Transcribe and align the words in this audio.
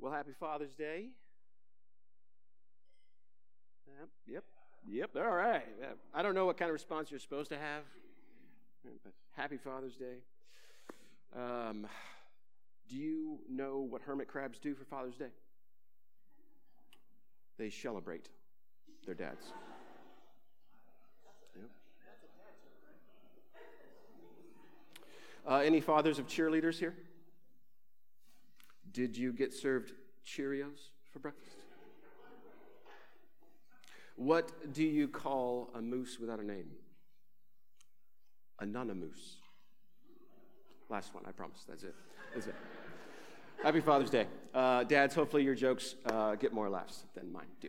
Well, 0.00 0.12
happy 0.12 0.32
Father's 0.32 0.72
Day. 0.72 1.08
Yep, 3.86 4.08
yep, 4.26 4.44
yep, 4.88 5.10
all 5.14 5.36
right. 5.36 5.62
I 6.14 6.22
don't 6.22 6.34
know 6.34 6.46
what 6.46 6.56
kind 6.56 6.70
of 6.70 6.72
response 6.72 7.10
you're 7.10 7.20
supposed 7.20 7.50
to 7.50 7.58
have, 7.58 7.82
but 9.04 9.12
happy 9.32 9.58
Father's 9.58 9.96
Day. 9.96 10.22
Um, 11.36 11.86
do 12.88 12.96
you 12.96 13.40
know 13.50 13.80
what 13.80 14.00
hermit 14.00 14.26
crabs 14.26 14.58
do 14.58 14.74
for 14.74 14.86
Father's 14.86 15.16
Day? 15.16 15.32
They 17.58 17.68
celebrate 17.68 18.30
their 19.04 19.14
dads. 19.14 19.52
Yep. 21.54 21.70
Uh, 25.46 25.56
any 25.56 25.82
fathers 25.82 26.18
of 26.18 26.26
cheerleaders 26.26 26.78
here? 26.78 26.94
Did 28.92 29.16
you 29.16 29.32
get 29.32 29.52
served 29.52 29.92
Cheerios 30.26 30.90
for 31.12 31.18
breakfast? 31.18 31.56
What 34.16 34.72
do 34.72 34.82
you 34.82 35.08
call 35.08 35.70
a 35.74 35.80
moose 35.80 36.18
without 36.18 36.40
a 36.40 36.44
name? 36.44 36.70
Anonymous. 38.58 39.36
Last 40.88 41.14
one, 41.14 41.24
I 41.26 41.30
promise. 41.30 41.64
That's 41.68 41.84
it. 41.84 41.94
That's 42.34 42.48
it. 42.48 42.54
Happy 43.62 43.80
Father's 43.80 44.10
Day. 44.10 44.26
Uh, 44.52 44.84
dads, 44.84 45.14
hopefully 45.14 45.44
your 45.44 45.54
jokes 45.54 45.94
uh, 46.06 46.34
get 46.34 46.52
more 46.52 46.68
laughs 46.68 47.04
than 47.14 47.32
mine 47.32 47.46
do. 47.60 47.68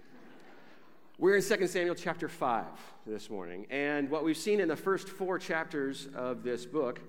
We're 1.19 1.35
in 1.35 1.43
2 1.43 1.67
Samuel 1.67 1.95
chapter 1.95 2.27
5 2.27 2.65
this 3.05 3.29
morning, 3.29 3.67
and 3.69 4.09
what 4.09 4.23
we've 4.23 4.35
seen 4.35 4.59
in 4.59 4.67
the 4.67 4.75
first 4.75 5.07
four 5.07 5.37
chapters 5.37 6.07
of 6.15 6.41
this 6.41 6.65
book 6.65 6.99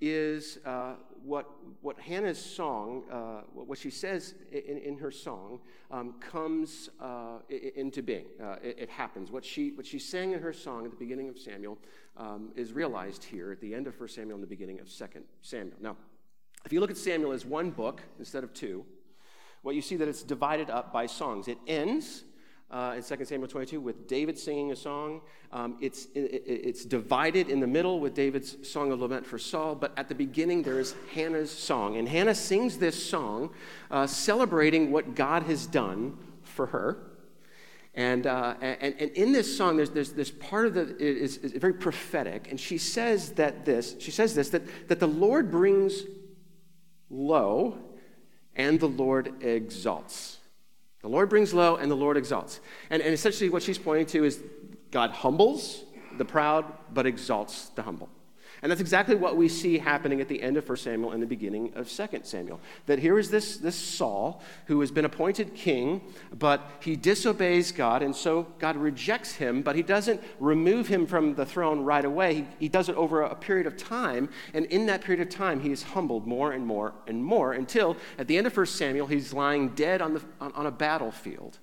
is 0.00 0.58
uh, 0.66 0.94
what, 1.24 1.50
what 1.80 1.98
Hannah's 1.98 2.38
song, 2.38 3.04
uh, 3.10 3.42
what 3.52 3.78
she 3.78 3.90
says 3.90 4.34
in, 4.52 4.78
in 4.78 4.98
her 4.98 5.10
song, 5.10 5.60
um, 5.90 6.14
comes 6.20 6.90
uh, 7.00 7.38
into 7.48 8.02
being. 8.02 8.26
Uh, 8.42 8.56
it, 8.62 8.76
it, 8.80 8.90
happens. 8.90 9.30
What 9.30 9.44
she, 9.44 9.70
what 9.70 9.86
she 9.86 9.98
sang 9.98 10.32
in 10.32 10.40
her 10.40 10.52
song 10.52 10.84
at 10.84 10.90
the 10.90 10.96
beginning 10.96 11.28
of 11.28 11.38
Samuel 11.38 11.78
um, 12.16 12.50
is 12.56 12.72
realized 12.72 13.24
here 13.24 13.52
at 13.52 13.60
the 13.60 13.74
end 13.74 13.86
of 13.86 13.98
1 13.98 14.08
Samuel 14.08 14.34
and 14.34 14.42
the 14.42 14.48
beginning 14.48 14.80
of 14.80 14.88
2 14.92 15.06
Samuel. 15.40 15.76
Now, 15.80 15.96
if 16.64 16.72
you 16.72 16.80
look 16.80 16.90
at 16.90 16.96
Samuel 16.96 17.32
as 17.32 17.46
one 17.46 17.70
book 17.70 18.02
instead 18.18 18.44
of 18.44 18.52
two, 18.52 18.84
what 19.62 19.74
you 19.74 19.82
see 19.82 19.96
that 19.96 20.08
it's 20.08 20.22
divided 20.22 20.70
up 20.70 20.92
by 20.92 21.06
songs. 21.06 21.48
It 21.48 21.58
ends 21.66 22.24
uh, 22.70 22.94
in 22.96 23.02
2 23.02 23.24
Samuel 23.24 23.48
22 23.48 23.80
with 23.80 24.08
David 24.08 24.38
singing 24.38 24.72
a 24.72 24.76
song. 24.76 25.20
Um, 25.52 25.76
it's, 25.80 26.06
it, 26.14 26.42
it's 26.46 26.84
divided 26.84 27.48
in 27.48 27.60
the 27.60 27.66
middle 27.66 28.00
with 28.00 28.14
David's 28.14 28.68
song 28.68 28.92
of 28.92 29.00
lament 29.00 29.24
for 29.24 29.38
Saul, 29.38 29.74
but 29.74 29.92
at 29.96 30.08
the 30.08 30.14
beginning 30.14 30.62
there 30.62 30.80
is 30.80 30.94
Hannah's 31.14 31.50
song. 31.50 31.96
And 31.96 32.08
Hannah 32.08 32.34
sings 32.34 32.78
this 32.78 33.08
song 33.08 33.50
uh, 33.90 34.06
celebrating 34.06 34.90
what 34.90 35.14
God 35.14 35.44
has 35.44 35.66
done 35.66 36.18
for 36.42 36.66
her. 36.66 36.98
And, 37.94 38.26
uh, 38.26 38.56
and, 38.60 38.94
and 38.98 39.10
in 39.12 39.32
this 39.32 39.56
song, 39.56 39.78
there's, 39.78 39.90
there's 39.90 40.12
this 40.12 40.30
part 40.30 40.66
of 40.66 40.74
the 40.74 40.96
is, 40.98 41.38
is 41.38 41.52
very 41.52 41.72
prophetic, 41.72 42.50
and 42.50 42.60
she 42.60 42.76
says 42.76 43.30
that 43.32 43.64
this, 43.64 43.96
she 43.98 44.10
says 44.10 44.34
this, 44.34 44.50
that, 44.50 44.88
that 44.88 45.00
the 45.00 45.08
Lord 45.08 45.50
brings 45.50 46.02
low 47.08 47.78
and 48.54 48.78
the 48.78 48.88
Lord 48.88 49.42
exalts. 49.42 50.38
The 51.06 51.12
Lord 51.12 51.28
brings 51.28 51.54
low 51.54 51.76
and 51.76 51.88
the 51.88 51.94
Lord 51.94 52.16
exalts. 52.16 52.58
And, 52.90 53.00
and 53.00 53.14
essentially, 53.14 53.48
what 53.48 53.62
she's 53.62 53.78
pointing 53.78 54.06
to 54.06 54.24
is 54.24 54.42
God 54.90 55.12
humbles 55.12 55.84
the 56.18 56.24
proud, 56.24 56.64
but 56.92 57.06
exalts 57.06 57.68
the 57.76 57.82
humble. 57.82 58.08
And 58.66 58.70
that's 58.72 58.80
exactly 58.80 59.14
what 59.14 59.36
we 59.36 59.48
see 59.48 59.78
happening 59.78 60.20
at 60.20 60.26
the 60.26 60.42
end 60.42 60.56
of 60.56 60.68
1 60.68 60.76
Samuel 60.78 61.12
and 61.12 61.22
the 61.22 61.26
beginning 61.28 61.72
of 61.76 61.88
2 61.88 62.08
Samuel. 62.24 62.58
That 62.86 62.98
here 62.98 63.16
is 63.16 63.30
this, 63.30 63.58
this 63.58 63.76
Saul 63.76 64.42
who 64.64 64.80
has 64.80 64.90
been 64.90 65.04
appointed 65.04 65.54
king, 65.54 66.00
but 66.36 66.68
he 66.80 66.96
disobeys 66.96 67.70
God, 67.70 68.02
and 68.02 68.16
so 68.16 68.48
God 68.58 68.76
rejects 68.76 69.36
him, 69.36 69.62
but 69.62 69.76
he 69.76 69.84
doesn't 69.84 70.20
remove 70.40 70.88
him 70.88 71.06
from 71.06 71.36
the 71.36 71.46
throne 71.46 71.82
right 71.82 72.04
away. 72.04 72.34
He, 72.34 72.46
he 72.58 72.68
does 72.68 72.88
it 72.88 72.96
over 72.96 73.22
a 73.22 73.36
period 73.36 73.68
of 73.68 73.76
time, 73.76 74.28
and 74.52 74.66
in 74.66 74.86
that 74.86 75.00
period 75.00 75.24
of 75.24 75.32
time, 75.32 75.60
he 75.60 75.70
is 75.70 75.84
humbled 75.84 76.26
more 76.26 76.50
and 76.50 76.66
more 76.66 76.92
and 77.06 77.24
more 77.24 77.52
until 77.52 77.96
at 78.18 78.26
the 78.26 78.36
end 78.36 78.48
of 78.48 78.56
1 78.56 78.66
Samuel, 78.66 79.06
he's 79.06 79.32
lying 79.32 79.76
dead 79.76 80.02
on, 80.02 80.14
the, 80.14 80.22
on, 80.40 80.50
on 80.54 80.66
a 80.66 80.72
battlefield. 80.72 81.60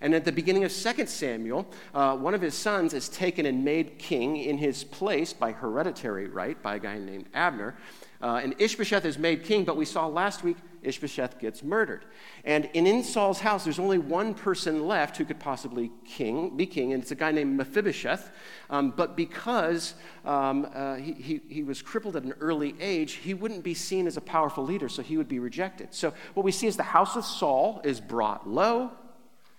And 0.00 0.14
at 0.14 0.24
the 0.24 0.32
beginning 0.32 0.64
of 0.64 0.72
2 0.72 1.06
Samuel, 1.06 1.66
uh, 1.94 2.16
one 2.16 2.34
of 2.34 2.42
his 2.42 2.54
sons 2.54 2.94
is 2.94 3.08
taken 3.08 3.46
and 3.46 3.64
made 3.64 3.98
king 3.98 4.36
in 4.36 4.58
his 4.58 4.84
place 4.84 5.32
by 5.32 5.52
hereditary 5.52 6.28
right 6.28 6.60
by 6.62 6.76
a 6.76 6.78
guy 6.78 6.98
named 6.98 7.26
Abner. 7.34 7.76
Uh, 8.20 8.40
and 8.42 8.54
Ishbosheth 8.58 9.04
is 9.04 9.18
made 9.18 9.44
king, 9.44 9.64
but 9.64 9.76
we 9.76 9.84
saw 9.84 10.06
last 10.06 10.42
week 10.42 10.56
Ishbosheth 10.82 11.38
gets 11.38 11.62
murdered. 11.62 12.04
And 12.44 12.70
in, 12.72 12.86
in 12.86 13.02
Saul's 13.02 13.40
house, 13.40 13.64
there's 13.64 13.78
only 13.78 13.98
one 13.98 14.34
person 14.34 14.86
left 14.86 15.16
who 15.16 15.24
could 15.24 15.40
possibly 15.40 15.90
king, 16.04 16.56
be 16.56 16.64
king, 16.64 16.92
and 16.92 17.02
it's 17.02 17.10
a 17.10 17.16
guy 17.16 17.32
named 17.32 17.56
Mephibosheth. 17.56 18.30
Um, 18.70 18.92
but 18.96 19.16
because 19.16 19.94
um, 20.24 20.66
uh, 20.72 20.94
he, 20.96 21.12
he, 21.12 21.40
he 21.48 21.62
was 21.62 21.82
crippled 21.82 22.16
at 22.16 22.22
an 22.22 22.34
early 22.40 22.74
age, 22.80 23.14
he 23.14 23.34
wouldn't 23.34 23.64
be 23.64 23.74
seen 23.74 24.06
as 24.06 24.16
a 24.16 24.20
powerful 24.20 24.64
leader, 24.64 24.88
so 24.88 25.02
he 25.02 25.16
would 25.16 25.28
be 25.28 25.38
rejected. 25.38 25.92
So 25.92 26.14
what 26.34 26.44
we 26.44 26.52
see 26.52 26.66
is 26.66 26.76
the 26.76 26.84
house 26.84 27.16
of 27.16 27.24
Saul 27.24 27.80
is 27.84 28.00
brought 28.00 28.48
low, 28.48 28.92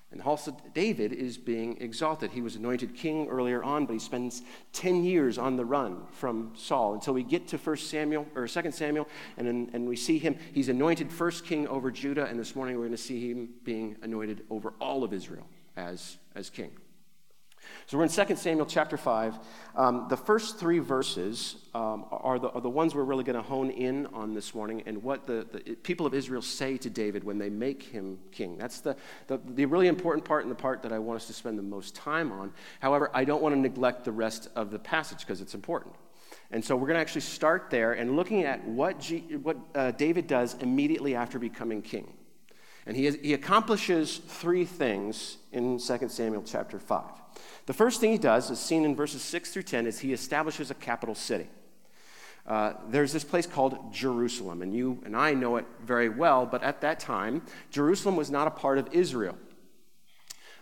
and 0.09 0.21
also, 0.21 0.55
David 0.73 1.11
is 1.11 1.37
being 1.37 1.77
exalted. 1.81 2.31
He 2.31 2.41
was 2.41 2.55
anointed 2.55 2.95
king 2.95 3.27
earlier 3.27 3.61
on, 3.61 3.85
but 3.85 3.91
he 3.91 3.99
spends 3.99 4.41
10 4.71 5.03
years 5.03 5.37
on 5.37 5.57
the 5.57 5.65
run 5.65 6.05
from 6.11 6.53
Saul 6.55 6.93
until 6.93 7.13
we 7.13 7.23
get 7.23 7.49
to 7.49 7.57
1 7.57 7.77
Samuel 7.77 8.25
or 8.33 8.47
2 8.47 8.71
Samuel, 8.71 9.07
and, 9.35 9.69
and 9.73 9.87
we 9.87 9.97
see 9.97 10.17
him. 10.17 10.37
He's 10.53 10.69
anointed 10.69 11.11
first 11.11 11.45
king 11.45 11.67
over 11.67 11.91
Judah, 11.91 12.25
and 12.25 12.39
this 12.39 12.55
morning 12.55 12.77
we're 12.77 12.85
going 12.85 12.91
to 12.91 12.97
see 12.97 13.29
him 13.29 13.49
being 13.65 13.97
anointed 14.01 14.45
over 14.49 14.73
all 14.79 15.03
of 15.03 15.11
Israel 15.11 15.45
as, 15.75 16.17
as 16.35 16.49
king. 16.49 16.71
So 17.85 17.97
we're 17.97 18.03
in 18.03 18.09
2 18.09 18.35
Samuel 18.35 18.65
chapter 18.65 18.97
5. 18.97 19.39
Um, 19.75 20.07
the 20.09 20.17
first 20.17 20.59
three 20.59 20.79
verses 20.79 21.55
um, 21.73 22.05
are, 22.11 22.39
the, 22.39 22.49
are 22.49 22.61
the 22.61 22.69
ones 22.69 22.93
we're 22.93 23.03
really 23.03 23.23
going 23.23 23.35
to 23.35 23.41
hone 23.41 23.69
in 23.69 24.07
on 24.07 24.33
this 24.33 24.53
morning 24.53 24.83
and 24.85 25.01
what 25.03 25.25
the, 25.25 25.47
the 25.51 25.75
people 25.75 26.05
of 26.05 26.13
Israel 26.13 26.41
say 26.41 26.77
to 26.77 26.89
David 26.89 27.23
when 27.23 27.37
they 27.37 27.49
make 27.49 27.83
him 27.83 28.19
king. 28.31 28.57
That's 28.57 28.81
the, 28.81 28.95
the, 29.27 29.39
the 29.45 29.65
really 29.65 29.87
important 29.87 30.25
part 30.25 30.43
and 30.43 30.51
the 30.51 30.55
part 30.55 30.81
that 30.83 30.91
I 30.91 30.99
want 30.99 31.17
us 31.17 31.27
to 31.27 31.33
spend 31.33 31.57
the 31.57 31.63
most 31.63 31.95
time 31.95 32.31
on. 32.31 32.51
However, 32.79 33.09
I 33.13 33.23
don't 33.23 33.41
want 33.41 33.55
to 33.55 33.59
neglect 33.59 34.03
the 34.03 34.11
rest 34.11 34.49
of 34.55 34.71
the 34.71 34.79
passage 34.79 35.19
because 35.19 35.41
it's 35.41 35.53
important. 35.53 35.95
And 36.51 36.63
so 36.63 36.75
we're 36.75 36.87
going 36.87 36.95
to 36.95 37.01
actually 37.01 37.21
start 37.21 37.69
there 37.69 37.93
and 37.93 38.15
looking 38.15 38.43
at 38.43 38.65
what, 38.65 38.99
G, 38.99 39.19
what 39.41 39.57
uh, 39.75 39.91
David 39.91 40.27
does 40.27 40.55
immediately 40.55 41.15
after 41.15 41.39
becoming 41.39 41.81
king. 41.81 42.13
And 42.85 42.95
he, 42.95 43.05
has, 43.05 43.15
he 43.15 43.33
accomplishes 43.33 44.17
three 44.17 44.63
things 44.63 45.37
in 45.51 45.77
2 45.77 46.07
Samuel 46.07 46.43
chapter 46.45 46.79
5. 46.79 47.03
The 47.65 47.73
first 47.73 47.99
thing 47.99 48.11
he 48.11 48.17
does, 48.17 48.49
is 48.49 48.59
seen 48.59 48.85
in 48.85 48.95
verses 48.95 49.21
6 49.21 49.51
through 49.51 49.63
10, 49.63 49.87
is 49.87 49.99
he 49.99 50.13
establishes 50.13 50.71
a 50.71 50.73
capital 50.73 51.15
city. 51.15 51.47
Uh, 52.45 52.73
there's 52.89 53.11
this 53.11 53.25
place 53.25 53.45
called 53.45 53.93
Jerusalem, 53.93 54.61
and 54.61 54.73
you 54.73 55.01
and 55.03 55.17
I 55.17 55.33
know 55.33 55.57
it 55.57 55.65
very 55.83 56.07
well, 56.07 56.45
but 56.45 56.63
at 56.63 56.79
that 56.79 56.99
time, 56.99 57.41
Jerusalem 57.71 58.15
was 58.15 58.31
not 58.31 58.47
a 58.47 58.51
part 58.51 58.77
of 58.77 58.87
Israel. 58.93 59.37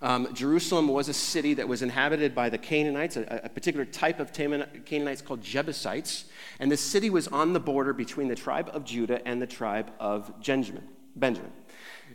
Um, 0.02 0.34
Jerusalem 0.34 0.88
was 0.88 1.10
a 1.10 1.14
city 1.14 1.54
that 1.54 1.68
was 1.68 1.82
inhabited 1.82 2.34
by 2.34 2.50
the 2.50 2.58
Canaanites, 2.58 3.18
a, 3.18 3.42
a 3.44 3.50
particular 3.50 3.86
type 3.86 4.20
of 4.20 4.34
Canaanites 4.34 5.22
called 5.22 5.42
Jebusites, 5.42 6.26
and 6.60 6.72
the 6.72 6.78
city 6.78 7.12
was 7.12 7.28
on 7.28 7.54
the 7.54 7.60
border 7.60 7.94
between 7.94 8.28
the 8.28 8.36
tribe 8.36 8.70
of 8.74 8.84
Judah 8.84 9.26
and 9.28 9.40
the 9.42 9.48
tribe 9.48 9.92
of 10.00 10.34
Benjamin. 10.44 10.88
Benjamin. 11.16 11.52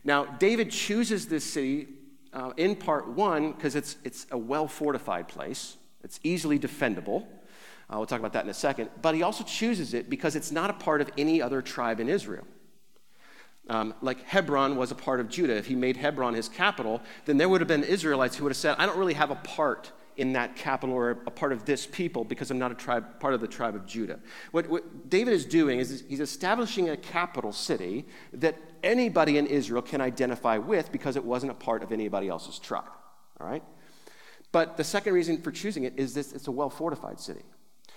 Now, 0.04 0.25
David 0.25 0.70
chooses 0.70 1.28
this 1.28 1.44
city 1.44 1.88
uh, 2.33 2.53
in 2.57 2.77
part 2.77 3.09
one 3.09 3.53
because 3.53 3.75
it's, 3.75 3.97
it's 4.05 4.27
a 4.31 4.39
well 4.39 4.69
fortified 4.69 5.29
place, 5.29 5.77
it's 6.03 6.21
easily 6.23 6.59
defendable. 6.59 7.27
Uh, 7.93 7.97
we'll 7.97 8.07
talk 8.07 8.21
about 8.21 8.33
that 8.35 8.45
in 8.45 8.51
a 8.51 8.55
second. 8.55 8.89
But 9.03 9.17
he 9.17 9.23
also 9.23 9.43
chooses 9.43 9.95
it 9.95 10.09
because 10.09 10.37
it's 10.37 10.53
not 10.53 10.71
a 10.71 10.75
part 10.75 11.01
of 11.01 11.11
any 11.19 11.43
other 11.43 11.61
tribe 11.61 11.99
in 11.99 12.09
Israel. 12.09 12.47
Um, 13.69 13.95
like 14.01 14.25
Hebron 14.25 14.77
was 14.77 14.91
a 14.91 14.95
part 14.95 15.21
of 15.21 15.29
Judah. 15.29 15.56
If 15.56 15.67
he 15.67 15.75
made 15.75 15.97
Hebron 15.97 16.35
his 16.35 16.49
capital, 16.49 17.00
then 17.25 17.37
there 17.37 17.49
would 17.49 17.61
have 17.61 17.69
been 17.69 17.82
Israelites 17.82 18.37
who 18.37 18.44
would 18.44 18.50
have 18.50 18.56
said, 18.56 18.76
I 18.79 18.87
don't 18.87 18.99
really 18.99 19.15
have 19.15 19.31
a 19.31 19.37
part 19.37 19.93
in 20.17 20.33
that 20.35 20.57
capital 20.57 20.95
or 20.95 21.11
a 21.11 21.31
part 21.31 21.53
of 21.53 21.65
this 21.65 21.87
people 21.87 22.25
because 22.25 22.51
I'm 22.51 22.59
not 22.59 22.73
a 22.73 22.75
tribe, 22.75 23.21
part 23.21 23.35
of 23.35 23.41
the 23.41 23.49
tribe 23.49 23.75
of 23.75 23.87
Judah. 23.87 24.19
What, 24.51 24.69
what 24.69 25.09
David 25.09 25.33
is 25.33 25.45
doing 25.45 25.79
is 25.79 26.05
he's 26.09 26.21
establishing 26.21 26.91
a 26.91 26.97
capital 26.97 27.53
city 27.53 28.07
that 28.33 28.57
anybody 28.83 29.39
in 29.39 29.47
Israel 29.47 29.83
can 29.83 30.01
identify 30.01 30.59
with 30.59 30.93
because 30.93 31.17
it 31.17 31.25
wasn't 31.25 31.53
a 31.53 31.55
part 31.55 31.83
of 31.83 31.93
anybody 31.93 32.29
else's 32.29 32.59
tribe. 32.59 32.85
All 33.41 33.49
right? 33.49 33.62
But 34.53 34.77
the 34.77 34.85
second 34.85 35.15
reason 35.15 35.41
for 35.41 35.53
choosing 35.53 35.85
it 35.85 35.95
is 35.97 36.15
this 36.15 36.33
it's 36.33 36.49
a 36.49 36.53
well 36.53 36.71
fortified 36.71 37.21
city. 37.21 37.43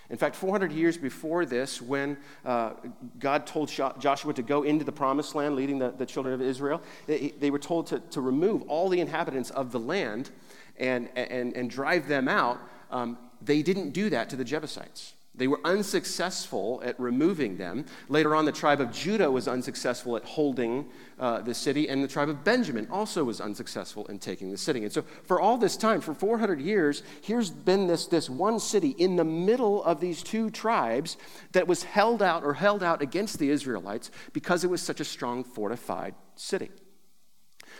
In 0.09 0.17
fact, 0.17 0.35
400 0.35 0.71
years 0.71 0.97
before 0.97 1.45
this, 1.45 1.81
when 1.81 2.17
uh, 2.45 2.73
God 3.19 3.47
told 3.47 3.69
Joshua 3.69 4.33
to 4.33 4.43
go 4.43 4.63
into 4.63 4.83
the 4.83 4.91
promised 4.91 5.33
land, 5.33 5.55
leading 5.55 5.79
the, 5.79 5.91
the 5.91 6.05
children 6.05 6.35
of 6.35 6.41
Israel, 6.41 6.81
they, 7.07 7.33
they 7.39 7.49
were 7.49 7.57
told 7.57 7.87
to, 7.87 7.99
to 7.99 8.21
remove 8.21 8.63
all 8.63 8.89
the 8.89 8.99
inhabitants 8.99 9.49
of 9.51 9.71
the 9.71 9.79
land 9.79 10.29
and, 10.77 11.09
and, 11.15 11.55
and 11.55 11.69
drive 11.69 12.07
them 12.07 12.27
out, 12.27 12.59
um, 12.91 13.17
they 13.41 13.61
didn't 13.61 13.91
do 13.91 14.09
that 14.09 14.29
to 14.29 14.35
the 14.35 14.43
Jebusites. 14.43 15.13
They 15.35 15.47
were 15.47 15.59
unsuccessful 15.65 16.79
at 16.85 16.99
removing 16.99 17.57
them. 17.57 17.85
Later 18.07 18.35
on, 18.35 18.45
the 18.45 18.51
tribe 18.51 18.79
of 18.79 18.91
Judah 18.91 19.31
was 19.31 19.47
unsuccessful 19.47 20.15
at 20.15 20.23
holding 20.23 20.85
uh, 21.17 21.41
the 21.41 21.55
city, 21.55 21.89
and 21.89 22.03
the 22.03 22.07
tribe 22.07 22.29
of 22.29 22.43
Benjamin 22.43 22.87
also 22.91 23.23
was 23.23 23.41
unsuccessful 23.41 24.05
in 24.07 24.19
taking 24.19 24.51
the 24.51 24.57
city. 24.57 24.83
And 24.83 24.93
so, 24.93 25.03
for 25.23 25.41
all 25.41 25.57
this 25.57 25.75
time, 25.75 26.01
for 26.01 26.13
400 26.13 26.61
years, 26.61 27.01
here's 27.21 27.49
been 27.49 27.87
this, 27.87 28.05
this 28.05 28.29
one 28.29 28.59
city 28.59 28.89
in 28.89 29.15
the 29.15 29.23
middle 29.23 29.83
of 29.83 29.99
these 29.99 30.21
two 30.21 30.51
tribes 30.51 31.17
that 31.53 31.67
was 31.67 31.81
held 31.81 32.21
out 32.21 32.43
or 32.43 32.53
held 32.53 32.83
out 32.83 33.01
against 33.01 33.39
the 33.39 33.49
Israelites 33.49 34.11
because 34.33 34.63
it 34.63 34.69
was 34.69 34.83
such 34.83 34.99
a 34.99 35.05
strong, 35.05 35.43
fortified 35.43 36.13
city. 36.35 36.69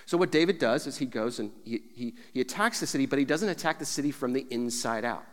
So, 0.06 0.18
what 0.18 0.32
David 0.32 0.60
does 0.60 0.88
is 0.88 0.98
he 0.98 1.06
goes 1.06 1.40
and 1.40 1.52
he, 1.64 1.82
he, 1.94 2.14
he 2.34 2.42
attacks 2.42 2.80
the 2.80 2.88
city, 2.88 3.06
but 3.06 3.20
he 3.20 3.26
doesn't 3.26 3.50
attack 3.50 3.80
the 3.80 3.86
city 3.86 4.12
from 4.12 4.34
the 4.34 4.46
inside 4.50 5.06
out 5.06 5.26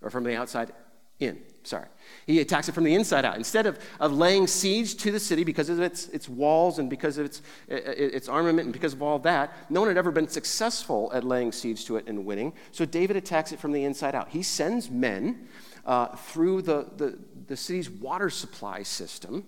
or 0.00 0.10
from 0.10 0.24
the 0.24 0.36
outside 0.36 0.72
in. 1.18 1.38
Sorry. 1.64 1.86
He 2.26 2.40
attacks 2.40 2.68
it 2.68 2.72
from 2.72 2.82
the 2.82 2.94
inside 2.94 3.24
out. 3.24 3.36
Instead 3.36 3.66
of, 3.66 3.78
of 4.00 4.12
laying 4.12 4.48
siege 4.48 4.96
to 4.96 5.12
the 5.12 5.20
city 5.20 5.44
because 5.44 5.68
of 5.68 5.80
its, 5.80 6.08
its 6.08 6.28
walls 6.28 6.80
and 6.80 6.90
because 6.90 7.18
of 7.18 7.26
its, 7.26 7.42
its 7.68 8.28
armament 8.28 8.66
and 8.66 8.72
because 8.72 8.92
of 8.92 9.02
all 9.02 9.20
that, 9.20 9.52
no 9.70 9.80
one 9.80 9.88
had 9.88 9.96
ever 9.96 10.10
been 10.10 10.26
successful 10.26 11.10
at 11.14 11.22
laying 11.22 11.52
siege 11.52 11.84
to 11.86 11.96
it 11.96 12.08
and 12.08 12.24
winning. 12.26 12.52
So 12.72 12.84
David 12.84 13.16
attacks 13.16 13.52
it 13.52 13.60
from 13.60 13.70
the 13.70 13.84
inside 13.84 14.16
out. 14.16 14.30
He 14.30 14.42
sends 14.42 14.90
men 14.90 15.46
uh, 15.86 16.08
through 16.16 16.62
the, 16.62 16.88
the, 16.96 17.18
the 17.46 17.56
city's 17.56 17.88
water 17.88 18.28
supply 18.28 18.82
system 18.82 19.44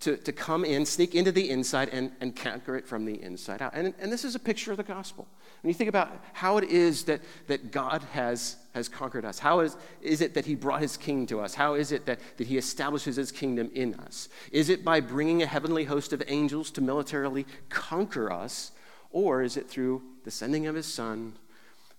to, 0.00 0.16
to 0.16 0.32
come 0.32 0.64
in, 0.64 0.84
sneak 0.84 1.14
into 1.14 1.32
the 1.32 1.48
inside, 1.48 1.88
and, 1.88 2.12
and 2.20 2.36
conquer 2.36 2.76
it 2.76 2.86
from 2.86 3.06
the 3.06 3.20
inside 3.22 3.62
out. 3.62 3.72
And, 3.74 3.94
and 3.98 4.12
this 4.12 4.24
is 4.24 4.34
a 4.34 4.38
picture 4.38 4.70
of 4.70 4.76
the 4.76 4.82
gospel. 4.82 5.26
When 5.62 5.70
you 5.70 5.74
think 5.74 5.88
about 5.88 6.10
how 6.34 6.58
it 6.58 6.64
is 6.64 7.04
that, 7.04 7.22
that 7.46 7.72
God 7.72 8.02
has, 8.12 8.56
has 8.74 8.88
conquered 8.88 9.24
us, 9.24 9.38
how 9.38 9.60
is, 9.60 9.76
is 10.02 10.20
it 10.20 10.34
that 10.34 10.44
He 10.44 10.54
brought 10.54 10.82
His 10.82 10.98
king 10.98 11.26
to 11.26 11.40
us? 11.40 11.54
How 11.54 11.74
is 11.74 11.92
it 11.92 12.04
that, 12.06 12.20
that 12.36 12.46
He 12.46 12.58
establishes 12.58 13.16
His 13.16 13.32
kingdom 13.32 13.70
in 13.74 13.94
us? 13.94 14.28
Is 14.52 14.68
it 14.68 14.84
by 14.84 15.00
bringing 15.00 15.42
a 15.42 15.46
heavenly 15.46 15.84
host 15.84 16.12
of 16.12 16.22
angels 16.26 16.70
to 16.72 16.82
militarily 16.82 17.46
conquer 17.70 18.30
us? 18.30 18.72
Or 19.10 19.42
is 19.42 19.56
it 19.56 19.68
through 19.68 20.02
the 20.24 20.30
sending 20.30 20.66
of 20.66 20.74
His 20.74 20.86
Son, 20.86 21.32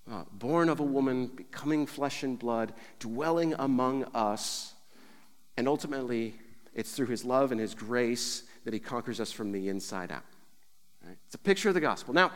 uh, 0.10 0.24
born 0.32 0.70
of 0.70 0.80
a 0.80 0.84
woman, 0.84 1.28
becoming 1.28 1.88
flesh 1.88 2.22
and 2.22 2.38
blood, 2.38 2.74
dwelling 3.00 3.56
among 3.58 4.04
us, 4.14 4.76
and 5.58 5.68
ultimately 5.68 6.36
it's 6.78 6.92
through 6.92 7.08
his 7.08 7.26
love 7.26 7.52
and 7.52 7.60
his 7.60 7.76
grace 7.76 8.44
that 8.64 8.74
he 8.74 8.80
conquers 8.80 9.20
us 9.20 9.32
from 9.32 9.52
the 9.52 9.68
inside 9.68 10.12
out. 10.12 10.24
Right? 11.06 11.18
It's 11.26 11.36
a 11.36 11.40
picture 11.40 11.68
of 11.68 11.76
the 11.76 11.82
gospel. 11.82 12.14
Now, 12.14 12.32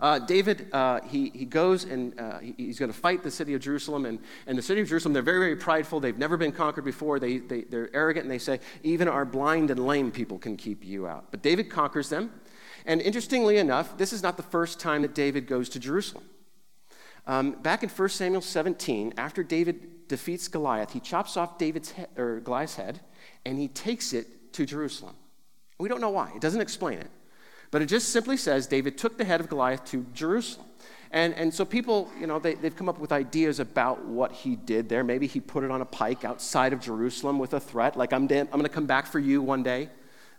uh, 0.00 0.18
David, 0.18 0.68
uh, 0.72 1.00
he, 1.02 1.30
he 1.30 1.44
goes 1.44 1.84
and 1.84 2.18
uh, 2.18 2.38
he, 2.40 2.54
he's 2.56 2.78
going 2.78 2.92
to 2.92 2.98
fight 2.98 3.22
the 3.22 3.30
city 3.30 3.54
of 3.54 3.60
Jerusalem. 3.60 4.06
And, 4.06 4.18
and 4.46 4.58
the 4.58 4.62
city 4.62 4.80
of 4.80 4.88
Jerusalem, 4.88 5.12
they're 5.12 5.22
very, 5.22 5.38
very 5.38 5.56
prideful. 5.56 6.00
They've 6.00 6.18
never 6.18 6.36
been 6.36 6.52
conquered 6.52 6.84
before. 6.84 7.20
They, 7.20 7.38
they, 7.38 7.62
they're 7.62 7.94
arrogant 7.94 8.24
and 8.24 8.30
they 8.30 8.38
say, 8.38 8.58
even 8.82 9.06
our 9.06 9.24
blind 9.24 9.70
and 9.70 9.86
lame 9.86 10.10
people 10.10 10.38
can 10.38 10.56
keep 10.56 10.84
you 10.84 11.06
out. 11.06 11.30
But 11.30 11.42
David 11.42 11.70
conquers 11.70 12.08
them. 12.08 12.32
And 12.86 13.00
interestingly 13.00 13.58
enough, 13.58 13.96
this 13.98 14.12
is 14.12 14.22
not 14.22 14.36
the 14.36 14.42
first 14.42 14.80
time 14.80 15.02
that 15.02 15.14
David 15.14 15.46
goes 15.46 15.68
to 15.70 15.78
Jerusalem. 15.78 16.24
Um, 17.26 17.52
back 17.52 17.82
in 17.82 17.88
1 17.88 18.08
Samuel 18.08 18.40
17, 18.40 19.14
after 19.16 19.42
David 19.44 20.08
defeats 20.08 20.48
Goliath, 20.48 20.92
he 20.92 21.00
chops 21.00 21.36
off 21.36 21.58
David's 21.58 21.92
head, 21.92 22.08
or 22.16 22.40
Goliath's 22.40 22.76
head 22.76 23.00
and 23.48 23.58
he 23.58 23.68
takes 23.68 24.12
it 24.12 24.52
to 24.52 24.66
Jerusalem. 24.66 25.14
We 25.78 25.88
don't 25.88 26.00
know 26.00 26.10
why, 26.10 26.30
it 26.34 26.40
doesn't 26.40 26.60
explain 26.60 26.98
it. 26.98 27.10
But 27.70 27.82
it 27.82 27.86
just 27.86 28.10
simply 28.10 28.36
says 28.36 28.66
David 28.66 28.96
took 28.96 29.18
the 29.18 29.24
head 29.24 29.40
of 29.40 29.48
Goliath 29.48 29.84
to 29.86 30.06
Jerusalem. 30.14 30.66
And, 31.10 31.34
and 31.34 31.52
so 31.52 31.64
people, 31.64 32.10
you 32.20 32.26
know, 32.26 32.38
they, 32.38 32.54
they've 32.54 32.74
come 32.76 32.88
up 32.88 32.98
with 32.98 33.12
ideas 33.12 33.60
about 33.60 34.04
what 34.04 34.32
he 34.32 34.56
did 34.56 34.88
there. 34.88 35.02
Maybe 35.02 35.26
he 35.26 35.40
put 35.40 35.64
it 35.64 35.70
on 35.70 35.80
a 35.80 35.84
pike 35.86 36.24
outside 36.24 36.74
of 36.74 36.80
Jerusalem 36.80 37.38
with 37.38 37.54
a 37.54 37.60
threat, 37.60 37.96
like, 37.96 38.12
I'm, 38.12 38.24
I'm 38.24 38.48
going 38.48 38.62
to 38.62 38.68
come 38.68 38.86
back 38.86 39.06
for 39.06 39.18
you 39.18 39.40
one 39.40 39.62
day. 39.62 39.88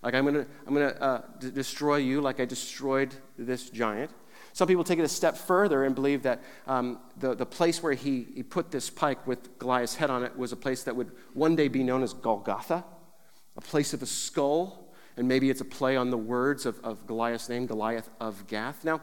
Like, 0.03 0.13
I'm 0.13 0.23
going 0.23 0.45
to 0.45 0.47
I'm 0.67 0.73
gonna, 0.73 0.87
uh, 0.87 1.21
d- 1.39 1.51
destroy 1.51 1.97
you 1.97 2.21
like 2.21 2.39
I 2.39 2.45
destroyed 2.45 3.15
this 3.37 3.69
giant. 3.69 4.11
Some 4.53 4.67
people 4.67 4.83
take 4.83 4.99
it 4.99 5.03
a 5.03 5.07
step 5.07 5.37
further 5.37 5.83
and 5.83 5.95
believe 5.95 6.23
that 6.23 6.41
um, 6.67 6.99
the, 7.17 7.35
the 7.35 7.45
place 7.45 7.81
where 7.81 7.93
he, 7.93 8.27
he 8.35 8.43
put 8.43 8.71
this 8.71 8.89
pike 8.89 9.25
with 9.25 9.57
Goliath's 9.59 9.95
head 9.95 10.09
on 10.09 10.23
it 10.23 10.37
was 10.37 10.51
a 10.51 10.55
place 10.55 10.83
that 10.83 10.95
would 10.95 11.11
one 11.33 11.55
day 11.55 11.67
be 11.67 11.83
known 11.83 12.03
as 12.03 12.13
Golgotha, 12.13 12.83
a 13.59 13.61
place 13.61 13.93
of 13.93 14.01
a 14.01 14.05
skull, 14.05 14.87
and 15.17 15.27
maybe 15.27 15.49
it's 15.49 15.59
a 15.59 15.65
play 15.65 15.97
on 15.97 16.11
the 16.11 16.17
words 16.17 16.65
of, 16.65 16.79
of 16.81 17.05
Goliath's 17.05 17.49
name, 17.49 17.65
Goliath 17.65 18.09
of 18.21 18.47
Gath. 18.47 18.85
Now, 18.85 19.01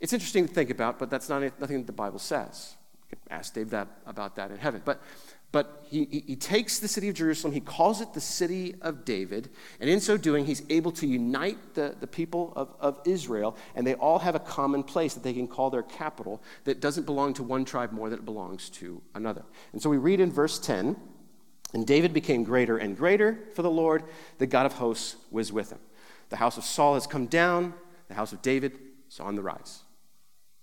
it's 0.00 0.14
interesting 0.14 0.48
to 0.48 0.54
think 0.54 0.70
about, 0.70 0.98
but 0.98 1.10
that's 1.10 1.28
not 1.28 1.42
nothing 1.60 1.76
that 1.76 1.86
the 1.86 1.92
Bible 1.92 2.18
says. 2.18 2.74
You 3.10 3.18
can 3.18 3.38
ask 3.38 3.52
Dave 3.52 3.68
that, 3.68 3.86
about 4.06 4.34
that 4.36 4.50
in 4.50 4.56
heaven. 4.56 4.80
But 4.82 5.02
but 5.50 5.86
he, 5.88 6.24
he, 6.26 6.36
takes 6.36 6.78
the 6.78 6.88
city 6.88 7.08
of 7.08 7.14
Jerusalem, 7.14 7.54
he 7.54 7.60
calls 7.60 8.02
it 8.02 8.12
the 8.12 8.20
city 8.20 8.74
of 8.82 9.06
David, 9.06 9.48
and 9.80 9.88
in 9.88 9.98
so 9.98 10.18
doing, 10.18 10.44
he's 10.44 10.62
able 10.68 10.92
to 10.92 11.06
unite 11.06 11.72
the, 11.72 11.96
the 11.98 12.06
people 12.06 12.52
of, 12.54 12.74
of 12.80 13.00
Israel, 13.06 13.56
and 13.74 13.86
they 13.86 13.94
all 13.94 14.18
have 14.18 14.34
a 14.34 14.40
common 14.40 14.82
place 14.82 15.14
that 15.14 15.22
they 15.22 15.32
can 15.32 15.48
call 15.48 15.70
their 15.70 15.84
capital 15.84 16.42
that 16.64 16.80
doesn't 16.80 17.06
belong 17.06 17.32
to 17.32 17.42
one 17.42 17.64
tribe 17.64 17.92
more 17.92 18.10
than 18.10 18.18
it 18.18 18.26
belongs 18.26 18.68
to 18.68 19.00
another. 19.14 19.42
And 19.72 19.80
so 19.80 19.88
we 19.88 19.96
read 19.96 20.20
in 20.20 20.30
verse 20.30 20.58
10 20.58 20.96
And 21.74 21.86
David 21.86 22.12
became 22.14 22.44
greater 22.44 22.78
and 22.78 22.96
greater 22.96 23.38
for 23.54 23.62
the 23.62 23.70
Lord, 23.70 24.04
the 24.38 24.46
God 24.46 24.66
of 24.66 24.74
hosts 24.74 25.16
was 25.30 25.52
with 25.52 25.70
him. 25.70 25.80
The 26.30 26.36
house 26.36 26.56
of 26.56 26.64
Saul 26.64 26.94
has 26.94 27.06
come 27.06 27.26
down, 27.26 27.74
the 28.08 28.14
house 28.14 28.32
of 28.32 28.42
David 28.42 28.78
is 29.08 29.20
on 29.20 29.34
the 29.34 29.42
rise. 29.42 29.82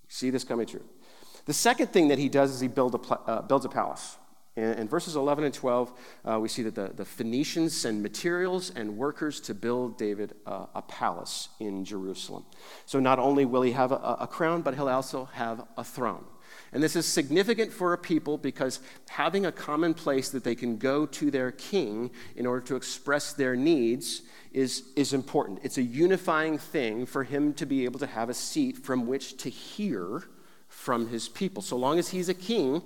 See 0.07 0.29
this 0.29 0.43
coming 0.43 0.65
true. 0.65 0.83
The 1.45 1.53
second 1.53 1.87
thing 1.87 2.07
that 2.07 2.17
he 2.17 2.29
does 2.29 2.51
is 2.51 2.59
he 2.59 2.67
build 2.67 2.95
a, 2.95 3.13
uh, 3.13 3.41
builds 3.43 3.65
a 3.65 3.69
palace. 3.69 4.17
In, 4.55 4.63
in 4.73 4.87
verses 4.87 5.15
11 5.15 5.43
and 5.43 5.53
12, 5.53 5.93
uh, 6.23 6.39
we 6.39 6.47
see 6.47 6.63
that 6.63 6.75
the, 6.75 6.91
the 6.95 7.05
Phoenicians 7.05 7.75
send 7.75 8.01
materials 8.01 8.71
and 8.75 8.97
workers 8.97 9.39
to 9.41 9.53
build 9.53 9.97
David 9.97 10.33
uh, 10.45 10.67
a 10.73 10.81
palace 10.81 11.49
in 11.59 11.85
Jerusalem. 11.85 12.45
So 12.85 12.99
not 12.99 13.19
only 13.19 13.45
will 13.45 13.61
he 13.61 13.73
have 13.73 13.91
a, 13.91 14.17
a 14.21 14.27
crown, 14.27 14.61
but 14.61 14.73
he'll 14.73 14.89
also 14.89 15.25
have 15.33 15.65
a 15.77 15.83
throne. 15.83 16.25
And 16.75 16.83
this 16.83 16.97
is 16.97 17.05
significant 17.05 17.71
for 17.71 17.93
a 17.93 17.97
people 17.97 18.37
because 18.37 18.81
having 19.07 19.45
a 19.45 19.51
common 19.53 19.93
place 19.93 20.27
that 20.31 20.43
they 20.43 20.55
can 20.55 20.75
go 20.75 21.05
to 21.05 21.31
their 21.31 21.51
king 21.51 22.11
in 22.35 22.45
order 22.45 22.59
to 22.67 22.75
express 22.75 23.31
their 23.31 23.55
needs 23.55 24.23
is, 24.51 24.83
is 24.97 25.13
important. 25.13 25.59
It's 25.63 25.77
a 25.77 25.81
unifying 25.81 26.57
thing 26.57 27.05
for 27.05 27.23
him 27.23 27.53
to 27.53 27.65
be 27.65 27.85
able 27.85 27.99
to 27.99 28.07
have 28.07 28.29
a 28.29 28.33
seat 28.33 28.77
from 28.77 29.07
which 29.07 29.37
to 29.37 29.49
hear 29.49 30.25
from 30.67 31.07
his 31.07 31.29
people. 31.29 31.63
So 31.63 31.77
long 31.77 31.97
as 31.97 32.09
he's 32.09 32.27
a 32.27 32.33
king, 32.33 32.81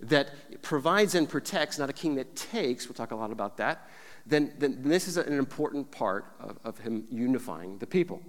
that 0.00 0.62
provides 0.62 1.14
and 1.14 1.28
protects, 1.28 1.78
not 1.78 1.90
a 1.90 1.92
king 1.92 2.14
that 2.14 2.34
takes, 2.34 2.88
we'll 2.88 2.94
talk 2.94 3.10
a 3.10 3.14
lot 3.14 3.30
about 3.30 3.58
that, 3.58 3.90
then, 4.24 4.54
then 4.56 4.80
this 4.84 5.06
is 5.06 5.18
an 5.18 5.34
important 5.34 5.90
part 5.90 6.34
of, 6.40 6.58
of 6.64 6.78
him 6.78 7.04
unifying 7.10 7.76
the 7.76 7.86
people. 7.86 8.22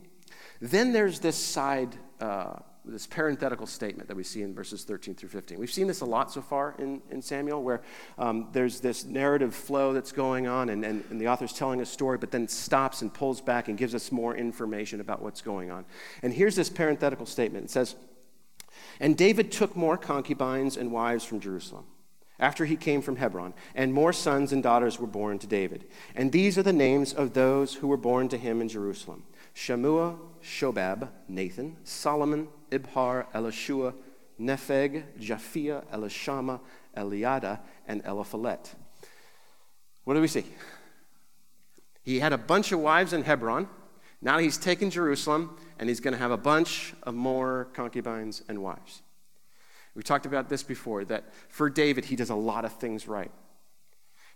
Then 0.60 0.92
there's 0.92 1.22
this 1.22 1.38
side, 1.38 1.96
uh, 2.20 2.56
this 2.88 3.08
parenthetical 3.08 3.68
statement 3.68 4.08
that 4.08 4.16
we 4.16 4.24
see 4.24 4.42
in 4.42 4.54
verses 4.54 4.84
13 4.84 5.16
through 5.16 5.30
15. 5.30 5.60
We've 5.60 5.72
seen 5.72 5.88
this 5.88 6.02
a 6.02 6.06
lot 6.06 6.32
so 6.32 6.42
far 6.42 6.76
in, 6.78 7.02
in 7.10 7.22
Samuel, 7.22 7.64
where 7.64 7.82
um, 8.18 8.50
there's 8.52 8.80
this 8.80 9.06
narrative 9.06 9.54
flow 9.56 9.94
that's 9.94 10.12
going 10.12 10.48
on, 10.48 10.70
and, 10.70 10.86
and, 10.86 11.04
and 11.10 11.20
the 11.20 11.28
author's 11.28 11.54
telling 11.54 11.82
a 11.82 11.86
story, 11.86 12.18
but 12.18 12.32
then 12.32 12.48
stops 12.48 13.02
and 13.02 13.14
pulls 13.14 13.42
back 13.42 13.68
and 13.68 13.78
gives 13.78 13.96
us 13.96 14.12
more 14.12 14.36
information 14.36 15.02
about 15.02 15.22
what's 15.22 15.42
going 15.42 15.72
on. 15.72 15.86
And 16.24 16.34
here's 16.34 16.56
this 16.56 16.70
parenthetical 16.70 17.26
statement 17.26 17.66
it 17.66 17.72
says, 17.72 17.96
and 19.00 19.18
David 19.18 19.52
took 19.52 19.76
more 19.76 19.98
concubines 19.98 20.78
and 20.78 20.92
wives 20.92 21.26
from 21.26 21.40
Jerusalem 21.40 21.86
after 22.40 22.66
he 22.66 22.76
came 22.76 23.02
from 23.02 23.16
Hebron, 23.16 23.54
and 23.76 23.94
more 23.94 24.12
sons 24.12 24.52
and 24.52 24.62
daughters 24.62 25.00
were 25.00 25.08
born 25.08 25.40
to 25.40 25.48
David. 25.48 25.86
And 26.16 26.32
these 26.32 26.58
are 26.58 26.64
the 26.64 26.74
names 26.74 27.14
of 27.14 27.34
those 27.34 27.76
who 27.76 27.88
were 27.88 27.98
born 27.98 28.28
to 28.30 28.38
him 28.38 28.62
in 28.62 28.70
Jerusalem 28.70 29.24
Shammua, 29.56 30.18
Shobab, 30.44 31.10
Nathan, 31.30 31.78
Solomon, 31.84 32.50
Ibhar, 32.72 33.28
Elishua, 33.34 33.94
Nepheg, 34.40 35.04
Japhia, 35.20 35.86
Elishama, 35.94 36.60
Eliada, 36.96 37.60
and 37.88 38.04
Eliphalet. 38.04 38.74
What 40.04 40.14
do 40.14 40.22
we 40.22 40.28
see? 40.28 40.46
He 42.04 42.20
had 42.20 42.34
a 42.34 42.38
bunch 42.38 42.72
of 42.72 42.80
wives 42.80 43.14
in 43.14 43.24
Hebron. 43.24 43.68
Now 44.22 44.38
he's 44.38 44.58
taken 44.58 44.90
Jerusalem 44.90 45.58
and 45.80 45.90
he's 45.90 46.00
going 46.00 46.14
to 46.14 46.20
have 46.20 46.32
a 46.32 46.38
bunch 46.38 46.94
of 47.04 47.16
more 47.16 47.70
concubines 47.74 48.44
and 48.48 48.62
wives. 48.62 49.02
We 49.96 50.04
talked 50.04 50.26
about 50.26 50.50
this 50.50 50.62
before 50.62 51.06
that 51.06 51.24
for 51.50 51.70
David, 51.70 52.06
he 52.06 52.16
does 52.16 52.30
a 52.30 52.36
lot 52.36 52.66
of 52.66 52.74
things 52.74 53.08
right. 53.08 53.32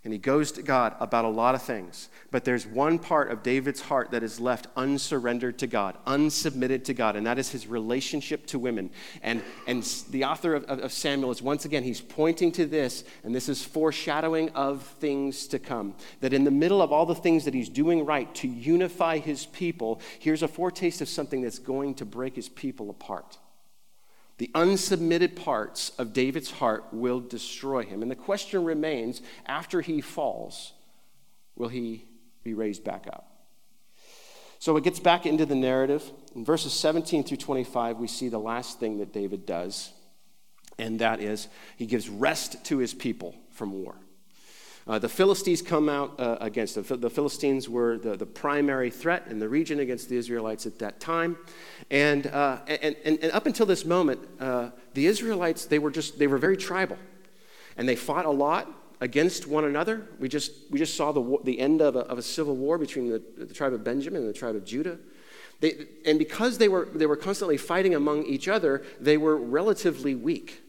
And 0.02 0.14
he 0.14 0.18
goes 0.18 0.50
to 0.52 0.62
God 0.62 0.96
about 0.98 1.26
a 1.26 1.28
lot 1.28 1.54
of 1.54 1.60
things. 1.60 2.08
But 2.30 2.46
there's 2.46 2.66
one 2.66 2.98
part 2.98 3.30
of 3.30 3.42
David's 3.42 3.82
heart 3.82 4.12
that 4.12 4.22
is 4.22 4.40
left 4.40 4.66
unsurrendered 4.74 5.58
to 5.58 5.66
God, 5.66 5.98
unsubmitted 6.06 6.84
to 6.84 6.94
God, 6.94 7.16
and 7.16 7.26
that 7.26 7.38
is 7.38 7.50
his 7.50 7.66
relationship 7.66 8.46
to 8.46 8.58
women. 8.58 8.90
And, 9.22 9.42
and 9.66 9.82
the 10.08 10.24
author 10.24 10.54
of, 10.54 10.64
of 10.64 10.90
Samuel 10.90 11.30
is 11.32 11.42
once 11.42 11.66
again, 11.66 11.82
he's 11.82 12.00
pointing 12.00 12.50
to 12.52 12.64
this, 12.64 13.04
and 13.24 13.34
this 13.34 13.50
is 13.50 13.62
foreshadowing 13.62 14.48
of 14.50 14.82
things 15.00 15.46
to 15.48 15.58
come. 15.58 15.94
That 16.20 16.32
in 16.32 16.44
the 16.44 16.50
middle 16.50 16.80
of 16.80 16.92
all 16.92 17.04
the 17.04 17.14
things 17.14 17.44
that 17.44 17.52
he's 17.52 17.68
doing 17.68 18.06
right 18.06 18.34
to 18.36 18.48
unify 18.48 19.18
his 19.18 19.44
people, 19.44 20.00
here's 20.18 20.42
a 20.42 20.48
foretaste 20.48 21.02
of 21.02 21.10
something 21.10 21.42
that's 21.42 21.58
going 21.58 21.96
to 21.96 22.06
break 22.06 22.36
his 22.36 22.48
people 22.48 22.88
apart. 22.88 23.36
The 24.40 24.50
unsubmitted 24.54 25.36
parts 25.36 25.92
of 25.98 26.14
David's 26.14 26.50
heart 26.50 26.86
will 26.92 27.20
destroy 27.20 27.82
him. 27.82 28.00
And 28.00 28.10
the 28.10 28.16
question 28.16 28.64
remains 28.64 29.20
after 29.44 29.82
he 29.82 30.00
falls, 30.00 30.72
will 31.56 31.68
he 31.68 32.06
be 32.42 32.54
raised 32.54 32.82
back 32.82 33.06
up? 33.06 33.30
So 34.58 34.78
it 34.78 34.84
gets 34.84 34.98
back 34.98 35.26
into 35.26 35.44
the 35.44 35.54
narrative. 35.54 36.10
In 36.34 36.42
verses 36.42 36.72
17 36.72 37.24
through 37.24 37.36
25, 37.36 37.98
we 37.98 38.06
see 38.06 38.30
the 38.30 38.38
last 38.38 38.80
thing 38.80 38.96
that 38.96 39.12
David 39.12 39.44
does, 39.44 39.92
and 40.78 40.98
that 41.00 41.20
is 41.20 41.48
he 41.76 41.84
gives 41.84 42.08
rest 42.08 42.64
to 42.64 42.78
his 42.78 42.94
people 42.94 43.34
from 43.50 43.84
war. 43.84 43.94
Uh, 44.90 44.98
the 44.98 45.08
Philistines 45.08 45.62
come 45.62 45.88
out 45.88 46.18
uh, 46.18 46.36
against 46.40 46.74
them. 46.74 47.00
The 47.00 47.08
Philistines 47.08 47.68
were 47.68 47.96
the, 47.96 48.16
the 48.16 48.26
primary 48.26 48.90
threat 48.90 49.28
in 49.30 49.38
the 49.38 49.48
region 49.48 49.78
against 49.78 50.08
the 50.08 50.16
Israelites 50.16 50.66
at 50.66 50.80
that 50.80 50.98
time. 50.98 51.38
And, 51.92 52.26
uh, 52.26 52.58
and, 52.66 52.96
and, 53.04 53.18
and, 53.22 53.30
up 53.30 53.46
until 53.46 53.66
this 53.66 53.84
moment, 53.84 54.18
uh, 54.40 54.70
the 54.94 55.06
Israelites, 55.06 55.66
they 55.66 55.78
were 55.78 55.92
just, 55.92 56.18
they 56.18 56.26
were 56.26 56.38
very 56.38 56.56
tribal. 56.56 56.98
And 57.76 57.88
they 57.88 57.94
fought 57.94 58.24
a 58.24 58.30
lot 58.30 58.68
against 59.00 59.46
one 59.46 59.64
another. 59.64 60.08
We 60.18 60.28
just, 60.28 60.50
we 60.70 60.80
just 60.80 60.96
saw 60.96 61.12
the, 61.12 61.38
the 61.44 61.60
end 61.60 61.80
of 61.82 61.94
a, 61.94 62.00
of 62.00 62.18
a 62.18 62.22
civil 62.22 62.56
war 62.56 62.76
between 62.76 63.10
the, 63.10 63.22
the 63.38 63.54
tribe 63.54 63.72
of 63.72 63.84
Benjamin 63.84 64.22
and 64.22 64.28
the 64.28 64.36
tribe 64.36 64.56
of 64.56 64.64
Judah. 64.64 64.98
They, 65.60 65.86
and 66.04 66.18
because 66.18 66.58
they 66.58 66.68
were, 66.68 66.88
they 66.92 67.06
were 67.06 67.14
constantly 67.14 67.58
fighting 67.58 67.94
among 67.94 68.24
each 68.24 68.48
other, 68.48 68.82
they 69.00 69.18
were 69.18 69.36
relatively 69.36 70.16
weak. 70.16 70.64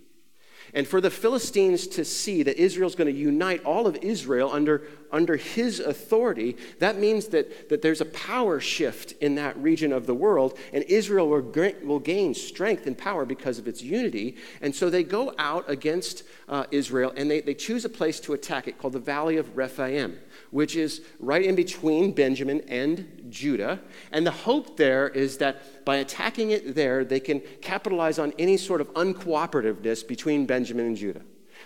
And 0.73 0.87
for 0.87 1.01
the 1.01 1.09
Philistines 1.09 1.87
to 1.87 2.05
see 2.05 2.43
that 2.43 2.57
Israel's 2.57 2.95
going 2.95 3.13
to 3.13 3.19
unite 3.19 3.63
all 3.65 3.87
of 3.87 3.97
Israel 3.97 4.49
under, 4.51 4.83
under 5.11 5.35
his 5.35 5.79
authority, 5.79 6.55
that 6.79 6.97
means 6.97 7.27
that, 7.27 7.69
that 7.69 7.81
there's 7.81 8.01
a 8.01 8.05
power 8.05 8.59
shift 8.59 9.13
in 9.21 9.35
that 9.35 9.57
region 9.57 9.91
of 9.91 10.05
the 10.05 10.15
world, 10.15 10.57
and 10.71 10.83
Israel 10.85 11.27
will, 11.29 11.41
will 11.83 11.99
gain 11.99 12.33
strength 12.33 12.87
and 12.87 12.97
power 12.97 13.25
because 13.25 13.59
of 13.59 13.67
its 13.67 13.81
unity. 13.81 14.37
And 14.61 14.73
so 14.73 14.89
they 14.89 15.03
go 15.03 15.33
out 15.37 15.69
against 15.69 16.23
uh, 16.47 16.65
Israel, 16.71 17.13
and 17.15 17.29
they, 17.29 17.41
they 17.41 17.53
choose 17.53 17.83
a 17.83 17.89
place 17.89 18.19
to 18.21 18.33
attack 18.33 18.67
it 18.67 18.77
called 18.77 18.93
the 18.93 18.99
Valley 18.99 19.37
of 19.37 19.57
Rephaim 19.57 20.17
which 20.51 20.75
is 20.75 21.01
right 21.19 21.43
in 21.43 21.55
between 21.55 22.11
Benjamin 22.11 22.61
and 22.67 23.25
Judah. 23.29 23.79
And 24.11 24.27
the 24.27 24.31
hope 24.31 24.77
there 24.77 25.07
is 25.07 25.37
that 25.37 25.85
by 25.85 25.97
attacking 25.97 26.51
it 26.51 26.75
there, 26.75 27.03
they 27.03 27.19
can 27.19 27.41
capitalize 27.61 28.19
on 28.19 28.33
any 28.37 28.57
sort 28.57 28.81
of 28.81 28.93
uncooperativeness 28.93 30.07
between 30.07 30.45
Benjamin 30.45 30.60
and 30.69 30.95
Judah. 30.95 31.21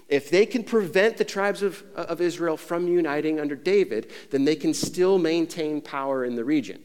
If 0.07 0.29
they 0.29 0.45
can 0.45 0.63
prevent 0.63 1.17
the 1.17 1.25
tribes 1.25 1.61
of, 1.61 1.83
uh, 1.95 2.01
of 2.01 2.21
Israel 2.21 2.57
from 2.57 2.87
uniting 2.87 3.39
under 3.39 3.55
David, 3.55 4.11
then 4.31 4.45
they 4.45 4.55
can 4.55 4.73
still 4.73 5.17
maintain 5.17 5.81
power 5.81 6.23
in 6.23 6.35
the 6.35 6.45
region. 6.45 6.81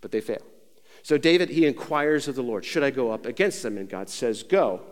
But 0.00 0.12
they 0.12 0.20
fail. 0.20 0.42
So 1.02 1.16
David, 1.16 1.48
he 1.48 1.66
inquires 1.66 2.28
of 2.28 2.34
the 2.34 2.42
Lord, 2.42 2.64
Should 2.64 2.82
I 2.82 2.90
go 2.90 3.10
up 3.10 3.24
against 3.24 3.62
them? 3.62 3.78
And 3.78 3.88
God 3.88 4.08
says, 4.08 4.42
Go. 4.42 4.82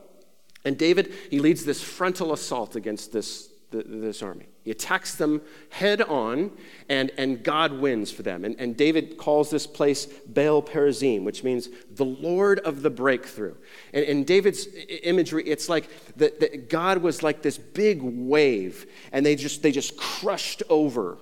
And 0.64 0.76
David, 0.76 1.12
he 1.30 1.38
leads 1.38 1.64
this 1.64 1.82
frontal 1.82 2.32
assault 2.32 2.74
against 2.74 3.12
this, 3.12 3.50
this 3.84 4.22
army. 4.22 4.46
He 4.64 4.70
attacks 4.72 5.14
them 5.14 5.42
head 5.70 6.02
on, 6.02 6.50
and, 6.88 7.12
and 7.16 7.42
God 7.42 7.72
wins 7.72 8.10
for 8.10 8.22
them. 8.22 8.44
And, 8.44 8.56
and 8.58 8.76
David 8.76 9.16
calls 9.16 9.48
this 9.48 9.66
place 9.66 10.06
Baal 10.06 10.60
Perazim, 10.60 11.22
which 11.22 11.44
means 11.44 11.68
the 11.90 12.04
Lord 12.04 12.58
of 12.60 12.82
the 12.82 12.90
breakthrough. 12.90 13.54
And 13.94 14.04
in 14.04 14.24
David's 14.24 14.66
imagery, 15.04 15.44
it's 15.44 15.68
like 15.68 15.88
that, 16.16 16.40
that 16.40 16.68
God 16.68 16.98
was 16.98 17.22
like 17.22 17.42
this 17.42 17.58
big 17.58 18.00
wave, 18.02 18.86
and 19.12 19.24
they 19.24 19.36
just, 19.36 19.62
they 19.62 19.70
just 19.70 19.96
crushed 19.96 20.64
over 20.68 21.18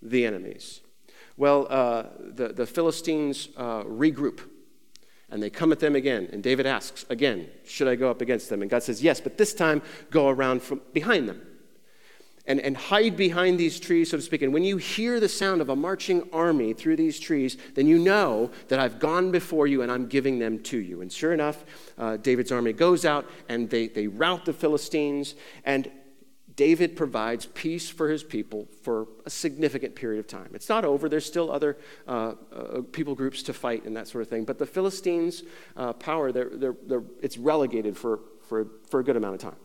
the 0.00 0.24
enemies. 0.24 0.82
Well, 1.36 1.66
uh, 1.68 2.04
the, 2.20 2.48
the 2.48 2.66
Philistines 2.66 3.48
uh, 3.56 3.82
regroup 3.82 4.40
and 5.32 5.42
they 5.42 5.48
come 5.48 5.72
at 5.72 5.80
them 5.80 5.96
again. 5.96 6.28
And 6.30 6.42
David 6.42 6.66
asks 6.66 7.06
again, 7.08 7.48
Should 7.64 7.88
I 7.88 7.96
go 7.96 8.10
up 8.10 8.20
against 8.20 8.50
them? 8.50 8.60
And 8.60 8.70
God 8.70 8.82
says, 8.82 9.02
Yes, 9.02 9.18
but 9.18 9.38
this 9.38 9.54
time 9.54 9.80
go 10.10 10.28
around 10.28 10.62
from 10.62 10.82
behind 10.92 11.26
them 11.26 11.40
and, 12.46 12.60
and 12.60 12.76
hide 12.76 13.16
behind 13.16 13.58
these 13.58 13.78
trees, 13.78 14.10
so 14.10 14.16
to 14.16 14.22
speak. 14.22 14.42
And 14.42 14.52
when 14.52 14.64
you 14.64 14.76
hear 14.76 15.20
the 15.20 15.28
sound 15.28 15.60
of 15.60 15.68
a 15.68 15.76
marching 15.76 16.28
army 16.32 16.72
through 16.72 16.96
these 16.96 17.20
trees, 17.20 17.56
then 17.74 17.86
you 17.86 17.98
know 17.98 18.50
that 18.68 18.80
I've 18.80 18.98
gone 18.98 19.30
before 19.30 19.66
you 19.66 19.82
and 19.82 19.92
I'm 19.92 20.06
giving 20.06 20.38
them 20.38 20.58
to 20.64 20.78
you. 20.78 21.02
And 21.02 21.12
sure 21.12 21.32
enough, 21.32 21.64
uh, 21.98 22.16
David's 22.16 22.50
army 22.50 22.72
goes 22.72 23.04
out 23.04 23.28
and 23.48 23.70
they, 23.70 23.86
they 23.86 24.08
rout 24.08 24.44
the 24.44 24.52
Philistines. 24.52 25.34
And 25.64 25.90
David 26.56 26.96
provides 26.96 27.46
peace 27.46 27.88
for 27.88 28.10
his 28.10 28.22
people 28.22 28.68
for 28.82 29.06
a 29.24 29.30
significant 29.30 29.94
period 29.94 30.18
of 30.18 30.26
time. 30.26 30.50
It's 30.52 30.68
not 30.68 30.84
over. 30.84 31.08
There's 31.08 31.24
still 31.24 31.50
other 31.50 31.78
uh, 32.06 32.34
uh, 32.52 32.82
people 32.90 33.14
groups 33.14 33.42
to 33.44 33.52
fight 33.52 33.84
and 33.84 33.96
that 33.96 34.08
sort 34.08 34.22
of 34.22 34.28
thing. 34.28 34.44
But 34.44 34.58
the 34.58 34.66
Philistines' 34.66 35.44
uh, 35.76 35.92
power, 35.94 36.32
they're, 36.32 36.50
they're, 36.50 36.76
they're, 36.86 37.04
it's 37.22 37.38
relegated 37.38 37.96
for, 37.96 38.20
for, 38.48 38.66
for 38.90 39.00
a 39.00 39.04
good 39.04 39.16
amount 39.16 39.36
of 39.36 39.40
time. 39.40 39.56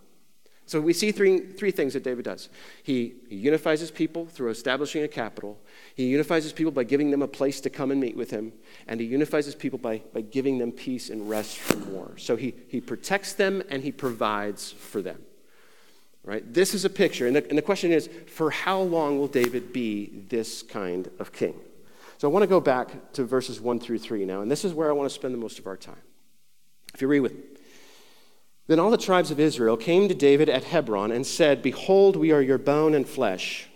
So 0.67 0.81
we 0.81 0.91
see 0.91 1.13
three, 1.13 1.39
three 1.39 1.71
things 1.71 1.93
that 1.93 2.03
David 2.03 2.25
does. 2.25 2.49
He, 2.83 3.15
he 3.29 3.37
unifies 3.37 3.79
his 3.79 3.89
people 3.89 4.25
through 4.25 4.49
establishing 4.49 5.01
a 5.01 5.07
capital. 5.07 5.57
He 5.95 6.07
unifies 6.07 6.43
his 6.43 6.51
people 6.51 6.73
by 6.73 6.83
giving 6.83 7.09
them 7.09 7.21
a 7.21 7.27
place 7.27 7.61
to 7.61 7.69
come 7.69 7.89
and 7.89 8.01
meet 8.01 8.17
with 8.17 8.31
him. 8.31 8.51
And 8.85 8.99
he 8.99 9.07
unifies 9.07 9.45
his 9.45 9.55
people 9.55 9.79
by, 9.79 10.01
by 10.13 10.21
giving 10.21 10.57
them 10.57 10.73
peace 10.73 11.09
and 11.09 11.29
rest 11.29 11.57
from 11.57 11.93
war. 11.93 12.11
So 12.17 12.35
he, 12.35 12.53
he 12.67 12.81
protects 12.81 13.31
them 13.31 13.63
and 13.69 13.81
he 13.81 13.93
provides 13.93 14.73
for 14.73 15.01
them. 15.01 15.21
Right? 16.25 16.53
This 16.53 16.73
is 16.73 16.83
a 16.83 16.89
picture. 16.89 17.27
And 17.27 17.37
the, 17.37 17.47
and 17.47 17.57
the 17.57 17.61
question 17.61 17.93
is 17.93 18.09
for 18.27 18.51
how 18.51 18.81
long 18.81 19.17
will 19.17 19.29
David 19.29 19.71
be 19.71 20.25
this 20.27 20.63
kind 20.63 21.09
of 21.17 21.31
king? 21.31 21.55
So 22.17 22.29
I 22.29 22.31
want 22.31 22.43
to 22.43 22.47
go 22.47 22.59
back 22.59 23.13
to 23.13 23.23
verses 23.23 23.61
1 23.61 23.79
through 23.79 23.99
3 23.99 24.25
now. 24.25 24.41
And 24.41 24.51
this 24.51 24.65
is 24.65 24.73
where 24.73 24.89
I 24.89 24.91
want 24.91 25.09
to 25.09 25.15
spend 25.15 25.33
the 25.33 25.37
most 25.37 25.59
of 25.59 25.67
our 25.67 25.77
time. 25.77 25.95
If 26.93 27.01
you 27.01 27.07
read 27.07 27.21
with 27.21 27.35
me. 27.35 27.56
Then 28.67 28.79
all 28.79 28.91
the 28.91 28.97
tribes 28.97 29.31
of 29.31 29.39
Israel 29.39 29.77
came 29.77 30.09
to 30.09 30.13
David 30.13 30.49
at 30.49 30.65
Hebron 30.65 31.11
and 31.11 31.25
said, 31.25 31.61
Behold, 31.61 32.17
we 32.17 32.31
are 32.31 32.41
your 32.41 32.57
bone 32.57 32.93
and 32.93 33.07
flesh. 33.07 33.67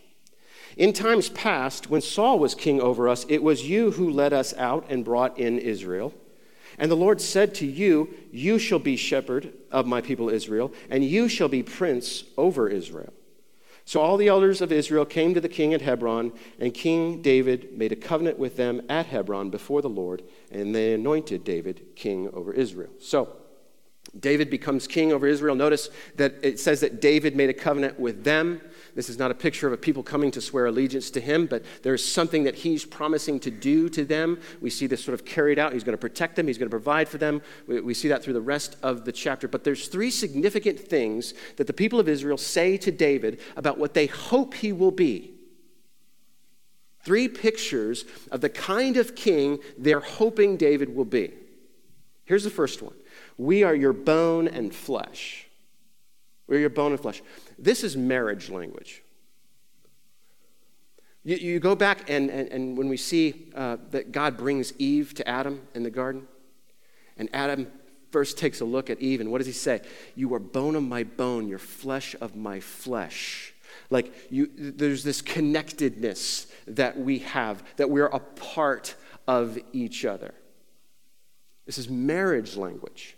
In 0.77 0.93
times 0.93 1.29
past, 1.29 1.89
when 1.89 2.01
Saul 2.01 2.39
was 2.39 2.55
king 2.55 2.81
over 2.81 3.07
us, 3.07 3.25
it 3.29 3.43
was 3.43 3.69
you 3.69 3.91
who 3.91 4.09
led 4.09 4.33
us 4.33 4.53
out 4.57 4.85
and 4.89 5.05
brought 5.05 5.37
in 5.37 5.59
Israel. 5.59 6.13
And 6.77 6.89
the 6.89 6.95
Lord 6.95 7.21
said 7.21 7.53
to 7.55 7.65
you, 7.65 8.13
You 8.31 8.57
shall 8.59 8.79
be 8.79 8.95
shepherd 8.95 9.53
of 9.71 9.85
my 9.85 10.01
people 10.01 10.29
Israel, 10.29 10.73
and 10.89 11.03
you 11.03 11.27
shall 11.27 11.49
be 11.49 11.63
prince 11.63 12.23
over 12.37 12.69
Israel. 12.69 13.13
So 13.85 13.99
all 13.99 14.15
the 14.15 14.27
elders 14.27 14.61
of 14.61 14.71
Israel 14.71 15.05
came 15.05 15.33
to 15.33 15.41
the 15.41 15.49
king 15.49 15.73
at 15.73 15.81
Hebron, 15.81 16.31
and 16.59 16.73
King 16.73 17.21
David 17.21 17.77
made 17.77 17.91
a 17.91 17.95
covenant 17.97 18.37
with 18.37 18.55
them 18.55 18.81
at 18.89 19.07
Hebron 19.07 19.49
before 19.49 19.81
the 19.81 19.89
Lord, 19.89 20.23
and 20.49 20.73
they 20.73 20.93
anointed 20.93 21.43
David 21.43 21.95
king 21.95 22.29
over 22.33 22.53
Israel. 22.53 22.91
So, 22.99 23.35
David 24.19 24.49
becomes 24.49 24.87
king 24.87 25.13
over 25.13 25.25
Israel. 25.25 25.55
Notice 25.55 25.89
that 26.17 26.35
it 26.43 26.59
says 26.59 26.81
that 26.81 26.99
David 26.99 27.35
made 27.35 27.49
a 27.49 27.53
covenant 27.53 27.99
with 27.99 28.23
them. 28.23 28.61
This 28.93 29.09
is 29.09 29.17
not 29.17 29.31
a 29.31 29.33
picture 29.33 29.67
of 29.67 29.73
a 29.73 29.77
people 29.77 30.03
coming 30.03 30.31
to 30.31 30.41
swear 30.41 30.65
allegiance 30.65 31.09
to 31.11 31.21
him, 31.21 31.45
but 31.45 31.63
there's 31.81 32.03
something 32.03 32.43
that 32.43 32.55
he's 32.55 32.83
promising 32.83 33.39
to 33.39 33.51
do 33.51 33.87
to 33.87 34.03
them. 34.03 34.39
We 34.59 34.69
see 34.69 34.85
this 34.85 35.01
sort 35.01 35.13
of 35.13 35.23
carried 35.23 35.57
out. 35.57 35.71
He's 35.71 35.85
going 35.85 35.97
to 35.97 36.01
protect 36.01 36.35
them, 36.35 36.47
he's 36.47 36.57
going 36.57 36.69
to 36.69 36.75
provide 36.75 37.07
for 37.07 37.17
them. 37.17 37.41
We, 37.67 37.79
we 37.79 37.93
see 37.93 38.09
that 38.09 38.21
through 38.21 38.33
the 38.33 38.41
rest 38.41 38.75
of 38.83 39.05
the 39.05 39.13
chapter. 39.13 39.47
But 39.47 39.63
there's 39.63 39.87
three 39.87 40.11
significant 40.11 40.77
things 40.77 41.33
that 41.55 41.67
the 41.67 41.73
people 41.73 41.99
of 41.99 42.09
Israel 42.09 42.37
say 42.37 42.75
to 42.77 42.91
David 42.91 43.39
about 43.55 43.77
what 43.77 43.93
they 43.93 44.07
hope 44.07 44.55
he 44.55 44.73
will 44.73 44.91
be. 44.91 45.35
Three 47.03 47.29
pictures 47.29 48.03
of 48.29 48.41
the 48.41 48.49
kind 48.49 48.97
of 48.97 49.15
king 49.15 49.59
they're 49.77 50.01
hoping 50.01 50.57
David 50.57 50.93
will 50.93 51.05
be. 51.05 51.33
Here's 52.25 52.43
the 52.43 52.49
first 52.49 52.81
one 52.81 52.93
we 53.41 53.63
are 53.63 53.73
your 53.73 53.93
bone 53.93 54.47
and 54.47 54.73
flesh. 54.73 55.47
We're 56.47 56.59
your 56.59 56.69
bone 56.69 56.91
and 56.91 57.01
flesh. 57.01 57.23
This 57.57 57.83
is 57.83 57.97
marriage 57.97 58.51
language. 58.51 59.01
You, 61.23 61.37
you 61.37 61.59
go 61.59 61.75
back, 61.75 62.07
and, 62.07 62.29
and, 62.29 62.49
and 62.49 62.77
when 62.77 62.87
we 62.87 62.97
see 62.97 63.51
uh, 63.55 63.77
that 63.89 64.11
God 64.11 64.37
brings 64.37 64.73
Eve 64.77 65.15
to 65.15 65.27
Adam 65.27 65.61
in 65.73 65.81
the 65.81 65.89
garden, 65.89 66.27
and 67.17 67.29
Adam 67.33 67.67
first 68.11 68.37
takes 68.37 68.61
a 68.61 68.65
look 68.65 68.91
at 68.91 68.99
Eve, 69.01 69.21
and 69.21 69.31
what 69.31 69.39
does 69.39 69.47
he 69.47 69.53
say? 69.53 69.81
You 70.15 70.33
are 70.35 70.39
bone 70.39 70.75
of 70.75 70.83
my 70.83 71.03
bone, 71.03 71.47
your 71.47 71.59
flesh 71.59 72.15
of 72.21 72.35
my 72.35 72.59
flesh. 72.59 73.55
Like 73.89 74.13
you, 74.29 74.51
there's 74.55 75.03
this 75.03 75.21
connectedness 75.21 76.45
that 76.67 76.99
we 76.99 77.19
have, 77.19 77.63
that 77.77 77.89
we're 77.89 78.05
a 78.05 78.19
part 78.19 78.93
of 79.27 79.57
each 79.73 80.05
other. 80.05 80.35
This 81.65 81.79
is 81.79 81.89
marriage 81.89 82.55
language 82.55 83.15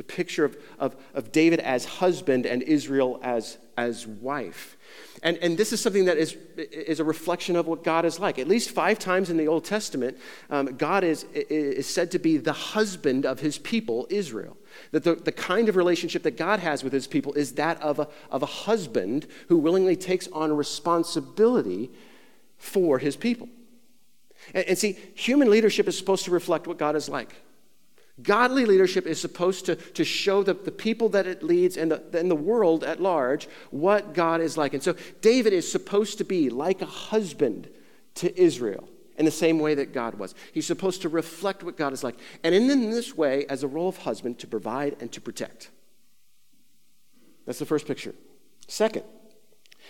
a 0.00 0.02
picture 0.02 0.44
of, 0.44 0.56
of, 0.78 0.96
of 1.14 1.30
David 1.30 1.60
as 1.60 1.84
husband 1.84 2.46
and 2.46 2.62
Israel 2.62 3.20
as, 3.22 3.58
as 3.76 4.06
wife. 4.06 4.76
And, 5.22 5.36
and 5.38 5.58
this 5.58 5.72
is 5.72 5.80
something 5.80 6.06
that 6.06 6.16
is, 6.16 6.36
is 6.56 6.98
a 6.98 7.04
reflection 7.04 7.54
of 7.54 7.66
what 7.66 7.84
God 7.84 8.04
is 8.04 8.18
like. 8.18 8.38
At 8.38 8.48
least 8.48 8.70
five 8.70 8.98
times 8.98 9.28
in 9.30 9.36
the 9.36 9.46
Old 9.46 9.64
Testament, 9.64 10.18
um, 10.48 10.76
God 10.76 11.04
is, 11.04 11.24
is 11.34 11.86
said 11.86 12.10
to 12.12 12.18
be 12.18 12.38
the 12.38 12.52
husband 12.52 13.26
of 13.26 13.40
his 13.40 13.58
people, 13.58 14.06
Israel. 14.10 14.56
That 14.92 15.04
the, 15.04 15.14
the 15.14 15.32
kind 15.32 15.68
of 15.68 15.76
relationship 15.76 16.22
that 16.22 16.36
God 16.36 16.58
has 16.60 16.82
with 16.82 16.92
his 16.92 17.06
people 17.06 17.34
is 17.34 17.52
that 17.52 17.80
of 17.82 17.98
a, 17.98 18.08
of 18.30 18.42
a 18.42 18.46
husband 18.46 19.26
who 19.48 19.58
willingly 19.58 19.96
takes 19.96 20.26
on 20.28 20.56
responsibility 20.56 21.90
for 22.56 22.98
his 22.98 23.16
people. 23.16 23.48
And, 24.54 24.64
and 24.64 24.78
see, 24.78 24.96
human 25.14 25.50
leadership 25.50 25.86
is 25.86 25.98
supposed 25.98 26.24
to 26.24 26.30
reflect 26.30 26.66
what 26.66 26.78
God 26.78 26.96
is 26.96 27.08
like. 27.08 27.34
Godly 28.22 28.64
leadership 28.64 29.06
is 29.06 29.20
supposed 29.20 29.66
to, 29.66 29.76
to 29.76 30.04
show 30.04 30.42
the, 30.42 30.54
the 30.54 30.72
people 30.72 31.08
that 31.10 31.26
it 31.26 31.42
leads 31.42 31.76
and 31.76 31.90
the, 31.90 32.02
and 32.18 32.30
the 32.30 32.36
world 32.36 32.84
at 32.84 33.00
large 33.00 33.48
what 33.70 34.14
God 34.14 34.40
is 34.40 34.56
like. 34.56 34.74
And 34.74 34.82
so 34.82 34.94
David 35.20 35.52
is 35.52 35.70
supposed 35.70 36.18
to 36.18 36.24
be 36.24 36.50
like 36.50 36.82
a 36.82 36.86
husband 36.86 37.68
to 38.16 38.40
Israel 38.40 38.88
in 39.16 39.24
the 39.24 39.30
same 39.30 39.58
way 39.58 39.74
that 39.74 39.92
God 39.92 40.14
was. 40.14 40.34
He's 40.52 40.66
supposed 40.66 41.02
to 41.02 41.08
reflect 41.08 41.62
what 41.62 41.76
God 41.76 41.92
is 41.92 42.02
like. 42.02 42.18
And 42.42 42.54
in 42.54 42.90
this 42.90 43.16
way, 43.16 43.44
as 43.46 43.62
a 43.62 43.68
role 43.68 43.88
of 43.88 43.98
husband, 43.98 44.38
to 44.38 44.46
provide 44.46 44.96
and 45.00 45.12
to 45.12 45.20
protect. 45.20 45.70
That's 47.46 47.58
the 47.58 47.66
first 47.66 47.86
picture. 47.86 48.14
Second, 48.66 49.04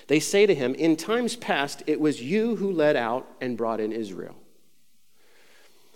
they 0.09 0.21
say 0.21 0.47
to 0.47 0.55
him, 0.55 0.75
In 0.75 0.97
times 0.97 1.37
past, 1.37 1.83
it 1.87 2.01
was 2.01 2.23
you 2.23 2.57
who 2.57 2.73
led 2.73 2.97
out 2.97 3.29
and 3.41 3.57
brought 3.57 3.81
in 3.81 3.93
Israel. 3.93 4.37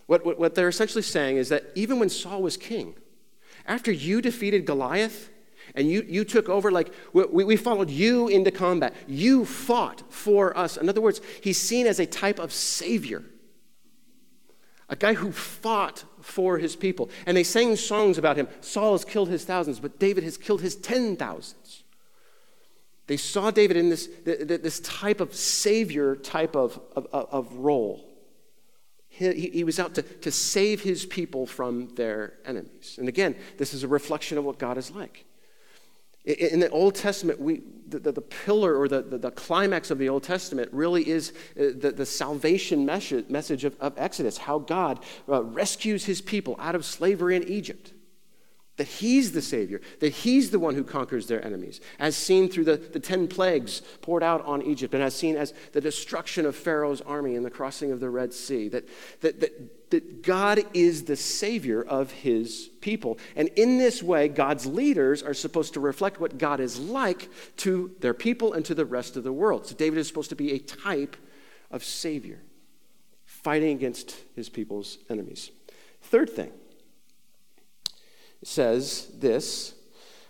What, 0.07 0.25
what, 0.25 0.39
what 0.39 0.55
they're 0.55 0.69
essentially 0.69 1.03
saying 1.03 1.39
is 1.39 1.49
that 1.49 1.65
even 1.75 1.99
when 1.99 2.09
Saul 2.09 2.43
was 2.43 2.57
king, 2.57 2.95
after 3.67 3.91
you 3.91 4.21
defeated 4.21 4.67
Goliath 4.67 5.31
and 5.75 5.91
you, 5.91 6.05
you 6.07 6.25
took 6.25 6.49
over, 6.49 6.71
like 6.71 6.93
we, 7.15 7.45
we 7.45 7.57
followed 7.57 7.89
you 7.89 8.29
into 8.29 8.51
combat, 8.51 8.95
you 9.07 9.47
fought 9.47 10.03
for 10.13 10.57
us. 10.57 10.77
In 10.77 10.89
other 10.89 11.01
words, 11.01 11.23
he's 11.43 11.59
seen 11.59 11.87
as 11.87 11.99
a 11.99 12.07
type 12.07 12.39
of 12.39 12.53
savior, 12.53 13.25
a 14.91 14.97
guy 14.97 15.15
who 15.15 15.33
fought 15.33 16.05
for 16.21 16.59
his 16.59 16.77
people. 16.77 17.09
And 17.25 17.35
they 17.35 17.45
sang 17.45 17.75
songs 17.77 18.19
about 18.19 18.37
him. 18.37 18.49
Saul 18.61 18.93
has 18.93 19.05
killed 19.07 19.31
his 19.31 19.45
thousands, 19.45 19.81
but 19.81 19.99
David 19.99 20.25
has 20.25 20.37
killed 20.37 20.61
his 20.61 20.77
ten 20.77 21.17
thousands. 21.17 21.85
They 23.07 23.17
saw 23.17 23.51
David 23.51 23.79
in 23.79 23.89
this, 23.89 24.09
this 24.25 24.81
type 24.81 25.21
of 25.21 25.35
savior 25.35 26.17
type 26.17 26.55
of, 26.55 26.79
of, 26.95 27.07
of 27.13 27.55
role. 27.55 28.11
He, 29.17 29.49
he, 29.51 29.63
was 29.63 29.79
out 29.79 29.95
to, 29.95 30.03
to 30.03 30.33
save 30.33 30.83
his 30.83 31.07
people 31.07 31.47
from 31.47 31.95
their 31.95 32.35
enemies. 32.45 32.97
And 32.99 33.09
again, 33.09 33.37
this 33.59 33.73
is 33.73 33.85
a 33.85 33.89
reflection 33.89 34.39
of 34.39 34.45
what 34.45 34.59
God 34.59 34.77
is 34.77 34.91
like. 34.91 35.25
In 36.25 36.59
the 36.59 36.69
Old 36.71 36.97
Testament, 36.97 37.39
we, 37.39 37.63
the, 37.87 38.01
the, 38.01 38.11
the 38.11 38.21
pillar 38.21 38.77
or 38.77 38.89
the, 38.89 39.03
the, 39.03 39.19
the, 39.19 39.31
climax 39.31 39.93
of 39.93 39.99
the 39.99 40.09
Old 40.09 40.25
Testament 40.25 40.69
really 40.73 41.09
is 41.09 41.31
uh, 41.57 41.71
the, 41.79 41.93
the 41.95 42.07
salvation 42.07 42.85
message, 42.85 43.29
message 43.29 43.65
of, 43.65 43.77
of 43.79 43.93
Exodus, 43.97 44.37
how 44.37 44.59
God 44.59 45.05
uh, 45.29 45.45
rescues 45.45 46.07
his 46.07 46.21
people 46.21 46.57
out 46.59 46.75
of 46.75 46.85
slavery 46.85 47.37
in 47.37 47.45
Egypt. 47.45 47.93
That 48.77 48.89
he's 48.89 49.31
the 49.31 49.43
Savior, 49.43 49.81
that 50.01 50.13
he's 50.13 50.51
the 50.51 50.59
one 50.59 50.75
who 50.75 50.83
conquers 50.83 51.29
their 51.29 51.45
enemies, 51.45 51.81
as 52.01 52.17
seen 52.17 52.49
through 52.49 52.65
the, 52.65 52.77
the 52.77 52.99
10 52.99 53.29
plagues 53.29 53.83
poured 54.03 54.25
out 54.25 54.45
on 54.45 54.63
Egypt, 54.63 54.95
and 54.95 55.03
as 55.03 55.15
seen 55.15 55.37
as 55.37 55.55
the 55.73 55.81
destruction 55.81 56.45
of 56.45 56.57
Pharaoh's 56.57 57.01
army 57.01 57.37
and 57.37 57.47
the 57.47 57.51
crossing 57.51 57.93
of 57.93 58.01
the 58.01 58.11
Red 58.11 58.33
Sea. 58.33 58.69
That, 58.69 58.89
that, 59.21 59.39
that, 59.41 59.91
that 59.91 60.23
God 60.25 60.65
is 60.75 61.05
the 61.05 61.15
Savior 61.15 61.83
of 61.83 62.11
his 62.11 62.69
people. 62.81 63.17
And 63.37 63.49
in 63.51 63.79
this 63.79 64.03
way, 64.03 64.27
God's 64.27 64.67
leaders 64.67 65.23
are 65.23 65.35
supposed 65.35 65.75
to 65.75 65.81
reflect 65.81 66.19
what 66.19 66.37
God 66.37 66.59
is 66.59 66.81
like 66.81 67.29
to 67.59 67.95
their 68.01 68.15
people 68.15 68.55
and 68.55 68.65
to 68.65 68.75
the 68.75 68.85
rest 68.85 69.17
of 69.17 69.23
the 69.23 69.33
world. 69.33 69.69
So 69.69 69.77
David 69.77 70.01
is 70.01 70.09
supposed 70.09 70.31
to 70.31 70.37
be 70.37 70.51
a 70.53 70.59
type 70.59 71.17
of 71.71 71.85
Savior, 71.85 72.41
fighting 73.25 73.77
against 73.77 74.17
his 74.35 74.49
people's 74.49 74.99
enemies. 75.09 75.53
Third 76.03 76.31
thing, 76.31 76.51
says 78.47 79.09
this 79.19 79.75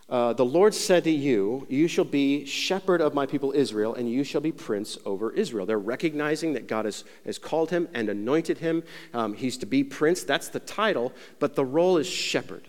uh, 0.09 0.33
The 0.33 0.45
Lord 0.45 0.75
said 0.75 1.05
to 1.05 1.11
you, 1.11 1.67
You 1.69 1.89
shall 1.89 2.05
be 2.05 2.45
shepherd 2.47 3.01
of 3.01 3.15
my 3.15 3.27
people 3.27 3.53
Israel, 3.53 3.95
and 3.95 4.11
you 4.11 4.25
shall 4.25 4.41
be 4.41 4.53
prince 4.53 4.99
over 5.05 5.33
Israel. 5.33 5.67
They're 5.67 5.79
recognizing 5.79 6.55
that 6.55 6.67
God 6.67 6.85
has, 6.85 7.05
has 7.25 7.39
called 7.39 7.71
him 7.71 7.89
and 7.95 8.09
anointed 8.09 8.59
him. 8.59 8.83
Um, 9.13 9.35
he's 9.35 9.59
to 9.59 9.67
be 9.67 9.85
prince. 9.85 10.23
That's 10.25 10.49
the 10.49 10.61
title, 10.61 11.13
but 11.39 11.55
the 11.55 11.65
role 11.65 11.99
is 11.99 12.07
shepherd. 12.07 12.69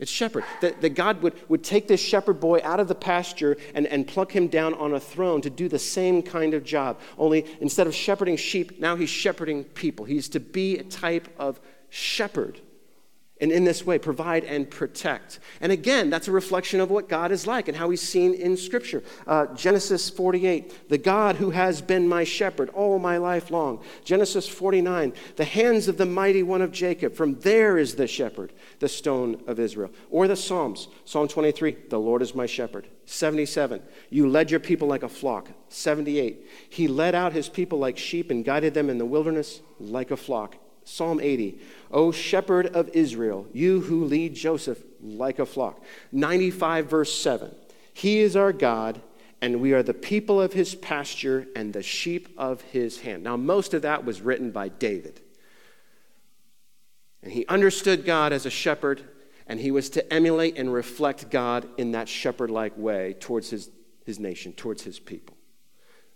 It's 0.00 0.10
shepherd. 0.10 0.44
That, 0.60 0.80
that 0.80 0.96
God 0.96 1.22
would, 1.22 1.34
would 1.48 1.62
take 1.62 1.86
this 1.86 2.00
shepherd 2.00 2.40
boy 2.40 2.60
out 2.64 2.80
of 2.80 2.88
the 2.88 2.96
pasture 2.96 3.56
and, 3.74 3.86
and 3.86 4.06
pluck 4.06 4.32
him 4.32 4.48
down 4.48 4.74
on 4.74 4.92
a 4.92 4.98
throne 5.00 5.40
to 5.42 5.50
do 5.50 5.68
the 5.68 5.78
same 5.78 6.20
kind 6.20 6.52
of 6.52 6.64
job. 6.64 6.98
Only 7.16 7.46
instead 7.60 7.86
of 7.86 7.94
shepherding 7.94 8.36
sheep, 8.36 8.80
now 8.80 8.96
he's 8.96 9.08
shepherding 9.08 9.64
people. 9.64 10.04
He's 10.04 10.28
to 10.30 10.40
be 10.40 10.78
a 10.78 10.82
type 10.82 11.28
of 11.38 11.60
shepherd 11.90 12.60
and 13.40 13.50
in 13.50 13.64
this 13.64 13.84
way 13.84 13.98
provide 13.98 14.44
and 14.44 14.70
protect. 14.70 15.40
And 15.60 15.72
again, 15.72 16.08
that's 16.08 16.28
a 16.28 16.32
reflection 16.32 16.80
of 16.80 16.90
what 16.90 17.08
God 17.08 17.32
is 17.32 17.46
like 17.46 17.66
and 17.66 17.76
how 17.76 17.90
he's 17.90 18.00
seen 18.00 18.32
in 18.32 18.56
Scripture. 18.56 19.02
Uh, 19.26 19.46
Genesis 19.54 20.08
48, 20.08 20.88
the 20.88 20.98
God 20.98 21.36
who 21.36 21.50
has 21.50 21.82
been 21.82 22.08
my 22.08 22.22
shepherd 22.22 22.70
all 22.70 22.98
my 22.98 23.16
life 23.16 23.50
long. 23.50 23.82
Genesis 24.04 24.46
49, 24.46 25.12
the 25.34 25.44
hands 25.44 25.88
of 25.88 25.98
the 25.98 26.06
mighty 26.06 26.44
one 26.44 26.62
of 26.62 26.70
Jacob. 26.70 27.14
From 27.14 27.34
there 27.40 27.76
is 27.76 27.96
the 27.96 28.06
shepherd, 28.06 28.52
the 28.78 28.88
stone 28.88 29.42
of 29.48 29.58
Israel. 29.58 29.90
Or 30.10 30.28
the 30.28 30.36
Psalms, 30.36 30.86
Psalm 31.04 31.26
23, 31.26 31.76
the 31.90 31.98
Lord 31.98 32.22
is 32.22 32.34
my 32.34 32.46
shepherd. 32.46 32.86
77, 33.06 33.82
you 34.10 34.28
led 34.28 34.50
your 34.50 34.60
people 34.60 34.86
like 34.86 35.02
a 35.02 35.08
flock. 35.08 35.50
78, 35.68 36.46
he 36.70 36.86
led 36.86 37.14
out 37.14 37.32
his 37.32 37.48
people 37.48 37.78
like 37.78 37.98
sheep 37.98 38.30
and 38.30 38.44
guided 38.44 38.74
them 38.74 38.88
in 38.88 38.98
the 38.98 39.04
wilderness 39.04 39.60
like 39.80 40.12
a 40.12 40.16
flock. 40.16 40.56
Psalm 40.84 41.18
80, 41.18 41.58
O 41.94 42.10
shepherd 42.10 42.66
of 42.66 42.90
Israel, 42.92 43.46
you 43.52 43.80
who 43.82 44.04
lead 44.04 44.34
Joseph 44.34 44.82
like 45.00 45.38
a 45.38 45.46
flock. 45.46 45.82
95, 46.10 46.90
verse 46.90 47.16
7, 47.16 47.54
He 47.94 48.18
is 48.18 48.34
our 48.34 48.52
God, 48.52 49.00
and 49.40 49.60
we 49.60 49.72
are 49.72 49.82
the 49.82 49.94
people 49.94 50.40
of 50.40 50.52
his 50.52 50.74
pasture 50.74 51.46
and 51.54 51.72
the 51.72 51.84
sheep 51.84 52.28
of 52.36 52.62
his 52.62 53.00
hand. 53.00 53.22
Now, 53.22 53.36
most 53.36 53.74
of 53.74 53.82
that 53.82 54.04
was 54.04 54.20
written 54.20 54.50
by 54.50 54.68
David. 54.70 55.20
And 57.22 57.32
he 57.32 57.46
understood 57.46 58.04
God 58.04 58.32
as 58.32 58.44
a 58.44 58.50
shepherd, 58.50 59.04
and 59.46 59.60
he 59.60 59.70
was 59.70 59.88
to 59.90 60.12
emulate 60.12 60.58
and 60.58 60.72
reflect 60.72 61.30
God 61.30 61.68
in 61.78 61.92
that 61.92 62.08
shepherd 62.08 62.50
like 62.50 62.76
way 62.76 63.14
towards 63.20 63.50
his, 63.50 63.70
his 64.04 64.18
nation, 64.18 64.52
towards 64.52 64.82
his 64.82 64.98
people. 64.98 65.36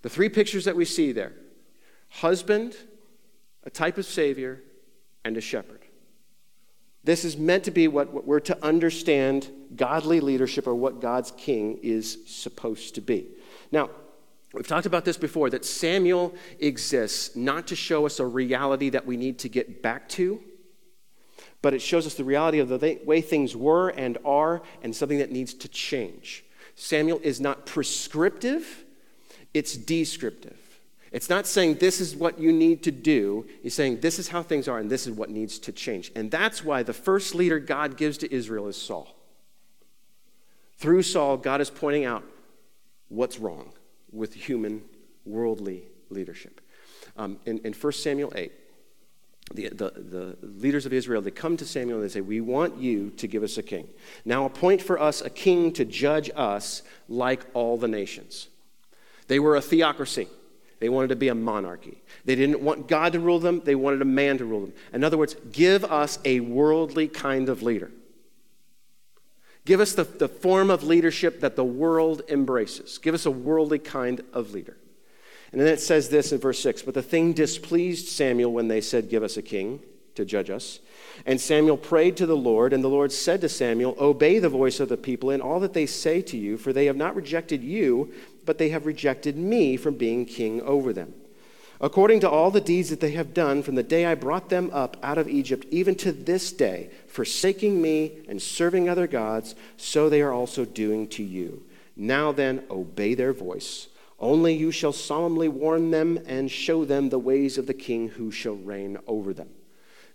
The 0.02 0.10
three 0.10 0.28
pictures 0.28 0.64
that 0.64 0.76
we 0.76 0.84
see 0.84 1.12
there 1.12 1.34
husband, 2.08 2.74
a 3.64 3.70
type 3.70 3.96
of 3.98 4.06
Savior, 4.06 4.62
and 5.28 5.36
a 5.36 5.40
shepherd. 5.40 5.84
This 7.04 7.24
is 7.24 7.36
meant 7.36 7.64
to 7.64 7.70
be 7.70 7.86
what, 7.86 8.12
what 8.12 8.26
we're 8.26 8.40
to 8.40 8.64
understand 8.64 9.48
godly 9.76 10.20
leadership 10.20 10.66
or 10.66 10.74
what 10.74 11.00
God's 11.00 11.30
king 11.30 11.78
is 11.82 12.18
supposed 12.26 12.96
to 12.96 13.00
be. 13.00 13.28
Now, 13.70 13.90
We've 14.54 14.66
talked 14.66 14.86
about 14.86 15.04
this 15.04 15.18
before 15.18 15.50
that 15.50 15.64
Samuel 15.64 16.34
exists 16.58 17.36
not 17.36 17.66
to 17.66 17.76
show 17.76 18.06
us 18.06 18.18
a 18.18 18.24
reality 18.24 18.88
that 18.90 19.04
we 19.04 19.18
need 19.18 19.38
to 19.40 19.48
get 19.48 19.82
back 19.82 20.08
to, 20.10 20.40
but 21.60 21.74
it 21.74 21.82
shows 21.82 22.06
us 22.06 22.14
the 22.14 22.24
reality 22.24 22.58
of 22.58 22.68
the 22.68 22.98
way 23.04 23.20
things 23.20 23.54
were 23.54 23.90
and 23.90 24.16
are 24.24 24.62
and 24.82 24.96
something 24.96 25.18
that 25.18 25.30
needs 25.30 25.52
to 25.52 25.68
change. 25.68 26.44
Samuel 26.76 27.20
is 27.22 27.40
not 27.40 27.66
prescriptive, 27.66 28.84
it's 29.52 29.76
descriptive. 29.76 30.57
It's 31.10 31.30
not 31.30 31.46
saying 31.46 31.76
this 31.76 32.00
is 32.00 32.14
what 32.14 32.38
you 32.38 32.52
need 32.52 32.82
to 32.82 32.90
do. 32.90 33.46
He's 33.62 33.74
saying 33.74 34.00
this 34.00 34.18
is 34.18 34.28
how 34.28 34.42
things 34.42 34.68
are 34.68 34.78
and 34.78 34.90
this 34.90 35.06
is 35.06 35.12
what 35.12 35.30
needs 35.30 35.58
to 35.60 35.72
change. 35.72 36.12
And 36.14 36.30
that's 36.30 36.62
why 36.62 36.82
the 36.82 36.92
first 36.92 37.34
leader 37.34 37.58
God 37.58 37.96
gives 37.96 38.18
to 38.18 38.32
Israel 38.32 38.68
is 38.68 38.76
Saul. 38.76 39.14
Through 40.76 41.02
Saul, 41.02 41.36
God 41.36 41.60
is 41.60 41.70
pointing 41.70 42.04
out 42.04 42.24
what's 43.08 43.38
wrong 43.38 43.72
with 44.12 44.34
human 44.34 44.82
worldly 45.24 45.84
leadership. 46.10 46.60
Um, 47.16 47.38
in, 47.46 47.58
in 47.58 47.72
1 47.72 47.92
Samuel 47.94 48.32
8, 48.34 48.52
the, 49.54 49.68
the, 49.70 49.90
the, 49.90 50.36
leaders 50.42 50.84
of 50.84 50.92
Israel, 50.92 51.22
they 51.22 51.30
come 51.30 51.56
to 51.56 51.64
Samuel 51.64 51.98
and 51.98 52.08
they 52.08 52.12
say, 52.12 52.20
We 52.20 52.40
want 52.40 52.76
you 52.76 53.10
to 53.10 53.26
give 53.26 53.42
us 53.42 53.56
a 53.56 53.62
king. 53.62 53.88
Now 54.24 54.44
appoint 54.44 54.82
for 54.82 55.00
us 55.00 55.22
a 55.22 55.30
king 55.30 55.72
to 55.72 55.84
judge 55.84 56.30
us 56.36 56.82
like 57.08 57.46
all 57.54 57.78
the 57.78 57.88
nations. 57.88 58.48
They 59.26 59.38
were 59.38 59.56
a 59.56 59.62
theocracy. 59.62 60.28
They 60.80 60.88
wanted 60.88 61.08
to 61.08 61.16
be 61.16 61.28
a 61.28 61.34
monarchy. 61.34 62.02
They 62.24 62.34
didn't 62.34 62.60
want 62.60 62.86
God 62.88 63.12
to 63.14 63.20
rule 63.20 63.40
them, 63.40 63.62
they 63.64 63.74
wanted 63.74 64.02
a 64.02 64.06
man 64.06 64.38
to 64.38 64.44
rule 64.44 64.60
them. 64.60 64.72
In 64.92 65.04
other 65.04 65.18
words, 65.18 65.36
give 65.52 65.84
us 65.84 66.18
a 66.24 66.40
worldly 66.40 67.08
kind 67.08 67.48
of 67.48 67.62
leader. 67.62 67.90
Give 69.64 69.80
us 69.80 69.92
the, 69.92 70.04
the 70.04 70.28
form 70.28 70.70
of 70.70 70.82
leadership 70.82 71.40
that 71.40 71.56
the 71.56 71.64
world 71.64 72.22
embraces. 72.28 72.98
Give 72.98 73.14
us 73.14 73.26
a 73.26 73.30
worldly 73.30 73.78
kind 73.78 74.22
of 74.32 74.52
leader. 74.52 74.76
And 75.52 75.60
then 75.60 75.68
it 75.68 75.80
says 75.80 76.08
this 76.08 76.32
in 76.32 76.38
verse 76.38 76.60
6 76.60 76.82
But 76.82 76.94
the 76.94 77.02
thing 77.02 77.32
displeased 77.32 78.08
Samuel 78.08 78.52
when 78.52 78.68
they 78.68 78.80
said, 78.80 79.10
Give 79.10 79.22
us 79.22 79.36
a 79.36 79.42
king 79.42 79.80
to 80.14 80.24
judge 80.24 80.50
us. 80.50 80.80
And 81.26 81.40
Samuel 81.40 81.76
prayed 81.76 82.16
to 82.18 82.26
the 82.26 82.36
Lord, 82.36 82.72
and 82.72 82.82
the 82.82 82.88
Lord 82.88 83.12
said 83.12 83.40
to 83.40 83.48
Samuel, 83.48 83.96
Obey 83.98 84.38
the 84.38 84.48
voice 84.48 84.80
of 84.80 84.88
the 84.88 84.96
people 84.96 85.30
in 85.30 85.40
all 85.40 85.60
that 85.60 85.72
they 85.72 85.86
say 85.86 86.22
to 86.22 86.36
you, 86.36 86.56
for 86.56 86.72
they 86.72 86.86
have 86.86 86.96
not 86.96 87.16
rejected 87.16 87.62
you, 87.62 88.12
but 88.48 88.56
they 88.56 88.70
have 88.70 88.86
rejected 88.86 89.36
me 89.36 89.76
from 89.76 89.94
being 89.94 90.24
king 90.24 90.62
over 90.62 90.90
them. 90.94 91.12
According 91.82 92.20
to 92.20 92.30
all 92.30 92.50
the 92.50 92.62
deeds 92.62 92.88
that 92.88 92.98
they 92.98 93.10
have 93.10 93.34
done 93.34 93.62
from 93.62 93.74
the 93.74 93.82
day 93.82 94.06
I 94.06 94.14
brought 94.14 94.48
them 94.48 94.70
up 94.72 94.96
out 95.02 95.18
of 95.18 95.28
Egypt, 95.28 95.66
even 95.70 95.94
to 95.96 96.12
this 96.12 96.50
day, 96.50 96.88
forsaking 97.08 97.82
me 97.82 98.22
and 98.26 98.40
serving 98.40 98.88
other 98.88 99.06
gods, 99.06 99.54
so 99.76 100.08
they 100.08 100.22
are 100.22 100.32
also 100.32 100.64
doing 100.64 101.08
to 101.08 101.22
you. 101.22 101.62
Now 101.94 102.32
then, 102.32 102.64
obey 102.70 103.12
their 103.12 103.34
voice. 103.34 103.88
Only 104.18 104.54
you 104.54 104.70
shall 104.70 104.94
solemnly 104.94 105.48
warn 105.48 105.90
them 105.90 106.18
and 106.24 106.50
show 106.50 106.86
them 106.86 107.10
the 107.10 107.18
ways 107.18 107.58
of 107.58 107.66
the 107.66 107.74
king 107.74 108.08
who 108.08 108.30
shall 108.30 108.56
reign 108.56 108.96
over 109.06 109.34
them. 109.34 109.50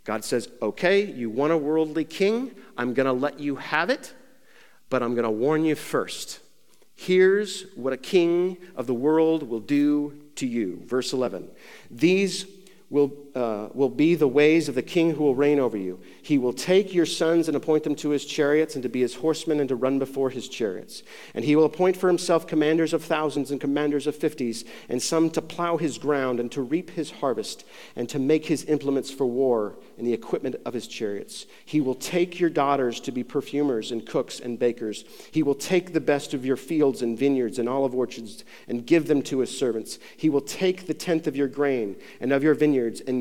God 0.06 0.26
says, 0.26 0.50
okay, 0.60 1.06
you 1.06 1.30
want 1.30 1.54
a 1.54 1.58
worldly 1.58 2.04
king? 2.04 2.56
I'm 2.80 2.96
going 2.96 3.06
to 3.06 3.14
let 3.14 3.40
you 3.40 3.58
have 3.58 3.92
it, 3.92 4.12
but 4.90 5.04
I'm 5.04 5.14
going 5.14 5.24
to 5.24 5.30
warn 5.30 5.66
you 5.66 5.76
first. 5.76 6.40
Here's 6.96 7.64
what 7.76 7.94
a 7.94 7.98
king 7.98 8.58
of 8.76 8.88
the 8.88 8.94
world 8.94 9.44
will 9.44 9.60
do 9.60 10.20
to 10.36 10.48
you. 10.48 10.82
Verse 10.86 11.14
11. 11.14 11.50
These 11.90 12.46
will, 12.90 13.12
uh, 13.36 13.70
will 13.74 13.90
be 13.90 14.16
the 14.16 14.28
ways 14.28 14.70
of 14.70 14.76
the 14.76 14.82
king 14.82 15.14
who 15.14 15.24
will 15.24 15.36
reign 15.36 15.60
over 15.60 15.78
you. 15.78 16.00
He 16.22 16.38
will 16.38 16.54
take 16.54 16.94
your 16.94 17.06
sons 17.06 17.48
and 17.48 17.58
appoint 17.58 17.84
them 17.84 17.96
to 17.96 18.10
his 18.10 18.26
chariots 18.26 18.76
and 18.76 18.84
to 18.84 18.90
be 18.90 19.02
his 19.02 19.16
horsemen 19.16 19.60
and 19.60 19.70
to 19.70 19.76
run 19.76 20.00
before 20.00 20.30
his 20.30 20.48
chariots. 20.48 21.04
And 21.34 21.44
he 21.44 21.56
will 21.56 21.66
appoint 21.66 21.98
for 21.98 22.08
himself 22.08 22.46
commanders 22.46 22.94
of 22.94 23.04
thousands 23.04 23.52
and 23.52 23.60
commanders 23.60 24.08
of 24.08 24.16
fifties, 24.16 24.66
and 24.90 25.02
some 25.02 25.30
to 25.32 25.42
plow 25.42 25.78
his 25.78 25.98
ground 25.98 26.40
and 26.40 26.52
to 26.52 26.62
reap 26.62 26.92
his 26.92 27.12
harvest 27.12 27.66
and 27.96 28.08
to 28.10 28.20
make 28.20 28.46
his 28.46 28.66
implements 28.66 29.10
for 29.12 29.26
war 29.26 29.78
and 29.98 30.06
the 30.06 30.14
equipment 30.14 30.56
of 30.66 30.74
his 30.74 30.88
chariots. 30.88 31.46
He 31.66 31.82
will 31.82 31.96
take 31.96 32.40
your 32.40 32.50
daughters 32.50 33.00
to 33.02 33.12
be 33.12 33.24
perfumers 33.24 33.92
and 33.92 34.06
cooks 34.06 34.40
and 34.40 34.60
bakers. 34.60 35.06
He 35.32 35.44
will 35.44 35.56
take 35.56 35.94
the 35.94 36.02
best 36.02 36.34
of 36.34 36.46
your 36.46 36.58
fields 36.58 37.02
and 37.02 37.18
vineyards 37.18 37.60
and 37.60 37.68
olive 37.68 37.96
orchards 37.96 38.44
and 38.68 38.86
give 38.86 39.08
them 39.08 39.22
to 39.24 39.40
his 39.40 39.58
servants. 39.58 40.00
He 40.18 40.30
will 40.30 40.42
take 40.42 40.86
the 40.86 40.94
tenth 40.94 41.28
of 41.28 41.36
your 41.36 41.48
grain 41.48 41.96
and 42.20 42.32
of 42.32 42.44
your 42.44 42.54
vineyards 42.54 42.74
vineyards 42.74 43.02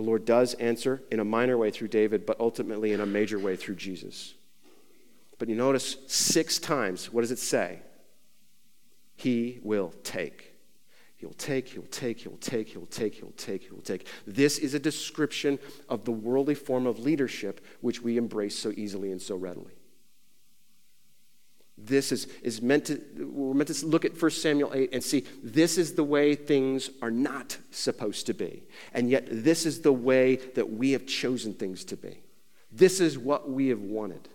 The 0.00 0.06
Lord 0.06 0.24
does 0.24 0.54
answer 0.54 1.02
in 1.10 1.20
a 1.20 1.26
minor 1.26 1.58
way 1.58 1.70
through 1.70 1.88
David, 1.88 2.24
but 2.24 2.40
ultimately 2.40 2.94
in 2.94 3.02
a 3.02 3.06
major 3.06 3.38
way 3.38 3.54
through 3.54 3.74
Jesus. 3.74 4.32
But 5.38 5.50
you 5.50 5.54
notice 5.54 5.98
six 6.06 6.58
times, 6.58 7.12
what 7.12 7.20
does 7.20 7.30
it 7.30 7.38
say? 7.38 7.80
He 9.16 9.60
will 9.62 9.92
take. 10.02 10.54
He'll 11.16 11.34
take, 11.34 11.68
he'll 11.68 11.82
take, 11.82 12.18
he'll 12.20 12.38
take, 12.38 12.68
he'll 12.68 12.86
take, 12.86 13.16
he'll 13.16 13.32
take, 13.32 13.64
he'll 13.64 13.82
take. 13.82 14.06
This 14.26 14.56
is 14.56 14.72
a 14.72 14.78
description 14.78 15.58
of 15.90 16.06
the 16.06 16.12
worldly 16.12 16.54
form 16.54 16.86
of 16.86 16.98
leadership 16.98 17.62
which 17.82 18.00
we 18.00 18.16
embrace 18.16 18.58
so 18.58 18.72
easily 18.74 19.12
and 19.12 19.20
so 19.20 19.36
readily. 19.36 19.74
This 21.84 22.12
is, 22.12 22.26
is 22.42 22.60
meant 22.60 22.86
to, 22.86 23.00
we're 23.18 23.54
meant 23.54 23.68
to 23.68 23.86
look 23.86 24.04
at 24.04 24.20
1 24.20 24.30
Samuel 24.30 24.72
8 24.74 24.90
and 24.92 25.02
see 25.02 25.24
this 25.42 25.78
is 25.78 25.94
the 25.94 26.04
way 26.04 26.34
things 26.34 26.90
are 27.00 27.10
not 27.10 27.56
supposed 27.70 28.26
to 28.26 28.34
be. 28.34 28.62
And 28.92 29.08
yet, 29.10 29.26
this 29.30 29.66
is 29.66 29.80
the 29.80 29.92
way 29.92 30.36
that 30.36 30.70
we 30.70 30.92
have 30.92 31.06
chosen 31.06 31.54
things 31.54 31.84
to 31.86 31.96
be. 31.96 32.20
This 32.70 33.00
is 33.00 33.18
what 33.18 33.50
we 33.50 33.68
have 33.68 33.80
wanted. 33.80 34.28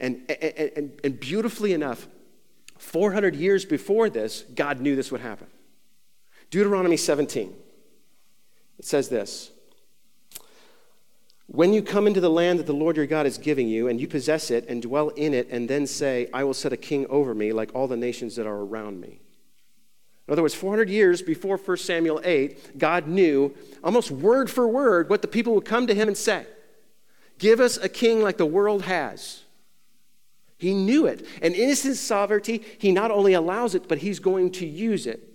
And, 0.00 0.22
and, 0.28 0.70
and, 0.76 1.00
and 1.04 1.20
beautifully 1.20 1.72
enough, 1.72 2.06
400 2.78 3.34
years 3.36 3.64
before 3.64 4.08
this, 4.08 4.42
God 4.54 4.80
knew 4.80 4.96
this 4.96 5.12
would 5.12 5.20
happen. 5.20 5.48
Deuteronomy 6.50 6.96
17, 6.96 7.54
it 8.78 8.84
says 8.84 9.08
this 9.08 9.50
when 11.50 11.72
you 11.72 11.82
come 11.82 12.06
into 12.06 12.20
the 12.20 12.30
land 12.30 12.58
that 12.58 12.66
the 12.66 12.74
Lord 12.74 12.96
your 12.96 13.06
God 13.06 13.26
is 13.26 13.38
giving 13.38 13.68
you, 13.68 13.88
and 13.88 13.98
you 13.98 14.06
possess 14.06 14.50
it 14.50 14.68
and 14.68 14.82
dwell 14.82 15.08
in 15.10 15.32
it, 15.32 15.48
and 15.50 15.68
then 15.68 15.86
say, 15.86 16.28
I 16.32 16.44
will 16.44 16.54
set 16.54 16.74
a 16.74 16.76
king 16.76 17.06
over 17.08 17.34
me 17.34 17.52
like 17.52 17.74
all 17.74 17.88
the 17.88 17.96
nations 17.96 18.36
that 18.36 18.46
are 18.46 18.60
around 18.60 19.00
me. 19.00 19.20
In 20.26 20.32
other 20.32 20.42
words, 20.42 20.54
400 20.54 20.90
years 20.90 21.22
before 21.22 21.56
1 21.56 21.76
Samuel 21.78 22.20
8, 22.22 22.78
God 22.78 23.08
knew 23.08 23.54
almost 23.82 24.10
word 24.10 24.50
for 24.50 24.68
word 24.68 25.08
what 25.08 25.22
the 25.22 25.28
people 25.28 25.54
would 25.54 25.64
come 25.64 25.86
to 25.86 25.94
him 25.94 26.06
and 26.06 26.16
say 26.16 26.46
Give 27.38 27.60
us 27.60 27.78
a 27.78 27.88
king 27.88 28.20
like 28.20 28.36
the 28.36 28.44
world 28.44 28.82
has. 28.82 29.44
He 30.58 30.74
knew 30.74 31.06
it. 31.06 31.24
And 31.40 31.54
in 31.54 31.68
his 31.68 32.00
sovereignty, 32.00 32.62
he 32.78 32.92
not 32.92 33.10
only 33.10 33.32
allows 33.32 33.74
it, 33.74 33.88
but 33.88 33.98
he's 33.98 34.18
going 34.18 34.50
to 34.52 34.66
use 34.66 35.06
it. 35.06 35.27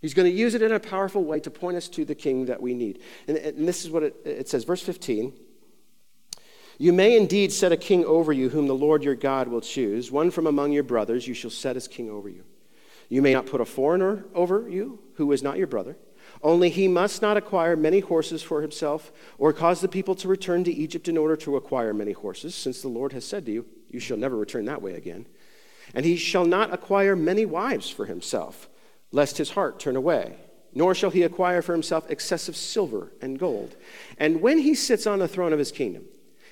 He's 0.00 0.14
going 0.14 0.30
to 0.30 0.36
use 0.36 0.54
it 0.54 0.62
in 0.62 0.72
a 0.72 0.80
powerful 0.80 1.24
way 1.24 1.40
to 1.40 1.50
point 1.50 1.76
us 1.76 1.88
to 1.88 2.04
the 2.04 2.14
king 2.14 2.46
that 2.46 2.62
we 2.62 2.72
need. 2.72 3.02
And, 3.28 3.36
and 3.36 3.68
this 3.68 3.84
is 3.84 3.90
what 3.90 4.02
it, 4.02 4.16
it 4.24 4.48
says, 4.48 4.64
verse 4.64 4.82
15. 4.82 5.32
You 6.78 6.94
may 6.94 7.14
indeed 7.14 7.52
set 7.52 7.72
a 7.72 7.76
king 7.76 8.06
over 8.06 8.32
you, 8.32 8.48
whom 8.48 8.66
the 8.66 8.74
Lord 8.74 9.04
your 9.04 9.14
God 9.14 9.48
will 9.48 9.60
choose. 9.60 10.10
One 10.10 10.30
from 10.30 10.46
among 10.46 10.72
your 10.72 10.82
brothers 10.82 11.28
you 11.28 11.34
shall 11.34 11.50
set 11.50 11.76
as 11.76 11.86
king 11.86 12.08
over 12.08 12.30
you. 12.30 12.44
You 13.10 13.20
may 13.20 13.34
not 13.34 13.44
put 13.44 13.60
a 13.60 13.66
foreigner 13.66 14.24
over 14.34 14.66
you, 14.66 15.00
who 15.16 15.30
is 15.32 15.42
not 15.42 15.58
your 15.58 15.66
brother. 15.66 15.98
Only 16.42 16.70
he 16.70 16.88
must 16.88 17.20
not 17.20 17.36
acquire 17.36 17.76
many 17.76 18.00
horses 18.00 18.42
for 18.42 18.62
himself, 18.62 19.12
or 19.36 19.52
cause 19.52 19.82
the 19.82 19.88
people 19.88 20.14
to 20.14 20.28
return 20.28 20.64
to 20.64 20.72
Egypt 20.72 21.08
in 21.08 21.18
order 21.18 21.36
to 21.36 21.56
acquire 21.56 21.92
many 21.92 22.12
horses, 22.12 22.54
since 22.54 22.80
the 22.80 22.88
Lord 22.88 23.12
has 23.12 23.26
said 23.26 23.44
to 23.44 23.52
you, 23.52 23.66
You 23.90 24.00
shall 24.00 24.16
never 24.16 24.38
return 24.38 24.64
that 24.64 24.80
way 24.80 24.94
again. 24.94 25.26
And 25.92 26.06
he 26.06 26.16
shall 26.16 26.46
not 26.46 26.72
acquire 26.72 27.14
many 27.14 27.44
wives 27.44 27.90
for 27.90 28.06
himself 28.06 28.69
lest 29.12 29.38
his 29.38 29.50
heart 29.50 29.78
turn 29.80 29.96
away. 29.96 30.36
Nor 30.72 30.94
shall 30.94 31.10
he 31.10 31.22
acquire 31.22 31.62
for 31.62 31.72
himself 31.72 32.08
excessive 32.08 32.56
silver 32.56 33.12
and 33.20 33.38
gold. 33.38 33.74
And 34.18 34.40
when 34.40 34.58
he 34.58 34.74
sits 34.74 35.06
on 35.06 35.18
the 35.18 35.28
throne 35.28 35.52
of 35.52 35.58
his 35.58 35.72
kingdom, 35.72 36.04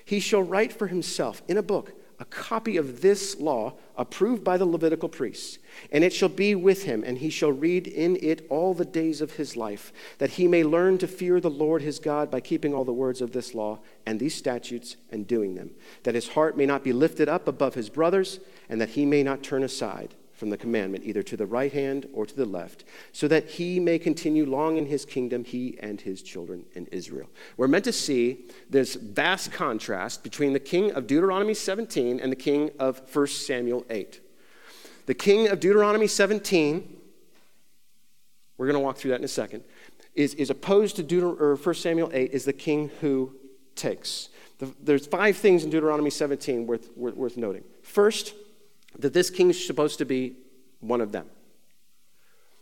he 0.04 0.18
shall 0.18 0.42
write 0.42 0.72
for 0.72 0.88
himself 0.88 1.42
in 1.46 1.56
a 1.56 1.62
book 1.62 1.92
a 2.20 2.24
copy 2.24 2.76
of 2.76 3.00
this 3.00 3.38
law 3.38 3.74
approved 3.96 4.42
by 4.42 4.56
the 4.56 4.66
Levitical 4.66 5.08
priests. 5.08 5.58
And 5.92 6.02
it 6.02 6.12
shall 6.12 6.28
be 6.28 6.56
with 6.56 6.82
him, 6.82 7.04
and 7.06 7.18
he 7.18 7.30
shall 7.30 7.52
read 7.52 7.86
in 7.86 8.16
it 8.20 8.44
all 8.50 8.74
the 8.74 8.84
days 8.84 9.20
of 9.20 9.34
his 9.34 9.56
life, 9.56 9.92
that 10.18 10.30
he 10.30 10.48
may 10.48 10.64
learn 10.64 10.98
to 10.98 11.06
fear 11.06 11.38
the 11.38 11.48
Lord 11.48 11.80
his 11.82 12.00
God 12.00 12.28
by 12.28 12.40
keeping 12.40 12.74
all 12.74 12.84
the 12.84 12.92
words 12.92 13.20
of 13.20 13.30
this 13.30 13.54
law 13.54 13.78
and 14.04 14.18
these 14.18 14.34
statutes 14.34 14.96
and 15.12 15.28
doing 15.28 15.54
them, 15.54 15.70
that 16.02 16.16
his 16.16 16.30
heart 16.30 16.56
may 16.56 16.66
not 16.66 16.82
be 16.82 16.92
lifted 16.92 17.28
up 17.28 17.46
above 17.46 17.74
his 17.74 17.88
brothers, 17.88 18.40
and 18.68 18.80
that 18.80 18.90
he 18.90 19.06
may 19.06 19.22
not 19.22 19.44
turn 19.44 19.62
aside 19.62 20.14
from 20.38 20.50
the 20.50 20.56
commandment, 20.56 21.04
either 21.04 21.22
to 21.24 21.36
the 21.36 21.46
right 21.46 21.72
hand 21.72 22.08
or 22.12 22.24
to 22.24 22.34
the 22.34 22.44
left, 22.44 22.84
so 23.12 23.26
that 23.26 23.50
he 23.50 23.80
may 23.80 23.98
continue 23.98 24.46
long 24.46 24.76
in 24.76 24.86
his 24.86 25.04
kingdom, 25.04 25.42
he 25.42 25.76
and 25.80 26.00
his 26.00 26.22
children 26.22 26.64
in 26.74 26.86
Israel. 26.86 27.28
We're 27.56 27.66
meant 27.66 27.84
to 27.86 27.92
see 27.92 28.46
this 28.70 28.94
vast 28.94 29.50
contrast 29.52 30.22
between 30.22 30.52
the 30.52 30.60
king 30.60 30.92
of 30.92 31.08
Deuteronomy 31.08 31.54
17 31.54 32.20
and 32.20 32.30
the 32.30 32.36
king 32.36 32.70
of 32.78 33.02
1 33.12 33.26
Samuel 33.26 33.84
8. 33.90 34.20
The 35.06 35.14
king 35.14 35.48
of 35.48 35.58
Deuteronomy 35.58 36.06
17, 36.06 36.96
we're 38.56 38.66
going 38.66 38.74
to 38.74 38.80
walk 38.80 38.96
through 38.96 39.10
that 39.10 39.18
in 39.18 39.24
a 39.24 39.28
second, 39.28 39.64
is, 40.14 40.34
is 40.34 40.50
opposed 40.50 40.94
to 40.96 41.02
Deuter- 41.02 41.40
or 41.40 41.56
1 41.56 41.74
Samuel 41.74 42.10
8, 42.12 42.30
is 42.30 42.44
the 42.44 42.52
king 42.52 42.90
who 43.00 43.34
takes. 43.74 44.28
The, 44.58 44.72
there's 44.80 45.06
five 45.06 45.36
things 45.36 45.64
in 45.64 45.70
Deuteronomy 45.70 46.10
17 46.10 46.66
worth, 46.66 46.96
worth, 46.96 47.16
worth 47.16 47.36
noting. 47.36 47.64
First, 47.82 48.34
that 48.98 49.12
this 49.12 49.30
king 49.30 49.50
is 49.50 49.66
supposed 49.66 49.98
to 49.98 50.04
be 50.04 50.36
one 50.80 51.00
of 51.00 51.12
them. 51.12 51.26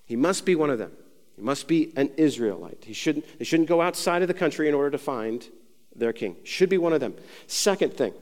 He 0.05 0.17
must 0.17 0.45
be 0.45 0.55
one 0.55 0.71
of 0.71 0.79
them. 0.79 0.93
He 1.35 1.43
must 1.43 1.69
be 1.69 1.93
an 1.97 2.11
Israelite. 2.17 2.85
He 2.85 2.93
shouldn't, 2.93 3.27
they 3.39 3.45
shouldn't 3.45 3.69
go 3.69 3.83
outside 3.83 4.23
of 4.23 4.29
the 4.29 4.35
country 4.35 4.69
in 4.69 4.75
order 4.75 4.91
to 4.91 4.99
find 4.99 5.47
their 5.95 6.13
king. 6.13 6.37
Should 6.45 6.69
be 6.69 6.79
one 6.79 6.93
of 6.93 7.01
them. 7.01 7.15
Second 7.47 7.95
thing, 7.95 8.15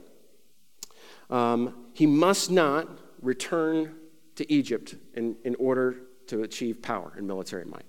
um, 1.30 1.86
he 1.92 2.06
must 2.06 2.50
not 2.50 2.88
return 3.20 3.94
to 4.36 4.52
Egypt 4.52 4.96
in, 5.14 5.36
in 5.44 5.54
order 5.56 5.96
to 6.26 6.42
achieve 6.42 6.82
power 6.82 7.12
and 7.16 7.26
military 7.26 7.64
might. 7.64 7.84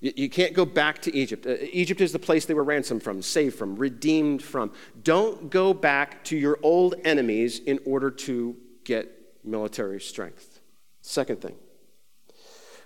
You 0.00 0.28
can't 0.28 0.52
go 0.52 0.64
back 0.64 1.00
to 1.02 1.14
Egypt. 1.14 1.46
Uh, 1.46 1.54
Egypt 1.70 2.00
is 2.00 2.10
the 2.10 2.18
place 2.18 2.44
they 2.44 2.54
were 2.54 2.64
ransomed 2.64 3.04
from, 3.04 3.22
saved 3.22 3.56
from, 3.56 3.76
redeemed 3.76 4.42
from. 4.42 4.72
Don't 5.04 5.48
go 5.48 5.72
back 5.72 6.24
to 6.24 6.36
your 6.36 6.58
old 6.62 6.96
enemies 7.04 7.60
in 7.60 7.78
order 7.86 8.10
to 8.10 8.56
get 8.84 9.08
military 9.44 10.00
strength. 10.00 10.60
Second 11.00 11.40
thing. 11.40 11.56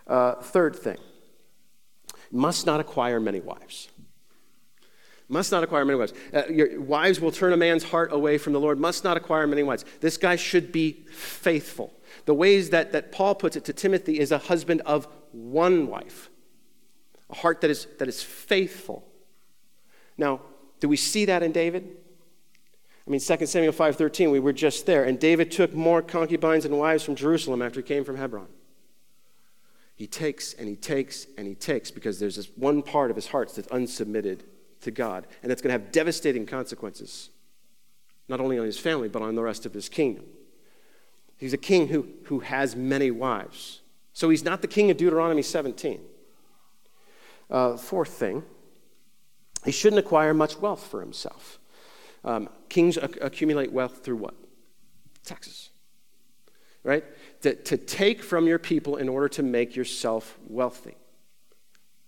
Uh, 0.07 0.35
third 0.35 0.77
thing. 0.77 0.99
Must 2.31 2.67
not 2.67 2.81
acquire 2.81 3.21
many 3.21 3.41
wives. 3.41 3.89
Must 5.29 5.51
not 5.51 5.65
acquire 5.65 5.85
many 5.85 5.99
wives. 5.99 6.13
Uh, 6.33 6.43
your 6.49 6.81
wives 6.81 7.21
will 7.21 7.33
turn 7.33 7.53
a 7.53 7.57
man's 7.57 7.83
heart 7.83 8.13
away 8.13 8.39
from 8.39 8.53
the 8.53 8.61
Lord. 8.61 8.79
Must 8.79 9.03
not 9.03 9.17
acquire 9.17 9.47
many 9.47 9.63
wives. 9.63 9.85
This 10.01 10.17
guy 10.17 10.37
should 10.37 10.71
be 10.71 11.05
faithful. 11.11 11.93
The 12.27 12.35
ways 12.35 12.71
that, 12.71 12.93
that 12.93 13.11
Paul 13.11 13.35
puts 13.35 13.57
it 13.57 13.65
to 13.65 13.73
Timothy 13.73 14.21
is 14.21 14.31
a 14.31 14.39
husband 14.39 14.83
of 14.83 15.09
one 15.33 15.89
wife 15.89 16.31
a 17.31 17.35
heart 17.35 17.61
that 17.61 17.71
is, 17.71 17.87
that 17.99 18.09
is 18.09 18.23
faithful. 18.23 19.05
Now, 20.17 20.43
do 20.81 20.89
we 20.89 20.97
see 20.97 21.25
that 21.27 21.43
in 21.43 21.53
David? 21.53 21.97
I 23.07 23.11
mean, 23.11 23.21
2 23.21 23.47
Samuel 23.47 23.73
5.13, 23.73 24.33
we 24.33 24.41
were 24.41 24.53
just 24.53 24.85
there. 24.85 25.05
And 25.05 25.19
David 25.19 25.51
took 25.53 25.73
more 25.73 26.03
concubines 26.03 26.65
and 26.65 26.77
wives 26.77 27.05
from 27.05 27.15
Jerusalem 27.15 27.63
after 27.63 27.81
he 27.81 27.85
came 27.87 28.05
from 28.05 28.17
Hebron. 28.17 28.49
He 29.95 30.07
takes 30.07 30.53
and 30.55 30.69
he 30.69 30.77
takes 30.77 31.27
and 31.39 31.47
he 31.47 31.55
takes 31.55 31.91
because 31.91 32.19
there's 32.19 32.37
this 32.37 32.51
one 32.57 32.83
part 32.83 33.11
of 33.11 33.17
his 33.17 33.29
heart 33.29 33.55
that's 33.55 33.69
unsubmitted 33.69 34.41
to 34.83 34.91
God. 34.91 35.27
And 35.43 35.51
that's 35.51 35.63
going 35.63 35.69
to 35.77 35.81
have 35.81 35.93
devastating 35.93 36.47
consequences. 36.47 37.31
not 38.29 38.41
only 38.41 38.59
on 38.59 38.67
his 38.67 38.79
family, 38.79 39.09
but 39.09 39.23
on 39.23 39.37
the 39.37 39.43
rest 39.43 39.67
of 39.67 39.73
his 39.73 39.89
kingdom. 39.89 40.25
He's 41.37 41.53
a 41.53 41.59
king 41.59 41.87
who, 41.89 42.09
who 42.25 42.41
has 42.41 42.75
many 42.75 43.13
wives. 43.13 43.83
So 44.13 44.31
he's 44.31 44.45
not 44.45 44.63
the 44.63 44.69
king 44.69 44.91
of 44.91 44.97
Deuteronomy 44.97 45.43
17. 45.43 46.01
Uh, 47.49 47.77
fourth 47.77 48.09
thing, 48.09 48.43
he 49.65 49.71
shouldn't 49.71 50.01
acquire 50.01 50.35
much 50.35 50.59
wealth 50.59 50.85
for 50.85 51.01
himself. 51.01 51.61
Um, 52.27 52.51
kings 52.69 52.99
ac- 52.99 53.21
accumulate 53.23 53.73
wealth 53.73 54.05
through 54.05 54.17
what? 54.17 54.35
Taxes. 55.25 55.71
Right? 56.83 57.05
To, 57.43 57.55
to 57.55 57.77
take 57.79 58.23
from 58.23 58.47
your 58.47 58.59
people 58.59 58.97
in 58.97 59.09
order 59.09 59.29
to 59.31 59.43
make 59.43 59.75
yourself 59.75 60.37
wealthy. 60.47 60.97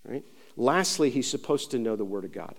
Right? 0.04 0.24
Lastly, 0.56 1.08
he's 1.08 1.30
supposed 1.30 1.70
to 1.70 1.78
know 1.78 1.96
the 1.96 2.04
Word 2.04 2.24
of 2.24 2.32
God. 2.32 2.54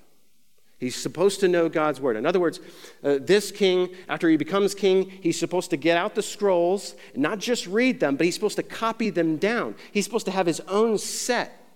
He's 0.79 0.95
supposed 0.95 1.41
to 1.41 1.49
know 1.49 1.67
God's 1.67 1.99
word. 1.99 2.15
In 2.15 2.25
other 2.25 2.39
words, 2.39 2.61
uh, 3.03 3.17
this 3.19 3.51
king, 3.51 3.89
after 4.07 4.29
he 4.29 4.37
becomes 4.37 4.73
king, 4.73 5.09
he's 5.09 5.37
supposed 5.37 5.71
to 5.71 5.77
get 5.77 5.97
out 5.97 6.15
the 6.15 6.21
scrolls, 6.21 6.95
not 7.15 7.39
just 7.39 7.67
read 7.67 7.99
them, 7.99 8.15
but 8.15 8.23
he's 8.23 8.33
supposed 8.33 8.55
to 8.55 8.63
copy 8.63 9.09
them 9.09 9.35
down. 9.35 9.75
He's 9.91 10.05
supposed 10.05 10.25
to 10.27 10.31
have 10.31 10.45
his 10.45 10.61
own 10.61 10.97
set 10.97 11.68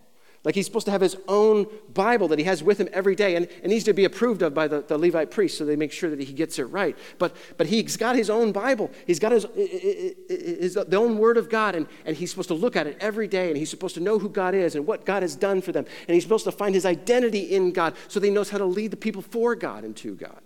like 0.44 0.56
he's 0.56 0.66
supposed 0.66 0.86
to 0.86 0.92
have 0.92 1.02
his 1.02 1.16
own 1.28 1.68
Bible 1.94 2.28
that 2.28 2.40
he 2.40 2.46
has 2.46 2.62
with 2.62 2.78
him 2.78 2.90
every 2.92 3.16
day, 3.16 3.36
and 3.36 3.46
it 3.46 3.68
needs 3.68 3.86
to 3.86 3.94
be 3.94 4.04
approved 4.04 4.42
of 4.42 4.54
by 4.54 4.68
the, 4.68 4.82
the 4.82 4.98
Levite 4.98 5.32
priest 5.32 5.58
so 5.58 5.66
they 5.66 5.78
make 5.78 5.92
sure 5.92 6.10
that 6.10 6.20
he 6.20 6.34
gets 6.34 6.60
it 6.60 6.66
right. 6.66 6.98
But, 7.18 7.36
but 7.58 7.68
he's 7.68 7.96
got 7.96 8.16
his 8.16 8.30
own 8.30 8.52
Bible. 8.52 8.92
He's 9.08 9.20
got 9.20 9.32
his, 9.32 9.46
his, 9.56 10.16
his 10.30 10.78
own 10.78 11.18
Word 11.18 11.38
of 11.38 11.50
God, 11.50 11.76
and, 11.76 11.88
and 12.06 12.18
he's 12.18 12.30
supposed 12.30 12.50
to 12.50 12.56
look 12.56 12.76
at 12.76 12.88
it 12.88 12.98
every 13.00 13.28
day, 13.28 13.48
and 13.48 13.58
he's 13.58 13.70
supposed 13.70 13.96
to 13.96 14.02
know 14.02 14.20
who 14.20 14.28
God 14.28 14.54
is 14.54 14.76
and 14.76 14.86
what 14.86 15.06
God 15.06 15.22
has 15.22 15.36
done 15.36 15.62
for 15.62 15.72
them. 15.72 15.86
And 16.08 16.14
he's 16.14 16.24
supposed 16.24 16.46
to 16.46 16.52
find 16.52 16.76
his 16.76 16.86
identity 16.86 17.56
in 17.56 17.72
God 17.72 17.96
so 18.10 18.20
that 18.20 18.26
he 18.26 18.34
knows 18.34 18.50
how 18.50 18.58
to 18.58 18.66
lead 18.66 18.92
the 18.92 18.98
people 18.98 19.22
for 19.22 19.56
God 19.56 19.86
and 19.86 19.96
to 19.98 20.16
God. 20.16 20.42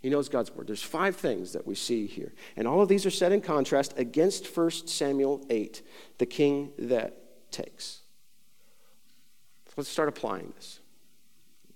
He 0.00 0.10
knows 0.10 0.28
God's 0.28 0.54
word. 0.54 0.68
There's 0.68 0.82
five 0.82 1.16
things 1.16 1.54
that 1.54 1.66
we 1.66 1.74
see 1.74 2.06
here. 2.06 2.32
And 2.56 2.68
all 2.68 2.80
of 2.82 2.88
these 2.88 3.04
are 3.04 3.10
set 3.10 3.32
in 3.32 3.40
contrast 3.40 3.94
against 3.96 4.56
1 4.56 4.70
Samuel 4.70 5.44
8, 5.50 5.82
the 6.18 6.26
king 6.26 6.70
that 6.78 7.50
takes. 7.50 8.02
Let's 9.78 9.88
start 9.88 10.08
applying 10.08 10.52
this. 10.56 10.80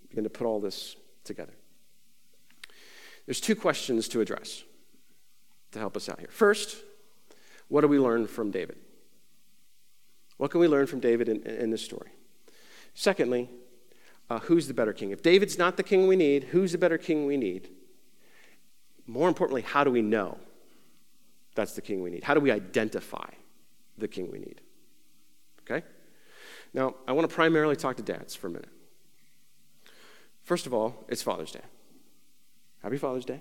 Begin 0.08 0.24
to 0.24 0.30
put 0.30 0.44
all 0.44 0.58
this 0.58 0.96
together. 1.22 1.52
There's 3.26 3.40
two 3.40 3.54
questions 3.54 4.08
to 4.08 4.20
address 4.20 4.64
to 5.70 5.78
help 5.78 5.96
us 5.96 6.08
out 6.08 6.18
here. 6.18 6.28
First, 6.28 6.78
what 7.68 7.82
do 7.82 7.88
we 7.88 8.00
learn 8.00 8.26
from 8.26 8.50
David? 8.50 8.76
What 10.36 10.50
can 10.50 10.58
we 10.58 10.66
learn 10.66 10.88
from 10.88 10.98
David 10.98 11.28
in, 11.28 11.46
in 11.46 11.70
this 11.70 11.84
story? 11.84 12.10
Secondly, 12.92 13.48
uh, 14.28 14.40
who's 14.40 14.66
the 14.66 14.74
better 14.74 14.92
king? 14.92 15.12
If 15.12 15.22
David's 15.22 15.56
not 15.56 15.76
the 15.76 15.84
king 15.84 16.08
we 16.08 16.16
need, 16.16 16.44
who's 16.44 16.72
the 16.72 16.78
better 16.78 16.98
king 16.98 17.24
we 17.24 17.36
need? 17.36 17.70
More 19.06 19.28
importantly, 19.28 19.62
how 19.62 19.84
do 19.84 19.92
we 19.92 20.02
know 20.02 20.38
that's 21.54 21.74
the 21.74 21.82
king 21.82 22.02
we 22.02 22.10
need? 22.10 22.24
How 22.24 22.34
do 22.34 22.40
we 22.40 22.50
identify 22.50 23.30
the 23.96 24.08
king 24.08 24.28
we 24.32 24.40
need? 24.40 24.60
Okay? 25.60 25.86
Now, 26.74 26.94
I 27.06 27.12
want 27.12 27.28
to 27.28 27.34
primarily 27.34 27.76
talk 27.76 27.96
to 27.96 28.02
dads 28.02 28.34
for 28.34 28.46
a 28.46 28.50
minute. 28.50 28.68
First 30.42 30.66
of 30.66 30.74
all, 30.74 31.04
it's 31.08 31.22
Father's 31.22 31.52
Day. 31.52 31.60
Happy 32.82 32.98
Father's 32.98 33.24
Day. 33.24 33.40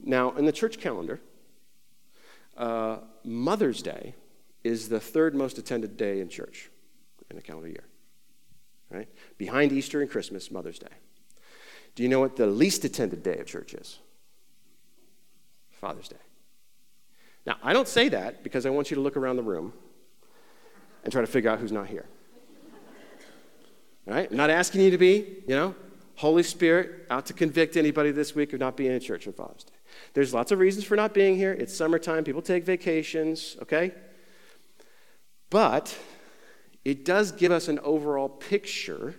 Now, 0.00 0.32
in 0.32 0.44
the 0.44 0.52
church 0.52 0.78
calendar, 0.78 1.20
uh, 2.56 2.98
Mother's 3.24 3.82
Day 3.82 4.14
is 4.62 4.88
the 4.88 5.00
third 5.00 5.34
most 5.34 5.58
attended 5.58 5.96
day 5.96 6.20
in 6.20 6.28
church 6.28 6.70
in 7.30 7.38
a 7.38 7.40
calendar 7.40 7.68
year. 7.68 7.84
Right? 8.90 9.08
Behind 9.38 9.72
Easter 9.72 10.00
and 10.00 10.10
Christmas, 10.10 10.50
Mother's 10.50 10.78
Day. 10.78 10.86
Do 11.94 12.02
you 12.02 12.08
know 12.08 12.20
what 12.20 12.36
the 12.36 12.46
least 12.46 12.84
attended 12.84 13.22
day 13.22 13.38
of 13.38 13.46
church 13.46 13.74
is? 13.74 13.98
Father's 15.70 16.08
Day. 16.08 16.16
Now, 17.46 17.56
I 17.62 17.72
don't 17.72 17.88
say 17.88 18.08
that 18.10 18.42
because 18.42 18.66
I 18.66 18.70
want 18.70 18.90
you 18.90 18.94
to 18.94 19.00
look 19.00 19.16
around 19.16 19.36
the 19.36 19.42
room 19.42 19.72
and 21.04 21.12
try 21.12 21.20
to 21.20 21.26
figure 21.26 21.50
out 21.50 21.60
who's 21.60 21.72
not 21.72 21.86
here. 21.86 22.06
All 24.08 24.14
right? 24.14 24.30
I'm 24.30 24.36
not 24.36 24.50
asking 24.50 24.80
you 24.80 24.90
to 24.90 24.98
be, 24.98 25.42
you 25.46 25.54
know, 25.54 25.74
Holy 26.16 26.42
Spirit 26.42 27.06
out 27.10 27.26
to 27.26 27.32
convict 27.32 27.76
anybody 27.76 28.10
this 28.10 28.34
week 28.34 28.52
of 28.52 28.60
not 28.60 28.76
being 28.76 28.92
in 28.92 29.00
church 29.00 29.26
on 29.26 29.32
Father's 29.32 29.64
Day. 29.64 29.72
There's 30.12 30.34
lots 30.34 30.52
of 30.52 30.58
reasons 30.58 30.84
for 30.84 30.96
not 30.96 31.14
being 31.14 31.36
here. 31.36 31.52
It's 31.52 31.74
summertime, 31.74 32.24
people 32.24 32.42
take 32.42 32.64
vacations, 32.64 33.56
okay? 33.62 33.92
But 35.50 35.96
it 36.84 37.04
does 37.04 37.32
give 37.32 37.52
us 37.52 37.68
an 37.68 37.78
overall 37.80 38.28
picture 38.28 39.14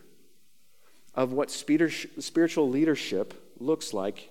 of 1.14 1.32
what 1.32 1.50
spiritual 1.50 2.70
leadership 2.70 3.54
looks 3.60 3.94
like 3.94 4.30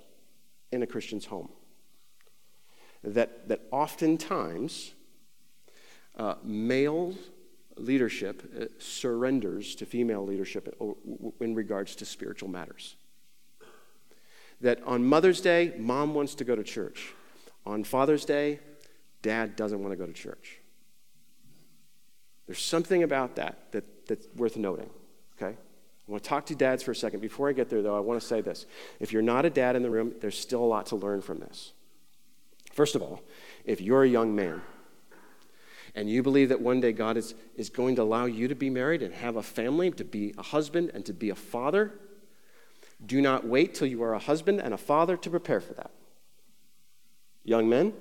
in 0.71 0.83
a 0.83 0.87
Christian's 0.87 1.27
home. 1.27 1.49
That, 3.03 3.49
that 3.49 3.63
oftentimes 3.71 4.93
uh, 6.17 6.35
males 6.43 7.17
leadership 7.77 8.43
uh, 8.61 8.65
surrenders 8.79 9.75
to 9.77 9.87
female 9.87 10.25
leadership 10.25 10.77
in 11.41 11.55
regards 11.55 11.97
to 11.97 12.05
spiritual 12.05 12.49
matters. 12.49 12.97
That 14.61 14.83
on 14.85 15.05
Mother's 15.05 15.41
Day, 15.41 15.75
mom 15.79 16.15
wants 16.15 16.35
to 16.37 16.45
go 16.45 16.55
to 16.57 16.63
church. 16.63 17.13
On 17.67 17.85
Father's 17.85 18.25
Day, 18.25 18.61
dad 19.23 19.57
doesn't 19.57 19.81
want 19.81 19.93
to 19.93 19.97
go 19.97 20.07
to 20.07 20.13
church. 20.13 20.59
There's 22.47 22.63
something 22.63 23.03
about 23.03 23.37
that, 23.37 23.73
that 23.73 23.85
that's 24.07 24.27
worth 24.37 24.57
noting, 24.57 24.91
okay? 25.37 25.57
I 25.57 26.11
want 26.11 26.23
to 26.23 26.29
talk 26.29 26.47
to 26.47 26.55
dads 26.55 26.83
for 26.83 26.91
a 26.91 26.97
second. 26.97 27.21
Before 27.21 27.49
I 27.49 27.53
get 27.53 27.71
there, 27.71 27.81
though, 27.81 27.97
I 27.97 28.01
want 28.01 28.21
to 28.21 28.27
say 28.27 28.41
this. 28.41 28.67
If 29.01 29.13
you're 29.13 29.23
not 29.23 29.47
a 29.47 29.51
dad 29.51 29.77
in 29.77 29.83
the 29.83 29.91
room, 29.91 30.13
there's 30.21 30.39
still 30.39 30.63
a 30.63 30.67
lot 30.67 30.87
to 30.87 30.97
learn 30.97 31.23
from 31.23 31.39
this. 31.39 31.73
First 32.73 32.95
of 32.95 33.03
all, 33.03 33.23
if 33.65 33.81
you're 33.81 34.03
a 34.03 34.09
young 34.09 34.35
man, 34.35 34.61
and 35.95 36.11
you 36.11 36.23
believe 36.23 36.49
that 36.49 36.61
one 36.61 36.81
day 36.81 36.93
God 36.93 37.17
is, 37.17 37.35
is 37.57 37.71
going 37.71 37.97
to 37.97 38.03
allow 38.03 38.25
you 38.25 38.49
to 38.49 38.55
be 38.55 38.69
married 38.69 39.03
and 39.03 39.15
have 39.15 39.37
a 39.37 39.43
family, 39.43 39.91
to 39.93 40.05
be 40.05 40.35
a 40.37 40.43
husband 40.43 40.91
and 40.93 41.07
to 41.07 41.13
be 41.13 41.31
a 41.31 41.35
father, 41.35 41.93
do 43.05 43.21
not 43.21 43.47
wait 43.47 43.75
till 43.75 43.87
you 43.87 44.03
are 44.03 44.15
a 44.15 44.19
husband 44.19 44.61
and 44.61 44.75
a 44.75 44.79
father 44.79 45.17
to 45.17 45.31
prepare 45.31 45.61
for 45.61 45.75
that. 45.75 45.91
Young 47.45 47.69
men, 47.69 47.93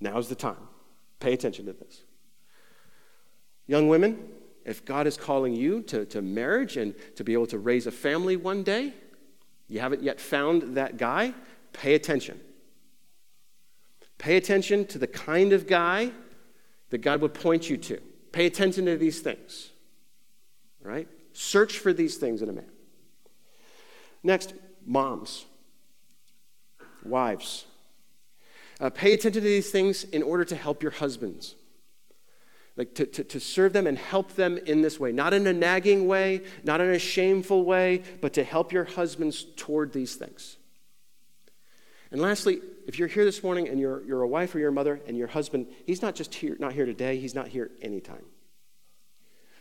now's 0.00 0.28
the 0.28 0.34
time. 0.34 0.68
Pay 1.18 1.34
attention 1.34 1.66
to 1.66 1.72
this. 1.72 2.04
Young 3.66 3.88
women, 3.88 4.18
if 4.64 4.84
God 4.84 5.06
is 5.06 5.16
calling 5.16 5.54
you 5.54 5.82
to, 5.82 6.06
to 6.06 6.22
marriage 6.22 6.76
and 6.76 6.94
to 7.16 7.24
be 7.24 7.32
able 7.32 7.46
to 7.48 7.58
raise 7.58 7.86
a 7.86 7.90
family 7.90 8.36
one 8.36 8.62
day, 8.62 8.94
you 9.68 9.80
haven't 9.80 10.02
yet 10.02 10.20
found 10.20 10.76
that 10.76 10.96
guy, 10.96 11.34
pay 11.72 11.94
attention. 11.94 12.40
Pay 14.18 14.36
attention 14.36 14.86
to 14.86 14.98
the 14.98 15.06
kind 15.06 15.52
of 15.52 15.66
guy 15.66 16.12
that 16.90 16.98
God 16.98 17.20
would 17.20 17.34
point 17.34 17.70
you 17.70 17.76
to. 17.76 18.00
Pay 18.32 18.46
attention 18.46 18.86
to 18.86 18.96
these 18.96 19.20
things, 19.20 19.70
right? 20.82 21.08
Search 21.32 21.78
for 21.78 21.92
these 21.92 22.16
things 22.16 22.42
in 22.42 22.48
a 22.48 22.52
man. 22.52 22.70
Next, 24.22 24.54
moms, 24.84 25.46
wives. 27.04 27.64
Uh, 28.80 28.90
pay 28.90 29.12
attention 29.12 29.42
to 29.42 29.48
these 29.48 29.70
things 29.70 30.04
in 30.04 30.22
order 30.22 30.44
to 30.44 30.56
help 30.56 30.82
your 30.82 30.92
husbands. 30.92 31.54
Like 32.76 32.94
to, 32.94 33.06
to, 33.06 33.24
to 33.24 33.40
serve 33.40 33.72
them 33.72 33.86
and 33.86 33.98
help 33.98 34.34
them 34.36 34.58
in 34.58 34.80
this 34.80 34.98
way. 34.98 35.12
Not 35.12 35.34
in 35.34 35.46
a 35.46 35.52
nagging 35.52 36.06
way, 36.06 36.42
not 36.64 36.80
in 36.80 36.90
a 36.90 36.98
shameful 36.98 37.64
way, 37.64 38.02
but 38.20 38.32
to 38.34 38.44
help 38.44 38.72
your 38.72 38.84
husbands 38.84 39.44
toward 39.56 39.92
these 39.92 40.14
things. 40.14 40.56
And 42.10 42.20
lastly, 42.20 42.60
if 42.90 42.98
you're 42.98 43.06
here 43.06 43.24
this 43.24 43.44
morning 43.44 43.68
and 43.68 43.78
you're, 43.78 44.02
you're 44.02 44.22
a 44.22 44.26
wife 44.26 44.52
or 44.52 44.58
you're 44.58 44.70
a 44.70 44.72
mother 44.72 45.00
and 45.06 45.16
your 45.16 45.28
husband, 45.28 45.68
he's 45.86 46.02
not 46.02 46.16
just 46.16 46.34
here, 46.34 46.56
not 46.58 46.72
here 46.72 46.86
today, 46.86 47.20
he's 47.20 47.36
not 47.36 47.46
here 47.46 47.70
anytime. 47.80 48.24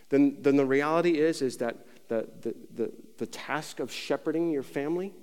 Then, 0.09 0.37
then 0.41 0.55
the 0.55 0.65
reality 0.65 1.19
is, 1.19 1.43
is 1.43 1.57
that 1.57 1.85
the, 2.07 2.27
the, 2.41 2.55
the, 2.73 2.91
the 3.19 3.27
task 3.27 3.79
of 3.79 3.91
shepherding 3.91 4.49
your 4.49 4.63
family, 4.63 5.13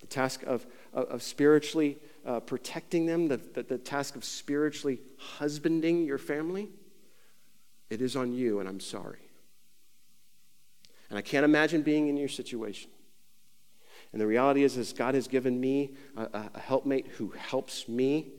the 0.00 0.06
task 0.06 0.42
of, 0.42 0.66
of, 0.92 1.06
of 1.06 1.22
spiritually 1.22 1.96
uh, 2.26 2.40
protecting 2.40 3.06
them, 3.06 3.28
the, 3.28 3.38
the, 3.38 3.62
the 3.62 3.78
task 3.78 4.14
of 4.14 4.26
spiritually 4.26 5.00
husbanding 5.16 6.04
your 6.04 6.18
family, 6.18 6.68
it 7.88 8.02
is 8.02 8.14
on 8.14 8.34
you, 8.34 8.60
and 8.60 8.68
I'm 8.68 8.80
sorry. 8.80 9.20
And 11.08 11.18
I 11.18 11.22
can't 11.22 11.46
imagine 11.46 11.80
being 11.80 12.08
in 12.08 12.18
your 12.18 12.28
situation. 12.28 12.90
And 14.12 14.20
the 14.20 14.26
reality 14.26 14.62
is, 14.62 14.76
is 14.76 14.92
God 14.92 15.14
has 15.14 15.28
given 15.28 15.60
me 15.60 15.94
a, 16.16 16.50
a 16.54 16.60
helpmate 16.60 17.08
who 17.08 17.30
helps 17.30 17.88
me. 17.88 18.32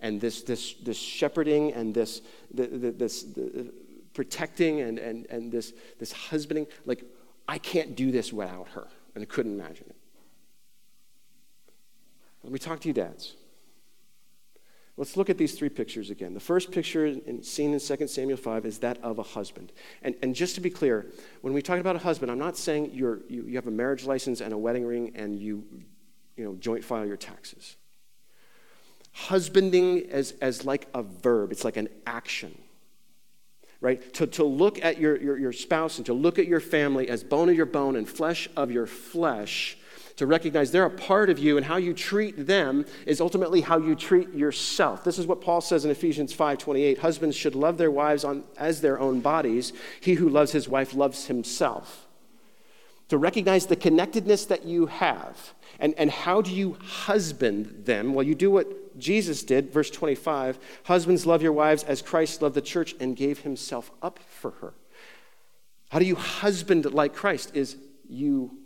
And 0.00 0.20
this, 0.20 0.42
this, 0.42 0.74
this 0.74 0.98
shepherding 0.98 1.72
and 1.72 1.94
this, 1.94 2.22
the, 2.52 2.66
the, 2.66 2.90
this 2.90 3.22
the 3.22 3.60
uh, 3.60 3.64
protecting 4.12 4.80
and, 4.80 4.98
and, 4.98 5.26
and 5.26 5.50
this, 5.50 5.72
this 5.98 6.12
husbanding, 6.12 6.66
like, 6.86 7.04
I 7.48 7.58
can't 7.58 7.94
do 7.96 8.10
this 8.10 8.32
without 8.32 8.68
her. 8.68 8.88
And 9.14 9.22
I 9.22 9.26
couldn't 9.26 9.52
imagine 9.52 9.86
it. 9.90 9.96
Let 12.42 12.52
me 12.52 12.58
talk 12.58 12.80
to 12.80 12.88
you, 12.88 12.94
dads. 12.94 13.36
Let's 14.96 15.16
look 15.16 15.28
at 15.28 15.38
these 15.38 15.54
three 15.54 15.68
pictures 15.68 16.10
again. 16.10 16.34
The 16.34 16.40
first 16.40 16.70
picture 16.70 17.06
in, 17.06 17.42
seen 17.42 17.72
in 17.74 17.80
2 17.80 18.06
Samuel 18.06 18.36
5 18.36 18.64
is 18.64 18.78
that 18.78 19.02
of 19.02 19.18
a 19.18 19.24
husband. 19.24 19.72
And, 20.02 20.14
and 20.22 20.34
just 20.34 20.54
to 20.54 20.60
be 20.60 20.70
clear, 20.70 21.06
when 21.40 21.52
we 21.52 21.62
talk 21.62 21.80
about 21.80 21.96
a 21.96 22.00
husband, 22.00 22.30
I'm 22.30 22.38
not 22.38 22.56
saying 22.56 22.90
you're, 22.92 23.20
you, 23.28 23.42
you 23.42 23.56
have 23.56 23.66
a 23.66 23.72
marriage 23.72 24.04
license 24.04 24.40
and 24.40 24.52
a 24.52 24.58
wedding 24.58 24.86
ring 24.86 25.12
and 25.16 25.36
you 25.36 25.64
you 26.36 26.44
know, 26.44 26.54
joint 26.54 26.84
file 26.84 27.06
your 27.06 27.16
taxes. 27.16 27.76
Husbanding 29.12 30.10
as, 30.10 30.34
as 30.40 30.64
like 30.64 30.88
a 30.94 31.02
verb, 31.02 31.52
it's 31.52 31.64
like 31.64 31.76
an 31.76 31.88
action 32.06 32.56
right? 33.84 34.14
To, 34.14 34.26
to 34.26 34.44
look 34.44 34.82
at 34.82 34.98
your, 34.98 35.20
your, 35.20 35.36
your 35.36 35.52
spouse 35.52 35.98
and 35.98 36.06
to 36.06 36.14
look 36.14 36.38
at 36.38 36.46
your 36.46 36.60
family 36.60 37.10
as 37.10 37.22
bone 37.22 37.50
of 37.50 37.54
your 37.54 37.66
bone 37.66 37.96
and 37.96 38.08
flesh 38.08 38.48
of 38.56 38.70
your 38.70 38.86
flesh, 38.86 39.76
to 40.16 40.26
recognize 40.26 40.70
they're 40.70 40.84
a 40.84 40.90
part 40.90 41.28
of 41.28 41.38
you 41.38 41.56
and 41.56 41.66
how 41.66 41.76
you 41.76 41.92
treat 41.92 42.46
them 42.46 42.84
is 43.04 43.20
ultimately 43.20 43.60
how 43.60 43.78
you 43.78 43.94
treat 43.94 44.32
yourself. 44.32 45.02
This 45.02 45.18
is 45.18 45.26
what 45.26 45.40
Paul 45.40 45.60
says 45.60 45.84
in 45.84 45.90
Ephesians 45.90 46.32
5:28. 46.32 46.98
Husbands 46.98 47.36
should 47.36 47.54
love 47.54 47.78
their 47.78 47.90
wives 47.90 48.24
on, 48.24 48.44
as 48.56 48.80
their 48.80 49.00
own 49.00 49.20
bodies. 49.20 49.72
He 50.00 50.14
who 50.14 50.28
loves 50.28 50.52
his 50.52 50.68
wife 50.68 50.94
loves 50.94 51.26
himself. 51.26 52.06
To 53.08 53.18
recognize 53.18 53.66
the 53.66 53.76
connectedness 53.76 54.46
that 54.46 54.64
you 54.64 54.86
have 54.86 55.54
and, 55.78 55.94
and 55.98 56.10
how 56.10 56.40
do 56.40 56.52
you 56.52 56.74
husband 56.80 57.84
them? 57.84 58.14
Well, 58.14 58.24
you 58.24 58.34
do 58.34 58.50
what 58.50 58.98
Jesus 58.98 59.42
did, 59.42 59.72
verse 59.72 59.90
25 59.90 60.58
Husbands, 60.84 61.26
love 61.26 61.42
your 61.42 61.52
wives 61.52 61.82
as 61.82 62.02
Christ 62.02 62.40
loved 62.42 62.54
the 62.54 62.62
church 62.62 62.94
and 63.00 63.16
gave 63.16 63.40
himself 63.40 63.90
up 64.02 64.20
for 64.20 64.52
her. 64.52 64.74
How 65.90 65.98
do 65.98 66.04
you 66.04 66.16
husband 66.16 66.84
like 66.92 67.14
Christ? 67.14 67.54
Is 67.54 67.76
you 68.08 68.58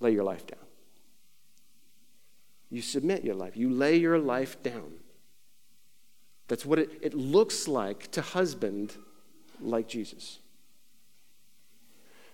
lay 0.00 0.12
your 0.12 0.24
life 0.24 0.46
down. 0.46 0.60
You 2.70 2.82
submit 2.82 3.24
your 3.24 3.34
life. 3.34 3.56
You 3.56 3.70
lay 3.70 3.96
your 3.96 4.18
life 4.18 4.62
down. 4.62 4.92
That's 6.48 6.64
what 6.64 6.78
it, 6.78 6.90
it 7.02 7.14
looks 7.14 7.68
like 7.68 8.10
to 8.12 8.22
husband 8.22 8.96
like 9.60 9.88
Jesus. 9.88 10.38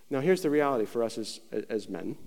Now, 0.09 0.19
here's 0.19 0.41
the 0.41 0.49
reality 0.49 0.85
for 0.85 1.03
us 1.03 1.17
as, 1.17 1.39
as 1.69 1.89
men 1.89 2.17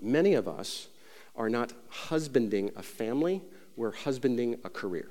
many 0.00 0.34
of 0.34 0.48
us 0.48 0.88
are 1.36 1.48
not 1.48 1.72
husbanding 1.88 2.70
a 2.76 2.82
family, 2.82 3.42
we're 3.76 3.92
husbanding 3.92 4.58
a 4.64 4.70
career. 4.70 5.10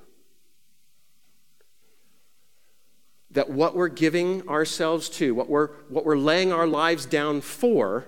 That 3.31 3.49
what 3.49 3.75
we're 3.75 3.89
giving 3.89 4.47
ourselves 4.49 5.09
to, 5.09 5.35
what 5.35 5.49
we're, 5.49 5.67
what 5.89 6.05
we're 6.05 6.17
laying 6.17 6.51
our 6.51 6.67
lives 6.67 7.05
down 7.05 7.41
for, 7.41 8.05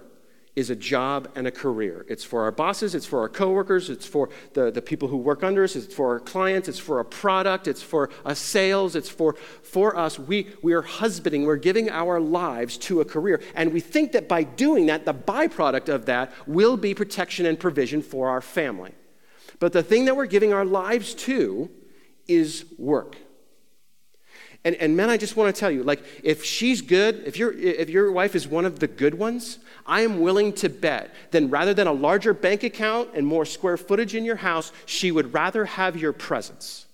is 0.56 0.70
a 0.70 0.76
job 0.76 1.30
and 1.36 1.48
a 1.48 1.52
career. 1.52 2.06
It's 2.10 2.24
for 2.24 2.44
our 2.44 2.52
bosses, 2.52 2.94
it's 2.94 3.06
for 3.06 3.20
our 3.20 3.30
coworkers, 3.30 3.90
it's 3.90 4.06
for 4.06 4.30
the, 4.54 4.70
the 4.70 4.82
people 4.82 5.08
who 5.08 5.18
work 5.18 5.44
under 5.44 5.64
us, 5.64 5.76
it's 5.76 5.94
for 5.94 6.14
our 6.14 6.20
clients, 6.20 6.68
it's 6.68 6.80
for 6.80 7.00
a 7.00 7.06
product, 7.06 7.68
it's 7.68 7.82
for 7.82 8.10
a 8.26 8.36
sales, 8.36 8.96
it's 8.96 9.10
for, 9.10 9.36
for 9.64 9.96
us. 9.98 10.20
We, 10.20 10.50
we 10.62 10.74
are 10.74 10.82
husbanding, 10.82 11.44
we're 11.44 11.56
giving 11.56 11.90
our 11.90 12.20
lives 12.20 12.78
to 12.80 13.00
a 13.00 13.06
career. 13.06 13.42
And 13.56 13.72
we 13.72 13.80
think 13.80 14.12
that 14.12 14.28
by 14.28 14.44
doing 14.44 14.88
that, 14.88 15.06
the 15.06 15.14
byproduct 15.14 15.88
of 15.88 16.06
that 16.08 16.34
will 16.46 16.76
be 16.76 16.94
protection 16.94 17.46
and 17.46 17.58
provision 17.58 18.02
for 18.02 18.30
our 18.30 18.42
family. 18.42 18.94
But 19.60 19.72
the 19.72 19.84
thing 19.84 20.06
that 20.06 20.18
we're 20.18 20.26
giving 20.26 20.54
our 20.54 20.66
lives 20.66 21.14
to 21.16 21.70
is 22.28 22.66
work. 22.78 23.16
And, 24.64 24.76
and 24.76 24.96
men, 24.96 25.10
I 25.10 25.18
just 25.18 25.36
want 25.36 25.54
to 25.54 25.60
tell 25.60 25.72
you, 25.72 25.82
like, 25.82 26.04
if 26.24 26.44
she's 26.44 26.82
good, 26.82 27.24
if, 27.26 27.36
your 27.38 27.52
if 27.52 27.90
your 27.90 28.12
wife 28.12 28.36
is 28.36 28.48
one 28.48 28.66
of 28.66 28.80
the 28.80 28.88
good 28.88 29.16
ones, 29.16 29.58
I 29.88 30.02
am 30.02 30.20
willing 30.20 30.54
to 30.54 30.70
bet 30.70 31.14
then 31.32 31.50
rather 31.50 31.74
than 31.74 31.88
a 31.88 31.92
larger 31.92 32.34
bank 32.34 32.64
account 32.64 33.10
and 33.16 33.26
more 33.26 33.46
square 33.46 33.78
footage 33.78 34.14
in 34.14 34.24
your 34.24 34.36
house, 34.36 34.72
she 34.86 35.12
would 35.12 35.34
rather 35.34 35.66
have 35.66 35.98
your 35.98 36.14
presence. 36.14 36.86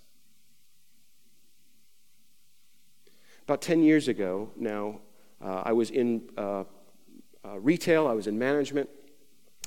About 3.44 3.62
10 3.62 3.84
years 3.84 4.08
ago 4.08 4.50
now, 4.56 5.00
uh, 5.44 5.64
I 5.66 5.74
was 5.74 5.90
in 5.90 6.30
uh, 6.38 6.64
uh, 7.44 7.60
retail, 7.60 8.08
I 8.08 8.14
was 8.14 8.28
in 8.28 8.40
management. 8.40 8.90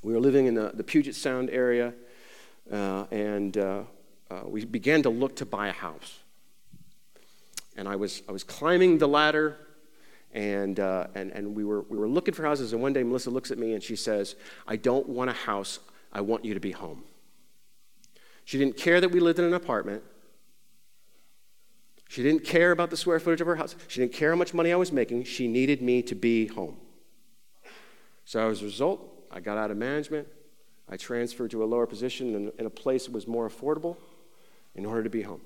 We 0.03 0.15
were 0.15 0.21
living 0.21 0.47
in 0.47 0.55
the, 0.55 0.71
the 0.73 0.83
Puget 0.83 1.15
Sound 1.15 1.51
area, 1.51 1.93
uh, 2.73 3.05
and 3.11 3.57
uh, 3.59 3.83
uh, 4.31 4.41
we 4.47 4.65
began 4.65 5.03
to 5.03 5.11
look 5.11 5.37
to 5.37 5.47
buy 5.47 5.69
a 5.69 5.73
house 5.73 6.21
and 7.77 7.89
I 7.89 7.97
was, 7.97 8.23
I 8.29 8.33
was 8.33 8.45
climbing 8.45 8.99
the 8.99 9.09
ladder, 9.09 9.57
and, 10.33 10.79
uh, 10.79 11.09
and, 11.15 11.31
and 11.33 11.55
we, 11.55 11.65
were, 11.65 11.83
we 11.83 11.97
were 11.97 12.09
looking 12.09 12.35
for 12.35 12.45
houses. 12.45 12.73
And 12.73 12.83
one 12.83 12.93
day, 12.93 13.03
Melissa 13.03 13.31
looks 13.31 13.51
at 13.51 13.59
me 13.59 13.75
and 13.75 13.83
she 13.83 13.97
says, 13.97 14.37
I 14.67 14.77
don't 14.77 15.09
want 15.09 15.31
a 15.31 15.35
house, 15.35 15.81
I 16.13 16.21
want 16.21 16.45
you 16.45 16.55
to 16.55 16.61
be 16.61 16.73
home. 16.73 17.05
She 18.45 18.59
didn't 18.59 18.77
care 18.77 19.01
that 19.01 19.11
we 19.11 19.21
lived 19.21 19.39
in 19.39 19.45
an 19.45 19.55
apartment. 19.55 20.03
She 22.09 22.25
didn't 22.25 22.45
care 22.45 22.73
about 22.73 22.91
the 22.91 22.97
square 22.97 23.21
footage 23.21 23.41
of 23.41 23.47
her 23.47 23.55
house. 23.55 23.77
She 23.87 24.01
didn't 24.01 24.13
care 24.13 24.31
how 24.31 24.37
much 24.37 24.53
money 24.53 24.73
I 24.73 24.77
was 24.77 24.91
making. 24.91 25.25
She 25.25 25.47
needed 25.47 25.81
me 25.81 26.03
to 26.03 26.17
be 26.17 26.47
home. 26.49 26.77
So, 28.25 28.51
as 28.51 28.63
a 28.63 28.65
result, 28.65 29.01
I 29.31 29.39
got 29.39 29.59
out 29.59 29.71
of 29.71 29.77
management. 29.77 30.27
I 30.89 30.97
transferred 30.97 31.53
to 31.53 31.63
a 31.63 31.67
lower 31.67 31.87
position 31.87 32.35
in, 32.35 32.53
in 32.59 32.67
a 32.67 32.71
place 32.71 33.05
that 33.05 33.13
was 33.13 33.29
more 33.29 33.49
affordable 33.49 33.97
in 34.75 34.85
order 34.85 35.05
to 35.05 35.11
be 35.11 35.23
home. 35.23 35.41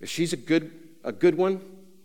If 0.00 0.10
she's 0.10 0.32
a 0.32 0.36
good, 0.36 0.70
a 1.04 1.12
good 1.12 1.36
one, 1.36 1.60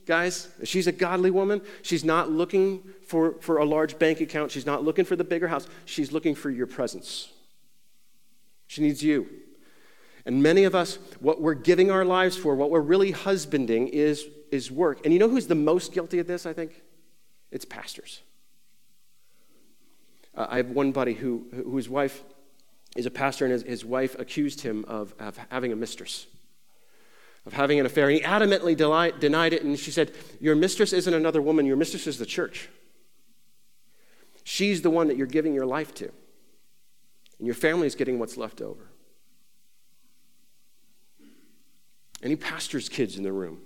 guys, 0.05 0.49
if 0.61 0.67
she's 0.67 0.87
a 0.87 0.91
godly 0.91 1.31
woman, 1.31 1.61
she's 1.81 2.03
not 2.03 2.31
looking 2.31 2.83
for, 3.05 3.33
for 3.41 3.57
a 3.57 3.65
large 3.65 3.99
bank 3.99 4.21
account. 4.21 4.51
She's 4.51 4.65
not 4.65 4.83
looking 4.83 5.05
for 5.05 5.15
the 5.15 5.23
bigger 5.23 5.47
house. 5.47 5.67
She's 5.85 6.11
looking 6.11 6.35
for 6.35 6.49
your 6.49 6.67
presence. 6.67 7.29
She 8.67 8.81
needs 8.81 9.03
you. 9.03 9.27
And 10.25 10.41
many 10.43 10.63
of 10.63 10.75
us, 10.75 10.99
what 11.19 11.41
we're 11.41 11.55
giving 11.55 11.91
our 11.91 12.05
lives 12.05 12.37
for, 12.37 12.55
what 12.55 12.69
we're 12.69 12.79
really 12.79 13.11
husbanding 13.11 13.87
is, 13.87 14.25
is 14.51 14.71
work. 14.71 15.03
And 15.03 15.13
you 15.13 15.19
know 15.19 15.29
who's 15.29 15.47
the 15.47 15.55
most 15.55 15.93
guilty 15.93 16.19
of 16.19 16.27
this, 16.27 16.45
I 16.45 16.53
think? 16.53 16.81
It's 17.51 17.65
pastors. 17.65 18.21
Uh, 20.35 20.47
I 20.49 20.57
have 20.57 20.69
one 20.69 20.91
buddy 20.91 21.13
who, 21.13 21.47
whose 21.51 21.89
wife 21.89 22.23
is 22.95 23.05
a 23.05 23.11
pastor, 23.11 23.45
and 23.45 23.51
his, 23.51 23.63
his 23.63 23.83
wife 23.83 24.17
accused 24.19 24.61
him 24.61 24.85
of, 24.87 25.13
of 25.19 25.37
having 25.49 25.71
a 25.73 25.75
mistress 25.75 26.27
of 27.45 27.53
having 27.53 27.79
an 27.79 27.85
affair. 27.85 28.07
And 28.07 28.17
he 28.17 28.23
adamantly 28.23 28.75
denied 28.75 29.53
it. 29.53 29.63
And 29.63 29.77
she 29.77 29.91
said, 29.91 30.11
Your 30.39 30.55
mistress 30.55 30.93
isn't 30.93 31.13
another 31.13 31.41
woman, 31.41 31.65
your 31.65 31.77
mistress 31.77 32.07
is 32.07 32.17
the 32.17 32.25
church. 32.25 32.69
She's 34.43 34.81
the 34.81 34.89
one 34.89 35.07
that 35.07 35.17
you're 35.17 35.27
giving 35.27 35.53
your 35.53 35.65
life 35.65 35.93
to. 35.95 36.11
And 37.37 37.47
your 37.47 37.55
family 37.55 37.87
is 37.87 37.95
getting 37.95 38.19
what's 38.19 38.37
left 38.37 38.61
over. 38.61 38.87
Any 42.23 42.35
pastor's 42.35 42.87
kids 42.87 43.17
in 43.17 43.23
the 43.23 43.31
room 43.31 43.61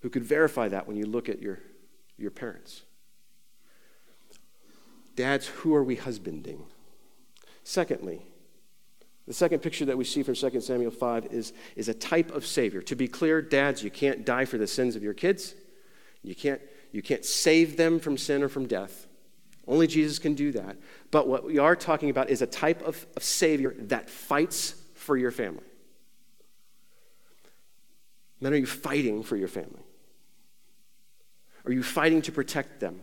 who 0.00 0.10
could 0.10 0.24
verify 0.24 0.68
that 0.68 0.86
when 0.86 0.96
you 0.96 1.06
look 1.06 1.28
at 1.28 1.40
your, 1.40 1.58
your 2.16 2.30
parents? 2.30 2.82
Dads, 5.16 5.46
who 5.46 5.74
are 5.74 5.82
we 5.82 5.96
husbanding? 5.96 6.64
Secondly, 7.62 8.26
the 9.26 9.32
second 9.32 9.60
picture 9.60 9.86
that 9.86 9.96
we 9.96 10.04
see 10.04 10.22
from 10.22 10.34
2 10.34 10.60
Samuel 10.60 10.90
5 10.90 11.26
is, 11.26 11.52
is 11.76 11.88
a 11.88 11.94
type 11.94 12.30
of 12.30 12.46
Savior. 12.46 12.82
To 12.82 12.94
be 12.94 13.08
clear, 13.08 13.40
dads, 13.40 13.82
you 13.82 13.90
can't 13.90 14.24
die 14.24 14.44
for 14.44 14.58
the 14.58 14.66
sins 14.66 14.96
of 14.96 15.02
your 15.02 15.14
kids. 15.14 15.54
You 16.22 16.34
can't, 16.34 16.60
you 16.92 17.00
can't 17.00 17.24
save 17.24 17.76
them 17.76 17.98
from 18.00 18.18
sin 18.18 18.42
or 18.42 18.48
from 18.48 18.66
death. 18.66 19.06
Only 19.66 19.86
Jesus 19.86 20.18
can 20.18 20.34
do 20.34 20.52
that. 20.52 20.76
But 21.10 21.26
what 21.26 21.44
we 21.44 21.58
are 21.58 21.74
talking 21.74 22.10
about 22.10 22.28
is 22.28 22.42
a 22.42 22.46
type 22.46 22.82
of, 22.82 23.06
of 23.16 23.22
Savior 23.22 23.74
that 23.78 24.10
fights 24.10 24.74
for 24.94 25.16
your 25.16 25.30
family. 25.30 25.64
Men, 28.40 28.52
are 28.52 28.56
you 28.56 28.66
fighting 28.66 29.22
for 29.22 29.36
your 29.36 29.48
family? 29.48 29.80
Are 31.64 31.72
you 31.72 31.82
fighting 31.82 32.20
to 32.22 32.32
protect 32.32 32.80
them? 32.80 33.00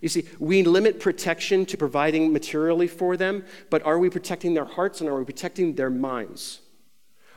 You 0.00 0.08
see, 0.08 0.24
we 0.38 0.62
limit 0.62 1.00
protection 1.00 1.66
to 1.66 1.76
providing 1.76 2.32
materially 2.32 2.88
for 2.88 3.16
them, 3.16 3.44
but 3.70 3.82
are 3.84 3.98
we 3.98 4.10
protecting 4.10 4.54
their 4.54 4.64
hearts 4.64 5.00
and 5.00 5.08
are 5.08 5.18
we 5.18 5.24
protecting 5.24 5.74
their 5.74 5.90
minds? 5.90 6.60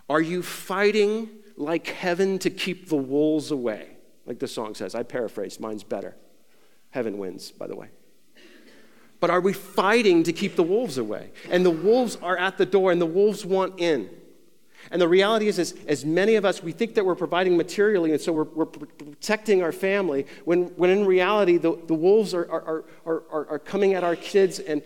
Are 0.09 0.21
you 0.21 0.41
fighting 0.41 1.29
like 1.55 1.87
heaven 1.87 2.39
to 2.39 2.49
keep 2.49 2.89
the 2.89 2.95
wolves 2.95 3.51
away? 3.51 3.97
Like 4.25 4.39
the 4.39 4.47
song 4.47 4.75
says. 4.75 4.95
I 4.95 5.03
paraphrase, 5.03 5.59
mine's 5.59 5.83
better. 5.83 6.15
Heaven 6.91 7.17
wins, 7.17 7.51
by 7.51 7.67
the 7.67 7.75
way. 7.75 7.89
But 9.19 9.29
are 9.29 9.41
we 9.41 9.53
fighting 9.53 10.23
to 10.23 10.33
keep 10.33 10.55
the 10.55 10.63
wolves 10.63 10.97
away? 10.97 11.31
And 11.49 11.65
the 11.65 11.71
wolves 11.71 12.17
are 12.21 12.37
at 12.37 12.57
the 12.57 12.65
door 12.65 12.91
and 12.91 13.01
the 13.01 13.05
wolves 13.05 13.45
want 13.45 13.79
in. 13.79 14.09
And 14.91 15.01
the 15.01 15.07
reality 15.07 15.47
is, 15.47 15.59
is, 15.59 15.73
as 15.87 16.05
many 16.05 16.35
of 16.35 16.45
us, 16.45 16.63
we 16.63 16.71
think 16.71 16.95
that 16.95 17.05
we're 17.05 17.15
providing 17.15 17.57
materially, 17.57 18.11
and 18.11 18.21
so 18.21 18.31
we're, 18.31 18.43
we're 18.43 18.65
protecting 18.65 19.61
our 19.61 19.71
family, 19.71 20.25
when, 20.45 20.65
when 20.77 20.89
in 20.89 21.05
reality, 21.05 21.57
the, 21.57 21.77
the 21.87 21.93
wolves 21.93 22.33
are, 22.33 22.49
are, 22.49 22.85
are, 23.05 23.23
are, 23.29 23.47
are 23.49 23.59
coming 23.59 23.93
at 23.93 24.03
our 24.03 24.15
kids 24.15 24.59
and, 24.59 24.81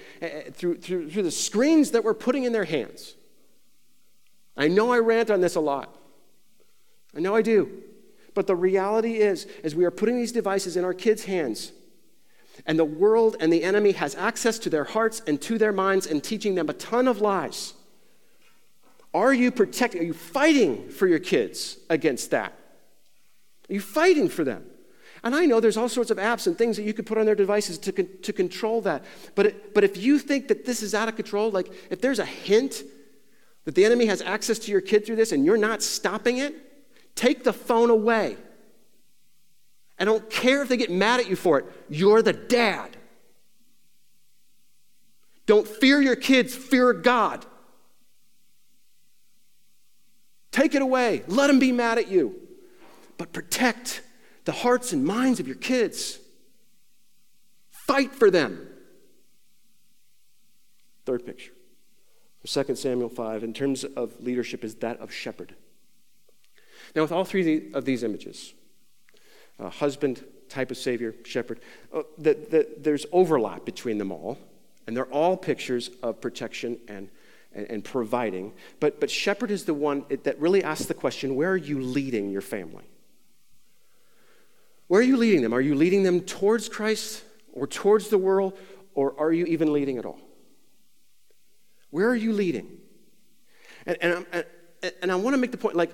through, 0.53 0.77
through, 0.77 1.09
through 1.09 1.23
the 1.23 1.31
screens 1.31 1.91
that 1.91 2.03
we're 2.03 2.13
putting 2.13 2.43
in 2.45 2.53
their 2.53 2.63
hands. 2.63 3.15
I 4.57 4.67
know 4.67 4.91
I 4.91 4.99
rant 4.99 5.29
on 5.29 5.41
this 5.41 5.55
a 5.55 5.61
lot. 5.61 5.95
I 7.15 7.19
know 7.19 7.35
I 7.35 7.41
do. 7.41 7.83
But 8.33 8.47
the 8.47 8.55
reality 8.55 9.17
is, 9.17 9.47
as 9.63 9.75
we 9.75 9.85
are 9.85 9.91
putting 9.91 10.15
these 10.15 10.31
devices 10.31 10.77
in 10.77 10.85
our 10.85 10.93
kids' 10.93 11.25
hands, 11.25 11.73
and 12.65 12.77
the 12.77 12.85
world 12.85 13.35
and 13.39 13.51
the 13.51 13.63
enemy 13.63 13.91
has 13.93 14.15
access 14.15 14.59
to 14.59 14.69
their 14.69 14.83
hearts 14.83 15.21
and 15.25 15.41
to 15.41 15.57
their 15.57 15.71
minds 15.71 16.05
and 16.05 16.23
teaching 16.23 16.55
them 16.55 16.69
a 16.69 16.73
ton 16.73 17.07
of 17.07 17.21
lies 17.21 17.73
are 19.13 19.33
you 19.33 19.51
protecting, 19.51 20.01
are 20.01 20.05
you 20.05 20.13
fighting 20.13 20.89
for 20.89 21.07
your 21.07 21.19
kids 21.19 21.77
against 21.89 22.31
that? 22.31 22.53
Are 23.69 23.73
you 23.73 23.81
fighting 23.81 24.29
for 24.29 24.43
them? 24.43 24.65
And 25.23 25.35
I 25.35 25.45
know 25.45 25.59
there's 25.59 25.77
all 25.77 25.89
sorts 25.89 26.09
of 26.09 26.17
apps 26.17 26.47
and 26.47 26.57
things 26.57 26.77
that 26.77 26.83
you 26.83 26.93
could 26.93 27.05
put 27.05 27.17
on 27.17 27.25
their 27.25 27.35
devices 27.35 27.77
to, 27.79 27.91
con- 27.91 28.09
to 28.23 28.33
control 28.33 28.81
that. 28.81 29.03
But, 29.35 29.47
it, 29.47 29.73
but 29.73 29.83
if 29.83 29.97
you 29.97 30.17
think 30.17 30.47
that 30.47 30.65
this 30.65 30.81
is 30.81 30.95
out 30.95 31.07
of 31.07 31.15
control, 31.15 31.51
like 31.51 31.71
if 31.91 32.01
there's 32.01 32.19
a 32.19 32.25
hint 32.25 32.83
that 33.65 33.75
the 33.75 33.85
enemy 33.85 34.07
has 34.07 34.21
access 34.21 34.57
to 34.59 34.71
your 34.71 34.81
kid 34.81 35.05
through 35.05 35.17
this 35.17 35.31
and 35.31 35.45
you're 35.45 35.57
not 35.57 35.83
stopping 35.83 36.37
it, 36.37 36.55
take 37.15 37.43
the 37.43 37.53
phone 37.53 37.89
away. 37.89 38.35
I 39.99 40.05
don't 40.05 40.27
care 40.31 40.63
if 40.63 40.69
they 40.69 40.77
get 40.77 40.89
mad 40.89 41.19
at 41.19 41.29
you 41.29 41.35
for 41.35 41.59
it. 41.59 41.65
You're 41.87 42.23
the 42.23 42.33
dad. 42.33 42.97
Don't 45.45 45.67
fear 45.67 46.01
your 46.01 46.15
kids, 46.15 46.55
fear 46.55 46.93
God. 46.93 47.45
Take 50.51 50.75
it 50.75 50.81
away. 50.81 51.23
Let 51.27 51.47
them 51.47 51.59
be 51.59 51.71
mad 51.71 51.97
at 51.97 52.09
you. 52.09 52.35
But 53.17 53.33
protect 53.33 54.01
the 54.45 54.51
hearts 54.51 54.93
and 54.93 55.05
minds 55.05 55.39
of 55.39 55.47
your 55.47 55.55
kids. 55.55 56.19
Fight 57.69 58.13
for 58.13 58.29
them. 58.29 58.67
Third 61.05 61.25
picture. 61.25 61.51
2 62.45 62.75
Samuel 62.75 63.09
5, 63.09 63.43
in 63.43 63.53
terms 63.53 63.83
of 63.83 64.19
leadership, 64.19 64.63
is 64.63 64.75
that 64.75 64.99
of 64.99 65.11
shepherd. 65.11 65.55
Now, 66.95 67.03
with 67.03 67.11
all 67.11 67.23
three 67.23 67.71
of 67.73 67.85
these 67.85 68.03
images, 68.03 68.53
uh, 69.59 69.69
husband, 69.69 70.23
type 70.49 70.71
of 70.71 70.77
savior, 70.77 71.15
shepherd, 71.23 71.59
uh, 71.93 72.01
the, 72.17 72.33
the, 72.33 72.67
there's 72.79 73.05
overlap 73.11 73.63
between 73.63 73.97
them 73.97 74.11
all, 74.11 74.37
and 74.87 74.97
they're 74.97 75.05
all 75.05 75.37
pictures 75.37 75.91
of 76.01 76.19
protection 76.19 76.79
and, 76.87 77.09
and, 77.53 77.67
and 77.69 77.83
providing. 77.83 78.53
But, 78.79 78.99
but 78.99 79.09
shepherd 79.09 79.51
is 79.51 79.65
the 79.65 79.73
one 79.73 80.05
that 80.23 80.39
really 80.39 80.63
asks 80.63 80.85
the 80.85 80.93
question 80.93 81.35
where 81.35 81.51
are 81.51 81.57
you 81.57 81.81
leading 81.81 82.29
your 82.29 82.41
family? 82.41 82.85
Where 84.87 84.99
are 84.99 85.03
you 85.03 85.17
leading 85.17 85.41
them? 85.41 85.53
Are 85.53 85.61
you 85.61 85.75
leading 85.75 86.03
them 86.03 86.21
towards 86.21 86.67
Christ 86.67 87.23
or 87.53 87.67
towards 87.67 88.09
the 88.09 88.17
world, 88.17 88.57
or 88.93 89.17
are 89.19 89.31
you 89.31 89.45
even 89.45 89.71
leading 89.71 89.97
at 89.97 90.05
all? 90.05 90.19
Where 91.91 92.09
are 92.09 92.15
you 92.15 92.33
leading? 92.33 92.77
And, 93.85 93.97
and, 94.01 94.25
and, 94.31 94.93
and 95.01 95.11
I 95.11 95.15
want 95.15 95.33
to 95.33 95.37
make 95.37 95.51
the 95.51 95.57
point 95.57 95.75
like, 95.75 95.91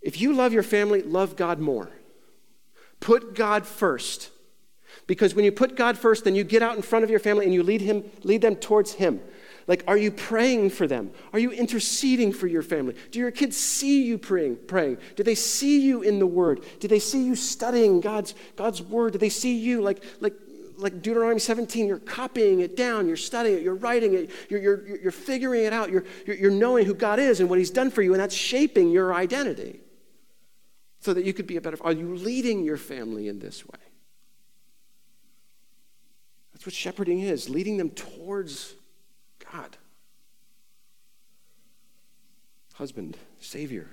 if 0.00 0.20
you 0.20 0.32
love 0.32 0.52
your 0.52 0.62
family, 0.62 1.02
love 1.02 1.36
God 1.36 1.58
more. 1.58 1.90
Put 3.00 3.34
God 3.34 3.66
first. 3.66 4.30
Because 5.06 5.34
when 5.34 5.44
you 5.44 5.52
put 5.52 5.76
God 5.76 5.98
first, 5.98 6.24
then 6.24 6.34
you 6.34 6.44
get 6.44 6.62
out 6.62 6.76
in 6.76 6.82
front 6.82 7.04
of 7.04 7.10
your 7.10 7.20
family 7.20 7.44
and 7.44 7.54
you 7.54 7.62
lead, 7.62 7.80
him, 7.80 8.04
lead 8.22 8.42
them 8.42 8.56
towards 8.56 8.94
Him. 8.94 9.20
Like, 9.66 9.84
are 9.86 9.96
you 9.96 10.10
praying 10.10 10.70
for 10.70 10.86
them? 10.86 11.10
Are 11.32 11.38
you 11.38 11.50
interceding 11.50 12.32
for 12.32 12.46
your 12.46 12.62
family? 12.62 12.94
Do 13.10 13.18
your 13.18 13.30
kids 13.30 13.56
see 13.56 14.04
you 14.04 14.18
praying? 14.18 14.58
Praying? 14.66 14.98
Do 15.16 15.22
they 15.22 15.34
see 15.34 15.80
you 15.80 16.02
in 16.02 16.18
the 16.18 16.26
Word? 16.26 16.64
Do 16.80 16.88
they 16.88 16.98
see 16.98 17.24
you 17.24 17.36
studying 17.36 18.00
God's, 18.00 18.34
God's 18.56 18.82
Word? 18.82 19.12
Do 19.12 19.18
they 19.18 19.28
see 19.28 19.56
you 19.56 19.80
like, 19.80 20.02
like, 20.20 20.34
like 20.76 21.00
Deuteronomy 21.02 21.38
17? 21.38 21.86
You're 21.86 21.98
copying 21.98 22.60
it 22.60 22.76
down, 22.76 23.06
you're 23.06 23.16
studying 23.16 23.58
it, 23.58 23.62
you're 23.62 23.76
writing 23.76 24.14
it, 24.14 24.30
you're, 24.48 24.60
you're, 24.60 24.96
you're 24.98 25.12
figuring 25.12 25.64
it 25.64 25.72
out, 25.72 25.90
you're, 25.90 26.04
you're, 26.26 26.36
you're 26.36 26.50
knowing 26.50 26.84
who 26.84 26.94
God 26.94 27.18
is 27.18 27.40
and 27.40 27.48
what 27.48 27.58
He's 27.58 27.70
done 27.70 27.90
for 27.90 28.02
you, 28.02 28.12
and 28.12 28.20
that's 28.20 28.34
shaping 28.34 28.90
your 28.90 29.14
identity 29.14 29.80
so 31.00 31.14
that 31.14 31.24
you 31.24 31.32
could 31.32 31.46
be 31.46 31.56
a 31.56 31.60
better. 31.60 31.76
Are 31.82 31.92
you 31.92 32.14
leading 32.16 32.64
your 32.64 32.76
family 32.76 33.28
in 33.28 33.38
this 33.38 33.66
way? 33.66 33.78
That's 36.52 36.66
what 36.66 36.74
shepherding 36.74 37.20
is, 37.20 37.48
leading 37.48 37.76
them 37.76 37.90
towards 37.90 38.74
God. 39.52 39.76
Husband, 42.74 43.18
Savior, 43.38 43.88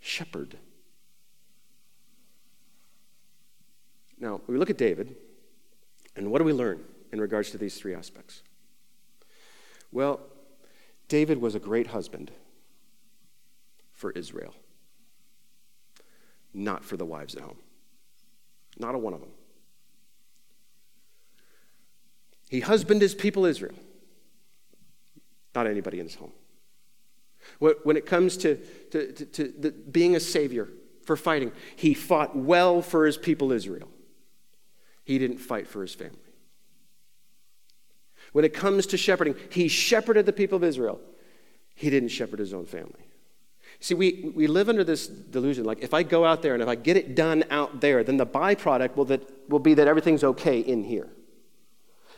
Shepherd. 0.00 0.56
Now, 4.18 4.40
we 4.46 4.56
look 4.56 4.70
at 4.70 4.78
David, 4.78 5.16
and 6.14 6.30
what 6.30 6.38
do 6.38 6.44
we 6.44 6.52
learn 6.52 6.84
in 7.12 7.20
regards 7.20 7.50
to 7.50 7.58
these 7.58 7.76
three 7.76 7.94
aspects? 7.94 8.42
Well, 9.90 10.20
David 11.08 11.40
was 11.40 11.54
a 11.54 11.58
great 11.58 11.88
husband 11.88 12.30
for 13.92 14.12
Israel, 14.12 14.54
not 16.54 16.84
for 16.84 16.96
the 16.96 17.04
wives 17.04 17.34
at 17.34 17.42
home. 17.42 17.58
Not 18.78 18.94
a 18.94 18.98
one 18.98 19.12
of 19.12 19.20
them. 19.20 19.32
He 22.48 22.60
husbanded 22.60 23.02
his 23.02 23.14
people 23.14 23.44
Israel 23.44 23.74
not 25.54 25.66
anybody 25.66 25.98
in 26.00 26.06
his 26.06 26.14
home. 26.14 26.32
When 27.58 27.96
it 27.96 28.06
comes 28.06 28.36
to, 28.38 28.56
to, 28.92 29.12
to, 29.12 29.26
to 29.26 29.54
the, 29.58 29.70
being 29.70 30.14
a 30.14 30.20
savior 30.20 30.68
for 31.04 31.16
fighting, 31.16 31.52
he 31.76 31.94
fought 31.94 32.36
well 32.36 32.82
for 32.82 33.04
his 33.04 33.16
people 33.16 33.52
Israel. 33.52 33.88
He 35.04 35.18
didn't 35.18 35.38
fight 35.38 35.66
for 35.66 35.82
his 35.82 35.94
family. 35.94 36.18
When 38.32 38.44
it 38.44 38.54
comes 38.54 38.86
to 38.86 38.96
shepherding, 38.96 39.34
he 39.50 39.68
shepherded 39.68 40.24
the 40.26 40.32
people 40.32 40.56
of 40.56 40.64
Israel. 40.64 41.00
He 41.74 41.90
didn't 41.90 42.10
shepherd 42.10 42.38
his 42.38 42.54
own 42.54 42.66
family. 42.66 43.06
See, 43.80 43.94
we, 43.94 44.32
we 44.34 44.46
live 44.46 44.68
under 44.68 44.84
this 44.84 45.08
delusion 45.08 45.64
like 45.64 45.82
if 45.82 45.92
I 45.92 46.02
go 46.02 46.24
out 46.24 46.42
there 46.42 46.54
and 46.54 46.62
if 46.62 46.68
I 46.68 46.76
get 46.76 46.96
it 46.96 47.16
done 47.16 47.44
out 47.50 47.80
there, 47.80 48.04
then 48.04 48.16
the 48.16 48.26
byproduct 48.26 48.96
will, 48.96 49.06
that, 49.06 49.28
will 49.48 49.58
be 49.58 49.74
that 49.74 49.88
everything's 49.88 50.22
okay 50.22 50.60
in 50.60 50.84
here. 50.84 51.08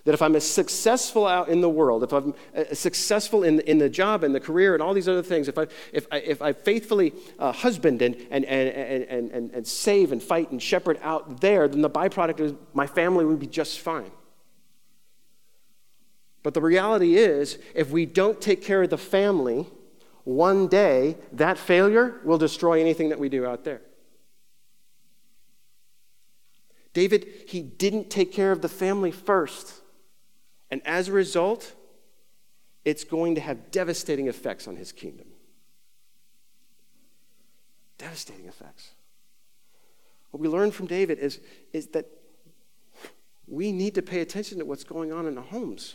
That 0.04 0.12
if 0.12 0.20
I'm 0.20 0.38
successful 0.38 1.26
out 1.26 1.48
in 1.48 1.62
the 1.62 1.68
world, 1.68 2.04
if 2.04 2.12
I'm 2.12 2.34
uh, 2.54 2.74
successful 2.74 3.42
in, 3.42 3.60
in 3.60 3.78
the 3.78 3.88
job 3.88 4.22
and 4.22 4.34
the 4.34 4.40
career 4.40 4.74
and 4.74 4.82
all 4.82 4.92
these 4.92 5.08
other 5.08 5.22
things, 5.22 5.48
if 5.48 5.56
I, 5.56 5.66
if 5.94 6.06
I, 6.12 6.18
if 6.18 6.42
I 6.42 6.52
faithfully 6.52 7.14
uh, 7.38 7.52
husband 7.52 8.02
and, 8.02 8.14
and, 8.30 8.44
and, 8.44 9.04
and, 9.04 9.30
and, 9.30 9.50
and 9.50 9.66
save 9.66 10.12
and 10.12 10.22
fight 10.22 10.50
and 10.50 10.62
shepherd 10.62 10.98
out 11.02 11.40
there, 11.40 11.66
then 11.68 11.80
the 11.80 11.88
byproduct 11.88 12.40
is 12.40 12.52
my 12.74 12.86
family 12.86 13.24
would 13.24 13.40
be 13.40 13.46
just 13.46 13.80
fine. 13.80 14.10
But 16.42 16.52
the 16.52 16.60
reality 16.60 17.16
is, 17.16 17.58
if 17.74 17.90
we 17.90 18.04
don't 18.04 18.38
take 18.38 18.62
care 18.62 18.82
of 18.82 18.90
the 18.90 18.98
family, 18.98 19.66
one 20.24 20.68
day 20.68 21.16
that 21.32 21.56
failure 21.56 22.20
will 22.24 22.36
destroy 22.36 22.78
anything 22.78 23.08
that 23.08 23.18
we 23.18 23.30
do 23.30 23.46
out 23.46 23.64
there. 23.64 23.80
David, 26.92 27.26
he 27.48 27.62
didn't 27.62 28.10
take 28.10 28.32
care 28.32 28.52
of 28.52 28.60
the 28.60 28.68
family 28.68 29.10
first. 29.10 29.80
And 30.74 30.84
as 30.84 31.06
a 31.06 31.12
result, 31.12 31.72
it's 32.84 33.04
going 33.04 33.36
to 33.36 33.40
have 33.40 33.70
devastating 33.70 34.26
effects 34.26 34.66
on 34.66 34.74
his 34.74 34.90
kingdom. 34.90 35.28
Devastating 37.96 38.46
effects. 38.46 38.90
What 40.32 40.40
we 40.40 40.48
learn 40.48 40.72
from 40.72 40.86
David 40.86 41.20
is, 41.20 41.38
is 41.72 41.86
that 41.90 42.06
we 43.46 43.70
need 43.70 43.94
to 43.94 44.02
pay 44.02 44.20
attention 44.20 44.58
to 44.58 44.64
what's 44.64 44.82
going 44.82 45.12
on 45.12 45.28
in 45.28 45.36
the 45.36 45.42
homes. 45.42 45.94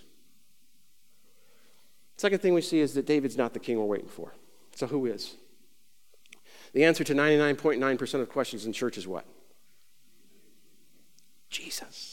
Second 2.16 2.40
thing 2.40 2.54
we 2.54 2.62
see 2.62 2.80
is 2.80 2.94
that 2.94 3.06
David's 3.06 3.36
not 3.36 3.54
the 3.54 3.60
king 3.60 3.78
we're 3.78 3.84
waiting 3.84 4.08
for. 4.08 4.34
So 4.76 4.88
who 4.88 5.08
is? 5.08 5.36
The 6.72 6.86
answer 6.86 7.04
to 7.04 7.14
99.9% 7.14 8.22
of 8.22 8.30
questions 8.30 8.66
in 8.66 8.72
church 8.72 8.98
is 8.98 9.06
what? 9.06 9.26
Jesus 11.50 12.09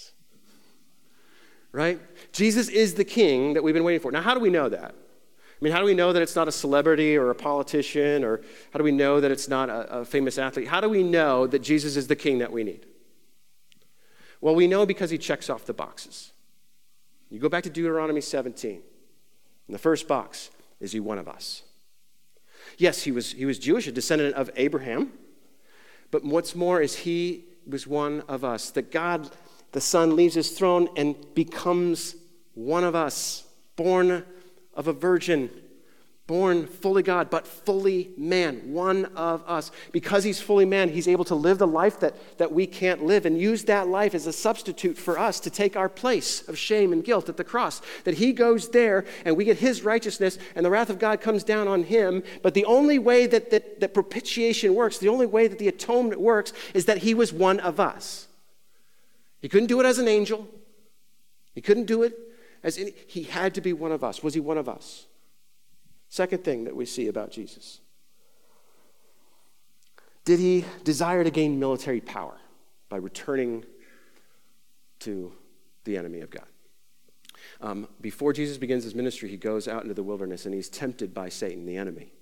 right? 1.77 2.01
Jesus 2.33 2.71
is 2.71 2.95
the 2.95 3.05
king 3.05 3.53
that 3.53 3.63
we've 3.63 3.75
been 3.75 3.85
waiting 3.85 4.01
for. 4.01 4.11
Now, 4.11 4.23
how 4.23 4.33
do 4.33 4.41
we 4.41 4.49
know 4.49 4.71
that? 4.71 4.95
I 4.95 5.65
mean, 5.65 5.75
how 5.75 5.79
do 5.79 5.85
we 5.85 5.93
know 5.93 6.11
that 6.11 6.23
it's 6.23 6.35
not 6.35 6.49
a 6.49 6.53
celebrity 6.53 7.19
or 7.19 7.29
a 7.29 7.35
politician, 7.35 8.25
or 8.25 8.41
how 8.73 8.79
do 8.79 8.85
we 8.85 8.93
know 8.93 9.21
that 9.21 9.31
it's 9.31 9.47
not 9.47 9.69
a, 9.69 10.01
a 10.01 10.05
famous 10.05 10.39
athlete? 10.39 10.69
How 10.69 10.81
do 10.81 10.89
we 10.89 11.03
know 11.03 11.47
that 11.47 11.59
Jesus 11.59 11.97
is 11.97 12.07
the 12.07 12.17
king 12.17 12.39
that 12.39 12.51
we 12.51 12.65
need? 12.65 12.87
Well, 14.41 14.55
we 14.55 14.67
know 14.67 14.87
because 14.87 15.11
he 15.11 15.19
checks 15.19 15.51
off 15.51 15.67
the 15.67 15.75
boxes. 15.75 16.33
You 17.31 17.41
go 17.41 17.49
back 17.51 17.65
to 17.65 17.71
Deuteronomy 17.71 18.23
17. 18.23 18.71
In 18.71 18.83
the 19.73 19.79
first 19.79 20.09
box, 20.09 20.51
is 20.81 20.93
he 20.93 21.01
one 21.01 21.19
of 21.19 21.29
us? 21.29 21.63
Yes, 22.79 23.03
he 23.03 23.13
was, 23.13 23.33
he 23.33 23.45
was 23.45 23.59
Jewish, 23.59 23.87
a 23.87 23.93
descendant 23.93 24.35
of 24.35 24.51
Abraham. 24.57 25.13
But 26.11 26.25
what's 26.25 26.55
more 26.55 26.81
is 26.81 26.97
he 26.97 27.45
was 27.67 27.87
one 27.87 28.23
of 28.29 28.45
us. 28.45 28.71
That 28.71 28.91
God 28.91 29.31
the 29.73 29.81
Son 29.81 30.17
leaves 30.17 30.35
his 30.35 30.51
throne 30.51 30.89
and 30.97 31.17
becomes 31.35 32.17
one 32.55 32.85
of 32.85 32.95
us, 32.95 33.45
born 33.77 34.25
of 34.75 34.89
a 34.89 34.93
virgin, 34.93 35.51
born 36.27 36.67
fully 36.67 37.03
God, 37.03 37.31
but 37.31 37.47
fully 37.47 38.11
man, 38.17 38.73
one 38.73 39.05
of 39.17 39.45
us. 39.47 39.71
Because 39.93 40.25
he's 40.25 40.41
fully 40.41 40.65
man, 40.65 40.89
he's 40.89 41.07
able 41.07 41.25
to 41.27 41.35
live 41.35 41.59
the 41.59 41.67
life 41.67 42.01
that, 42.01 42.17
that 42.39 42.51
we 42.51 42.67
can't 42.67 43.05
live 43.05 43.27
and 43.27 43.41
use 43.41 43.65
that 43.65 43.87
life 43.87 44.15
as 44.15 44.27
a 44.27 44.33
substitute 44.33 44.99
for 44.99 45.19
us 45.19 45.39
to 45.41 45.51
take 45.51 45.77
our 45.77 45.89
place 45.89 46.47
of 46.49 46.59
shame 46.59 46.93
and 46.93 47.05
guilt 47.05 47.29
at 47.29 47.37
the 47.37 47.45
cross. 47.45 47.81
That 48.05 48.15
he 48.15 48.33
goes 48.33 48.71
there 48.71 49.05
and 49.25 49.37
we 49.37 49.45
get 49.45 49.59
his 49.59 49.83
righteousness 49.83 50.39
and 50.57 50.67
the 50.67 50.71
wrath 50.71 50.91
of 50.91 50.99
God 50.99 51.21
comes 51.21 51.45
down 51.45 51.69
on 51.69 51.85
him. 51.85 52.25
But 52.43 52.55
the 52.55 52.65
only 52.65 52.99
way 52.99 53.27
that, 53.27 53.51
that, 53.51 53.81
that 53.81 53.95
propitiation 53.95 54.75
works, 54.75 54.99
the 54.99 55.09
only 55.09 55.27
way 55.27 55.47
that 55.47 55.59
the 55.59 55.69
atonement 55.69 56.21
works, 56.21 56.53
is 56.75 56.87
that 56.87 56.99
he 56.99 57.15
was 57.15 57.33
one 57.33 57.61
of 57.61 57.79
us. 57.79 58.26
He 59.41 59.49
couldn't 59.49 59.69
do 59.69 59.81
it 59.81 59.87
as 59.87 59.99
an 59.99 60.09
angel. 60.09 60.49
He 61.55 61.61
couldn't 61.61 61.87
do 61.87 62.03
it 62.03 62.19
as 62.63 62.79
any, 62.79 62.93
he 63.07 63.25
had 63.25 63.55
to 63.55 63.61
be 63.61 63.73
one 63.73 63.93
of 63.93 64.03
us. 64.03 64.23
Was 64.23 64.35
he 64.35 64.41
one 64.41 64.59
of 64.59 64.69
us? 64.69 65.07
Second 66.09 66.45
thing 66.45 66.65
that 66.65 66.77
we 66.77 66.87
see 66.87 67.09
about 67.09 67.31
Jesus. 67.31 67.81
Did 70.25 70.41
he 70.41 70.65
desire 70.85 71.23
to 71.23 71.31
gain 71.31 71.59
military 71.59 72.01
power? 72.01 72.37
by 72.89 72.97
returning 72.97 73.65
to 75.01 75.33
the 75.85 75.97
enemy 75.97 76.21
of 76.21 76.31
God. 76.31 76.47
Um, 77.61 77.89
before 78.01 78.33
Jesus 78.33 78.59
begins 78.59 78.85
his 78.85 78.95
ministry, 78.95 79.29
he 79.29 79.37
goes 79.37 79.69
out 79.69 79.83
into 79.83 79.95
the 79.95 80.03
wilderness 80.03 80.47
and 80.47 80.55
he's 80.55 80.69
tempted 80.69 81.15
by 81.15 81.29
Satan, 81.29 81.67
the 81.67 81.77
enemy. 81.77 82.13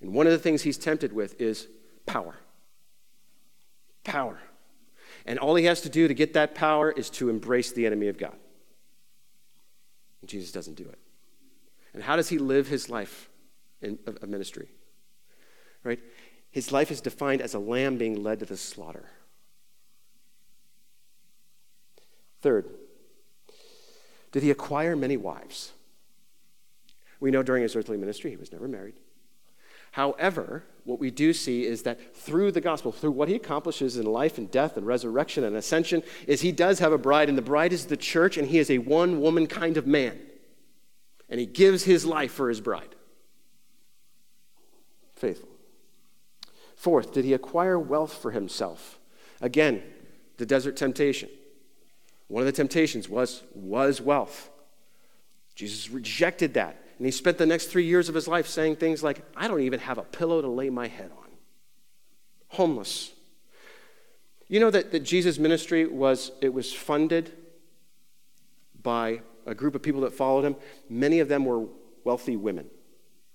And 0.00 0.12
one 0.12 0.26
of 0.26 0.32
the 0.32 0.38
things 0.38 0.62
he's 0.62 0.78
tempted 0.78 1.12
with 1.12 1.40
is 1.40 1.68
power. 2.06 2.36
Power. 4.04 4.38
And 5.26 5.38
all 5.38 5.54
he 5.54 5.64
has 5.64 5.80
to 5.82 5.88
do 5.88 6.06
to 6.08 6.14
get 6.14 6.34
that 6.34 6.54
power 6.54 6.90
is 6.90 7.08
to 7.10 7.30
embrace 7.30 7.72
the 7.72 7.86
enemy 7.86 8.08
of 8.08 8.18
God. 8.18 8.36
And 10.20 10.28
Jesus 10.28 10.52
doesn't 10.52 10.74
do 10.74 10.84
it. 10.84 10.98
And 11.94 12.02
how 12.02 12.16
does 12.16 12.28
he 12.28 12.38
live 12.38 12.66
his 12.66 12.90
life 12.90 13.30
in, 13.80 13.98
of 14.06 14.28
ministry? 14.28 14.68
Right? 15.82 16.00
His 16.50 16.72
life 16.72 16.90
is 16.90 17.00
defined 17.00 17.40
as 17.40 17.54
a 17.54 17.58
lamb 17.58 17.98
being 17.98 18.22
led 18.22 18.40
to 18.40 18.44
the 18.44 18.56
slaughter. 18.56 19.08
Third, 22.40 22.68
did 24.32 24.42
he 24.42 24.50
acquire 24.50 24.96
many 24.96 25.16
wives? 25.16 25.72
We 27.20 27.30
know 27.30 27.42
during 27.42 27.62
his 27.62 27.74
earthly 27.74 27.96
ministry 27.96 28.30
he 28.30 28.36
was 28.36 28.52
never 28.52 28.68
married. 28.68 28.94
However, 29.94 30.64
what 30.82 30.98
we 30.98 31.12
do 31.12 31.32
see 31.32 31.64
is 31.64 31.84
that 31.84 32.16
through 32.16 32.50
the 32.50 32.60
gospel, 32.60 32.90
through 32.90 33.12
what 33.12 33.28
he 33.28 33.36
accomplishes 33.36 33.96
in 33.96 34.06
life 34.06 34.38
and 34.38 34.50
death 34.50 34.76
and 34.76 34.84
resurrection 34.84 35.44
and 35.44 35.54
ascension, 35.54 36.02
is 36.26 36.40
he 36.40 36.50
does 36.50 36.80
have 36.80 36.92
a 36.92 36.98
bride, 36.98 37.28
and 37.28 37.38
the 37.38 37.42
bride 37.42 37.72
is 37.72 37.86
the 37.86 37.96
church, 37.96 38.36
and 38.36 38.48
he 38.48 38.58
is 38.58 38.72
a 38.72 38.78
one 38.78 39.20
woman 39.20 39.46
kind 39.46 39.76
of 39.76 39.86
man. 39.86 40.18
And 41.28 41.38
he 41.38 41.46
gives 41.46 41.84
his 41.84 42.04
life 42.04 42.32
for 42.32 42.48
his 42.48 42.60
bride. 42.60 42.96
Faithful. 45.14 45.50
Fourth, 46.74 47.12
did 47.12 47.24
he 47.24 47.32
acquire 47.32 47.78
wealth 47.78 48.20
for 48.20 48.32
himself? 48.32 48.98
Again, 49.40 49.80
the 50.38 50.44
desert 50.44 50.76
temptation. 50.76 51.28
One 52.26 52.40
of 52.40 52.46
the 52.46 52.52
temptations 52.52 53.08
was, 53.08 53.44
was 53.54 54.00
wealth. 54.00 54.50
Jesus 55.54 55.88
rejected 55.88 56.54
that. 56.54 56.83
And 56.98 57.06
he 57.06 57.10
spent 57.10 57.38
the 57.38 57.46
next 57.46 57.66
three 57.66 57.84
years 57.84 58.08
of 58.08 58.14
his 58.14 58.28
life 58.28 58.46
saying 58.46 58.76
things 58.76 59.02
like, 59.02 59.24
I 59.36 59.48
don't 59.48 59.60
even 59.60 59.80
have 59.80 59.98
a 59.98 60.02
pillow 60.02 60.40
to 60.40 60.48
lay 60.48 60.70
my 60.70 60.86
head 60.86 61.10
on. 61.10 61.30
Homeless. 62.48 63.12
You 64.48 64.60
know 64.60 64.70
that, 64.70 64.92
that 64.92 65.00
Jesus' 65.00 65.38
ministry 65.38 65.86
was, 65.86 66.30
it 66.40 66.52
was 66.52 66.72
funded 66.72 67.32
by 68.80 69.22
a 69.46 69.54
group 69.54 69.74
of 69.74 69.82
people 69.82 70.02
that 70.02 70.12
followed 70.12 70.44
him. 70.44 70.56
Many 70.88 71.20
of 71.20 71.28
them 71.28 71.44
were 71.44 71.66
wealthy 72.04 72.36
women. 72.36 72.66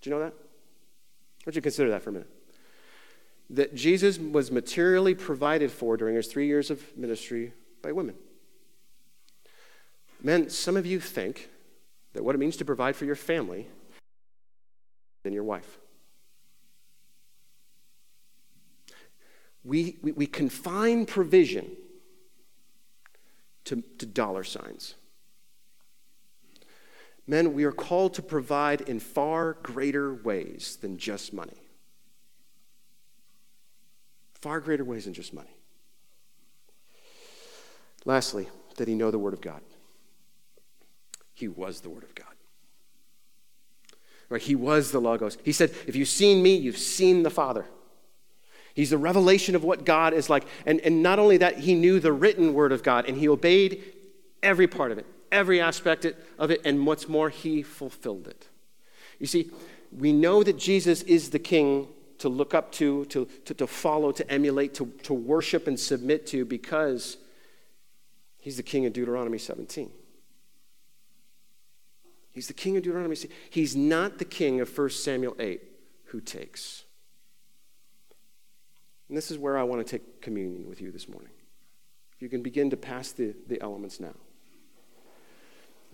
Do 0.01 0.09
you 0.09 0.15
know 0.15 0.21
that? 0.21 0.33
Don't 1.43 1.55
you 1.55 1.61
consider 1.61 1.89
that 1.89 2.01
for 2.01 2.11
a 2.11 2.13
minute? 2.13 2.29
That 3.49 3.75
Jesus 3.75 4.19
was 4.19 4.51
materially 4.51 5.15
provided 5.15 5.71
for 5.71 5.97
during 5.97 6.15
his 6.15 6.27
three 6.27 6.47
years 6.47 6.69
of 6.69 6.81
ministry 6.95 7.51
by 7.81 7.91
women. 7.91 8.15
Men, 10.21 10.49
some 10.49 10.77
of 10.77 10.85
you 10.85 10.99
think 10.99 11.49
that 12.13 12.23
what 12.23 12.35
it 12.35 12.39
means 12.39 12.57
to 12.57 12.65
provide 12.65 12.95
for 12.95 13.05
your 13.05 13.15
family 13.15 13.67
than 15.23 15.33
your 15.33 15.43
wife. 15.43 15.77
We, 19.63 19.97
we, 20.01 20.13
we 20.13 20.25
confine 20.25 21.05
provision 21.05 21.69
to, 23.65 23.83
to 23.97 24.05
dollar 24.05 24.43
signs. 24.43 24.95
Men, 27.27 27.53
we 27.53 27.63
are 27.63 27.71
called 27.71 28.15
to 28.15 28.23
provide 28.23 28.81
in 28.81 28.99
far 28.99 29.53
greater 29.61 30.15
ways 30.15 30.77
than 30.81 30.97
just 30.97 31.31
money. 31.31 31.61
Far 34.41 34.59
greater 34.59 34.83
ways 34.83 35.05
than 35.05 35.13
just 35.13 35.33
money. 35.33 35.55
Lastly, 38.05 38.49
did 38.77 38.87
he 38.87 38.95
know 38.95 39.11
the 39.11 39.19
Word 39.19 39.33
of 39.33 39.41
God? 39.41 39.61
He 41.39 41.47
was 41.47 41.79
the 41.79 41.89
Word 41.89 42.03
of 42.03 42.13
God. 42.13 42.27
Right? 44.27 44.41
He 44.41 44.55
was 44.55 44.91
the 44.91 44.99
Logos. 44.99 45.37
He 45.45 45.53
said, 45.53 45.73
If 45.87 45.95
you've 45.95 46.09
seen 46.09 46.43
me, 46.43 46.57
you've 46.57 46.77
seen 46.77 47.23
the 47.23 47.29
Father. 47.29 47.65
He's 48.73 48.89
the 48.89 48.97
revelation 48.97 49.55
of 49.55 49.63
what 49.63 49.85
God 49.85 50.13
is 50.13 50.29
like. 50.29 50.45
And, 50.65 50.81
and 50.81 51.01
not 51.01 51.17
only 51.17 51.37
that, 51.37 51.59
he 51.59 51.75
knew 51.75 52.01
the 52.01 52.11
written 52.11 52.53
Word 52.53 52.73
of 52.73 52.83
God 52.83 53.07
and 53.07 53.15
he 53.15 53.29
obeyed 53.29 53.81
every 54.43 54.67
part 54.67 54.91
of 54.91 54.97
it, 54.97 55.05
every 55.31 55.61
aspect 55.61 56.05
of 56.37 56.51
it, 56.51 56.61
and 56.65 56.85
what's 56.85 57.07
more, 57.07 57.29
he 57.29 57.63
fulfilled 57.63 58.27
it. 58.27 58.49
You 59.17 59.25
see, 59.25 59.49
we 59.97 60.11
know 60.11 60.43
that 60.43 60.57
Jesus 60.57 61.03
is 61.03 61.29
the 61.29 61.39
King 61.39 61.87
to 62.17 62.27
look 62.27 62.53
up 62.53 62.73
to, 62.73 63.05
to, 63.05 63.29
to, 63.45 63.53
to 63.53 63.65
follow, 63.65 64.11
to 64.11 64.29
emulate, 64.29 64.73
to, 64.73 64.87
to 65.03 65.13
worship 65.13 65.67
and 65.67 65.79
submit 65.79 66.27
to 66.27 66.43
because 66.43 67.15
he's 68.39 68.57
the 68.57 68.63
King 68.63 68.85
of 68.85 68.91
Deuteronomy 68.91 69.37
17. 69.37 69.89
He's 72.39 72.47
the 72.47 72.53
king 72.53 72.77
of 72.77 72.83
Deuteronomy. 72.83 73.17
He's 73.49 73.75
not 73.75 74.17
the 74.17 74.23
king 74.23 74.61
of 74.61 74.77
1 74.77 74.89
Samuel 74.91 75.35
8 75.39 75.61
who 76.05 76.21
takes. 76.21 76.85
And 79.09 79.17
this 79.17 79.29
is 79.29 79.37
where 79.37 79.57
I 79.57 79.63
want 79.63 79.85
to 79.85 79.97
take 79.97 80.21
communion 80.21 80.69
with 80.69 80.79
you 80.79 80.89
this 80.89 81.09
morning. 81.09 81.31
If 82.15 82.21
you 82.21 82.29
can 82.29 82.41
begin 82.41 82.69
to 82.69 82.77
pass 82.77 83.11
the, 83.11 83.35
the 83.47 83.61
elements 83.61 83.99
now. 83.99 84.13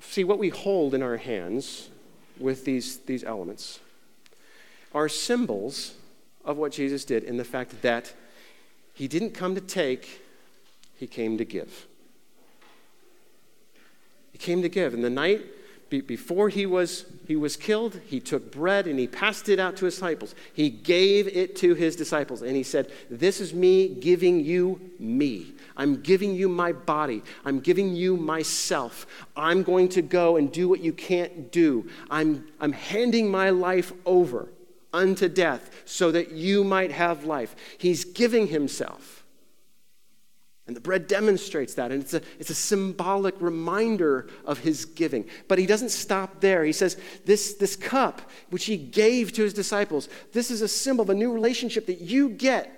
See, 0.01 0.23
what 0.23 0.37
we 0.37 0.49
hold 0.49 0.93
in 0.93 1.01
our 1.01 1.17
hands 1.17 1.89
with 2.39 2.63
these, 2.63 2.99
these 2.99 3.23
elements 3.23 3.79
are 4.93 5.09
symbols 5.09 5.95
of 6.43 6.57
what 6.57 6.71
Jesus 6.71 7.05
did 7.05 7.23
in 7.23 7.37
the 7.37 7.43
fact 7.43 7.81
that 7.81 8.13
he 8.93 9.07
didn't 9.07 9.31
come 9.31 9.55
to 9.55 9.61
take, 9.61 10.21
he 10.95 11.07
came 11.07 11.39
to 11.39 11.43
give. 11.43 11.87
He 14.31 14.37
came 14.37 14.61
to 14.61 14.69
give. 14.69 14.93
And 14.93 15.03
the 15.03 15.09
night 15.09 15.41
be, 15.89 16.01
before 16.01 16.49
he 16.49 16.65
was, 16.65 17.05
he 17.27 17.35
was 17.35 17.55
killed, 17.55 17.99
he 18.05 18.19
took 18.19 18.51
bread 18.51 18.87
and 18.87 18.97
he 18.97 19.07
passed 19.07 19.49
it 19.49 19.59
out 19.59 19.77
to 19.77 19.85
his 19.85 19.95
disciples. 19.95 20.35
He 20.53 20.69
gave 20.69 21.27
it 21.27 21.55
to 21.57 21.73
his 21.73 21.95
disciples 21.95 22.41
and 22.41 22.55
he 22.55 22.63
said, 22.63 22.91
This 23.09 23.39
is 23.39 23.53
me 23.53 23.89
giving 23.89 24.43
you 24.43 24.79
me. 24.99 25.53
I'm 25.77 26.01
giving 26.01 26.33
you 26.33 26.47
my 26.47 26.71
body. 26.71 27.21
I'm 27.43 27.59
giving 27.59 27.95
you 27.95 28.15
myself. 28.17 29.05
I'm 29.35 29.63
going 29.63 29.89
to 29.89 30.01
go 30.01 30.37
and 30.37 30.51
do 30.51 30.69
what 30.69 30.79
you 30.79 30.93
can't 30.93 31.51
do. 31.51 31.89
I'm, 32.09 32.47
I'm 32.59 32.71
handing 32.71 33.29
my 33.29 33.49
life 33.49 33.91
over 34.05 34.47
unto 34.93 35.27
death 35.27 35.69
so 35.85 36.11
that 36.11 36.31
you 36.31 36.63
might 36.63 36.91
have 36.91 37.25
life. 37.25 37.55
He's 37.77 38.05
giving 38.05 38.47
himself. 38.47 39.24
And 40.67 40.75
the 40.75 40.81
bread 40.81 41.07
demonstrates 41.07 41.75
that, 41.75 41.91
and 41.91 42.01
it's 42.01 42.15
a, 42.15 42.21
it's 42.39 42.49
a 42.49 42.55
symbolic 42.55 43.39
reminder 43.39 44.27
of 44.45 44.59
his 44.59 44.85
giving. 44.85 45.25
But 45.47 45.59
he 45.59 45.67
doesn't 45.67 45.89
stop 45.89 46.41
there. 46.41 46.63
He 46.63 46.71
says, 46.71 46.97
this, 47.23 47.53
this 47.53 47.75
cup, 47.75 48.21
which 48.49 48.65
he 48.65 48.75
gave 48.75 49.31
to 49.33 49.43
his 49.43 49.53
disciples, 49.53 50.09
this 50.33 50.49
is 50.49 50.61
a 50.61 50.67
symbol 50.67 51.03
of 51.03 51.11
a 51.11 51.13
new 51.13 51.31
relationship 51.31 51.85
that 51.85 52.01
you 52.01 52.29
get. 52.29 52.71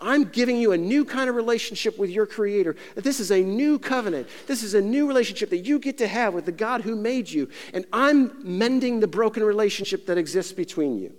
I'm 0.00 0.24
giving 0.24 0.56
you 0.56 0.72
a 0.72 0.76
new 0.76 1.04
kind 1.04 1.30
of 1.30 1.36
relationship 1.36 1.96
with 1.96 2.10
your 2.10 2.26
Creator. 2.26 2.74
This 2.96 3.20
is 3.20 3.30
a 3.30 3.40
new 3.40 3.78
covenant. 3.78 4.28
This 4.48 4.64
is 4.64 4.74
a 4.74 4.80
new 4.80 5.06
relationship 5.06 5.48
that 5.50 5.58
you 5.58 5.78
get 5.78 5.98
to 5.98 6.08
have 6.08 6.34
with 6.34 6.44
the 6.44 6.52
God 6.52 6.82
who 6.82 6.96
made 6.96 7.30
you. 7.30 7.48
And 7.72 7.86
I'm 7.92 8.32
mending 8.42 8.98
the 8.98 9.06
broken 9.06 9.44
relationship 9.44 10.06
that 10.06 10.18
exists 10.18 10.52
between 10.52 10.98
you. 10.98 11.14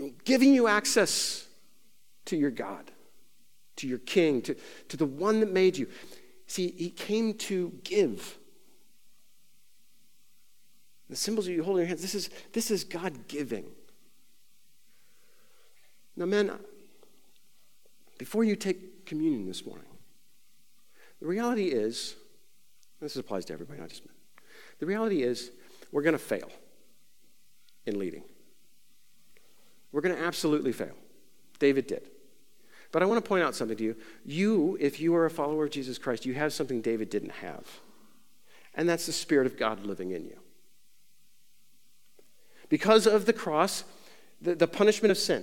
I'm 0.00 0.14
giving 0.24 0.54
you 0.54 0.68
access 0.68 1.46
to 2.24 2.36
your 2.36 2.50
God 2.50 2.91
to 3.76 3.86
your 3.86 3.98
king, 3.98 4.42
to, 4.42 4.56
to 4.88 4.96
the 4.96 5.06
one 5.06 5.40
that 5.40 5.52
made 5.52 5.76
you. 5.76 5.88
See, 6.46 6.74
he 6.76 6.90
came 6.90 7.34
to 7.34 7.72
give. 7.84 8.38
The 11.08 11.16
symbols 11.16 11.46
that 11.46 11.52
you 11.52 11.62
hold 11.62 11.76
in 11.76 11.82
your 11.82 11.88
hands, 11.88 12.02
this 12.02 12.14
is, 12.14 12.30
this 12.52 12.70
is 12.70 12.84
God 12.84 13.28
giving. 13.28 13.66
Now, 16.16 16.26
men, 16.26 16.52
before 18.18 18.44
you 18.44 18.56
take 18.56 19.06
communion 19.06 19.46
this 19.46 19.64
morning, 19.64 19.86
the 21.20 21.26
reality 21.26 21.66
is, 21.66 22.16
this 23.00 23.16
applies 23.16 23.44
to 23.46 23.52
everybody, 23.52 23.80
not 23.80 23.88
just 23.88 24.04
men. 24.04 24.14
The 24.78 24.86
reality 24.86 25.22
is, 25.22 25.50
we're 25.90 26.02
going 26.02 26.12
to 26.12 26.18
fail 26.18 26.50
in 27.86 27.98
leading. 27.98 28.24
We're 29.92 30.00
going 30.00 30.16
to 30.16 30.22
absolutely 30.22 30.72
fail. 30.72 30.94
David 31.58 31.86
did. 31.86 32.08
But 32.92 33.02
I 33.02 33.06
want 33.06 33.24
to 33.24 33.28
point 33.28 33.42
out 33.42 33.54
something 33.54 33.76
to 33.78 33.82
you. 33.82 33.96
You, 34.24 34.76
if 34.78 35.00
you 35.00 35.14
are 35.14 35.24
a 35.24 35.30
follower 35.30 35.64
of 35.64 35.70
Jesus 35.70 35.98
Christ, 35.98 36.26
you 36.26 36.34
have 36.34 36.52
something 36.52 36.82
David 36.82 37.10
didn't 37.10 37.32
have, 37.32 37.66
and 38.74 38.88
that's 38.88 39.06
the 39.06 39.12
Spirit 39.12 39.46
of 39.46 39.56
God 39.56 39.84
living 39.84 40.12
in 40.12 40.24
you. 40.24 40.38
Because 42.68 43.06
of 43.06 43.26
the 43.26 43.32
cross, 43.32 43.84
the, 44.40 44.54
the 44.54 44.68
punishment 44.68 45.10
of 45.10 45.18
sin, 45.18 45.42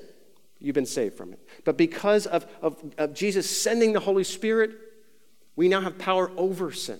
you've 0.60 0.76
been 0.76 0.86
saved 0.86 1.16
from 1.16 1.34
it. 1.34 1.40
But 1.66 1.78
because 1.78 2.26
of, 2.26 2.46
of, 2.62 2.82
of 2.98 3.14
Jesus 3.14 3.50
sending 3.50 3.94
the 3.94 4.00
Holy 4.00 4.24
Spirit, 4.24 4.72
we 5.56 5.68
now 5.68 5.82
have 5.82 5.98
power 5.98 6.32
over 6.38 6.72
sin. 6.72 7.00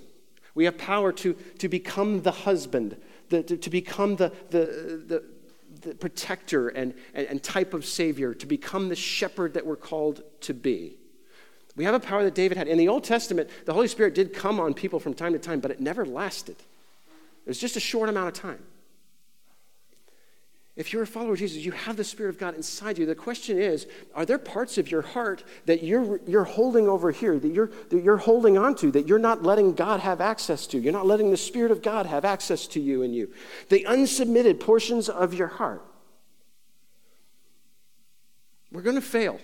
We 0.56 0.66
have 0.66 0.78
power 0.78 1.12
to, 1.14 1.34
to 1.60 1.70
become 1.70 2.24
the 2.24 2.32
husband, 2.32 2.98
the, 3.30 3.44
to, 3.44 3.58
to 3.58 3.70
become 3.70 4.18
the, 4.18 4.32
the, 4.50 5.04
the, 5.08 5.24
the 5.82 5.96
protector 5.96 6.70
and, 6.70 6.94
and, 7.14 7.28
and 7.28 7.44
type 7.44 7.74
of 7.74 7.86
Savior, 7.86 8.34
to 8.34 8.46
become 8.46 8.90
the 8.90 8.96
shepherd 8.96 9.54
that 9.54 9.66
we're 9.66 9.76
called 9.76 10.22
to 10.42 10.54
be. 10.54 10.98
We 11.76 11.86
have 11.86 11.96
a 11.96 12.00
power 12.00 12.24
that 12.24 12.36
David 12.36 12.58
had. 12.58 12.68
In 12.68 12.78
the 12.78 12.90
Old 12.90 13.04
Testament, 13.04 13.50
the 13.66 13.74
Holy 13.74 13.88
Spirit 13.88 14.14
did 14.14 14.34
come 14.34 14.60
on 14.60 14.74
people 14.74 15.00
from 15.00 15.14
time 15.14 15.34
to 15.34 15.40
time, 15.40 15.60
but 15.60 15.72
it 15.72 15.80
never 15.80 16.06
lasted. 16.06 16.58
It 16.58 17.48
was 17.48 17.60
just 17.60 17.78
a 17.78 17.80
short 17.80 18.10
amount 18.10 18.28
of 18.28 18.34
time. 18.34 18.64
If 20.80 20.94
you're 20.94 21.04
a 21.04 21.08
follower 21.08 21.34
of 21.34 21.40
Jesus, 21.40 21.58
you 21.58 21.74
have 21.74 21.98
the 21.98 22.06
Spirit 22.06 22.30
of 22.30 22.38
God 22.38 22.56
inside 22.56 22.98
you. 22.98 23.06
The 23.06 23.14
question 23.14 23.60
is 23.60 23.86
are 24.16 24.26
there 24.26 24.38
parts 24.38 24.78
of 24.78 24.90
your 24.90 25.02
heart 25.02 25.44
that 25.66 25.84
you're, 25.84 26.22
you're 26.26 26.46
holding 26.46 26.88
over 26.88 27.12
here, 27.12 27.38
that 27.38 27.54
you're, 27.54 27.70
that 27.90 28.02
you're 28.02 28.16
holding 28.16 28.58
on 28.58 28.76
to, 28.76 28.90
that 28.92 29.06
you're 29.06 29.20
not 29.20 29.44
letting 29.44 29.74
God 29.74 30.00
have 30.00 30.22
access 30.22 30.66
to? 30.68 30.80
You're 30.80 30.94
not 30.94 31.06
letting 31.06 31.32
the 31.32 31.38
Spirit 31.38 31.72
of 31.72 31.82
God 31.82 32.06
have 32.06 32.24
access 32.24 32.66
to 32.68 32.80
you 32.80 33.04
and 33.04 33.14
you. 33.14 33.30
The 33.68 33.84
unsubmitted 33.90 34.62
portions 34.62 35.10
of 35.10 35.34
your 35.34 35.50
heart. 35.50 35.84
We're 38.72 38.82
going 38.82 38.96
to 38.96 39.02
fail. 39.02 39.38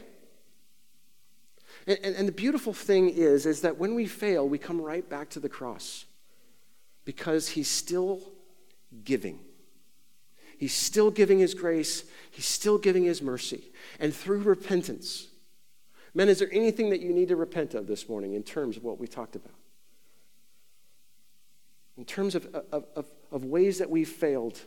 And, 1.86 1.99
and, 2.01 2.15
and 2.15 2.27
the 2.29 2.31
beautiful 2.31 2.71
thing 2.71 3.09
is, 3.09 3.45
is 3.45 3.59
that 3.59 3.77
when 3.77 3.93
we 3.93 4.05
fail, 4.05 4.47
we 4.47 4.57
come 4.57 4.79
right 4.79 5.07
back 5.09 5.31
to 5.31 5.41
the 5.41 5.49
cross 5.49 6.05
because 7.03 7.49
He's 7.49 7.67
still 7.67 8.21
giving. 9.03 9.41
He's 10.58 10.74
still 10.74 11.12
giving 11.12 11.39
His 11.39 11.53
grace, 11.53 12.03
He's 12.32 12.45
still 12.45 12.78
giving 12.78 13.03
His 13.03 13.22
mercy. 13.22 13.72
And 13.99 14.14
through 14.14 14.39
repentance, 14.39 15.28
men, 16.14 16.30
is 16.30 16.39
there 16.39 16.49
anything 16.51 16.89
that 16.89 17.01
you 17.01 17.14
need 17.14 17.30
to 17.30 17.36
repent 17.36 17.74
of 17.74 17.88
this 17.88 18.08
morning 18.10 18.34
in 18.34 18.43
terms 18.43 18.78
of 18.78 18.84
what 18.84 18.99
we 18.99 19.08
talked 19.08 19.36
about? 19.36 19.53
In 21.97 22.06
terms 22.06 22.36
of, 22.36 22.45
of, 22.72 22.86
of, 22.95 23.06
of 23.32 23.45
ways 23.45 23.78
that 23.78 23.89
we've 23.89 24.10
failed 24.10 24.60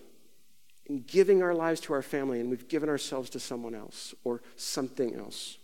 in 0.87 1.03
giving 1.03 1.43
our 1.43 1.55
lives 1.55 1.81
to 1.83 1.93
our 1.93 2.03
family 2.03 2.41
and 2.41 2.49
we've 2.49 2.69
given 2.69 2.89
ourselves 2.89 3.29
to 3.31 3.41
someone 3.41 3.75
else 3.75 4.15
or 4.25 4.43
something 4.57 5.15
else. 5.15 5.59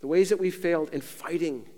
The 0.00 0.06
ways 0.06 0.30
that 0.30 0.40
we've 0.40 0.54
failed 0.54 0.90
in 0.90 1.02
fighting 1.02 1.68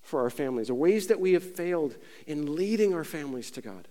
for 0.00 0.22
our 0.22 0.30
families, 0.30 0.68
the 0.68 0.74
ways 0.74 1.08
that 1.08 1.20
we 1.20 1.32
have 1.32 1.42
failed 1.42 1.96
in 2.26 2.54
leading 2.54 2.94
our 2.94 3.04
families 3.04 3.50
to 3.52 3.60
God. 3.60 3.88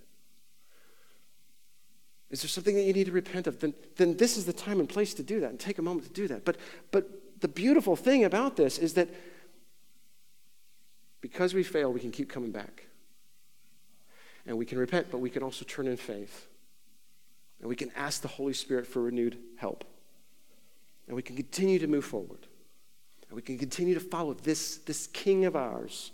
Is 2.30 2.41
there 2.41 2.49
something 2.49 2.75
that 2.75 2.84
you 2.84 2.93
need 2.93 3.05
to 3.05 3.11
repent 3.11 3.47
of? 3.47 3.59
Then, 3.59 3.73
then 3.95 4.17
this 4.17 4.38
is 4.38 4.45
the 4.45 4.53
time 4.53 4.80
and 4.80 4.89
place 4.89 5.13
to 5.13 5.23
do 5.23 5.39
that 5.39 5.49
and 5.49 5.59
take 5.59 5.78
a 5.78 5.82
moment 5.82 6.07
to 6.07 6.13
do 6.13 6.28
that. 6.28 6.43
But, 6.43 6.57
but 6.91 7.39
the 7.39 7.47
beautiful 7.47 7.95
thing 7.95 8.25
about 8.25 8.57
this 8.57 8.78
is 8.78 8.93
that 8.95 9.09
because 11.21 11.53
we 11.53 11.63
fail, 11.63 11.91
we 11.91 11.99
can 11.99 12.11
keep 12.11 12.30
coming 12.30 12.51
back. 12.51 12.88
And 14.45 14.57
we 14.57 14.65
can 14.65 14.78
repent, 14.78 15.07
but 15.11 15.19
we 15.19 15.30
can 15.30 15.43
also 15.43 15.65
turn 15.65 15.88
in 15.88 15.97
faith. 15.97 16.47
And 17.59 17.69
we 17.69 17.75
can 17.75 17.91
ask 17.95 18.21
the 18.21 18.28
Holy 18.28 18.53
Spirit 18.53 18.88
for 18.88 19.01
renewed 19.01 19.38
help. 19.57 19.84
And 21.07 21.15
we 21.15 21.21
can 21.21 21.36
continue 21.36 21.80
to 21.80 21.88
move 21.88 22.05
forward. 22.05 22.47
And 23.30 23.36
we 23.36 23.41
can 23.41 23.57
continue 23.57 23.93
to 23.93 23.99
follow 23.99 24.34
this, 24.34 24.78
this 24.78 25.07
King 25.07 25.45
of 25.45 25.55
ours 25.55 26.11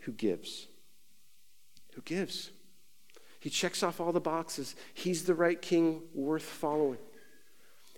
who 0.00 0.12
gives. 0.12 0.66
Who 1.94 2.02
gives. 2.02 2.50
He 3.40 3.48
checks 3.48 3.82
off 3.82 4.00
all 4.00 4.12
the 4.12 4.20
boxes. 4.20 4.76
He's 4.92 5.24
the 5.24 5.34
right 5.34 5.60
king 5.60 6.02
worth 6.14 6.42
following. 6.42 6.98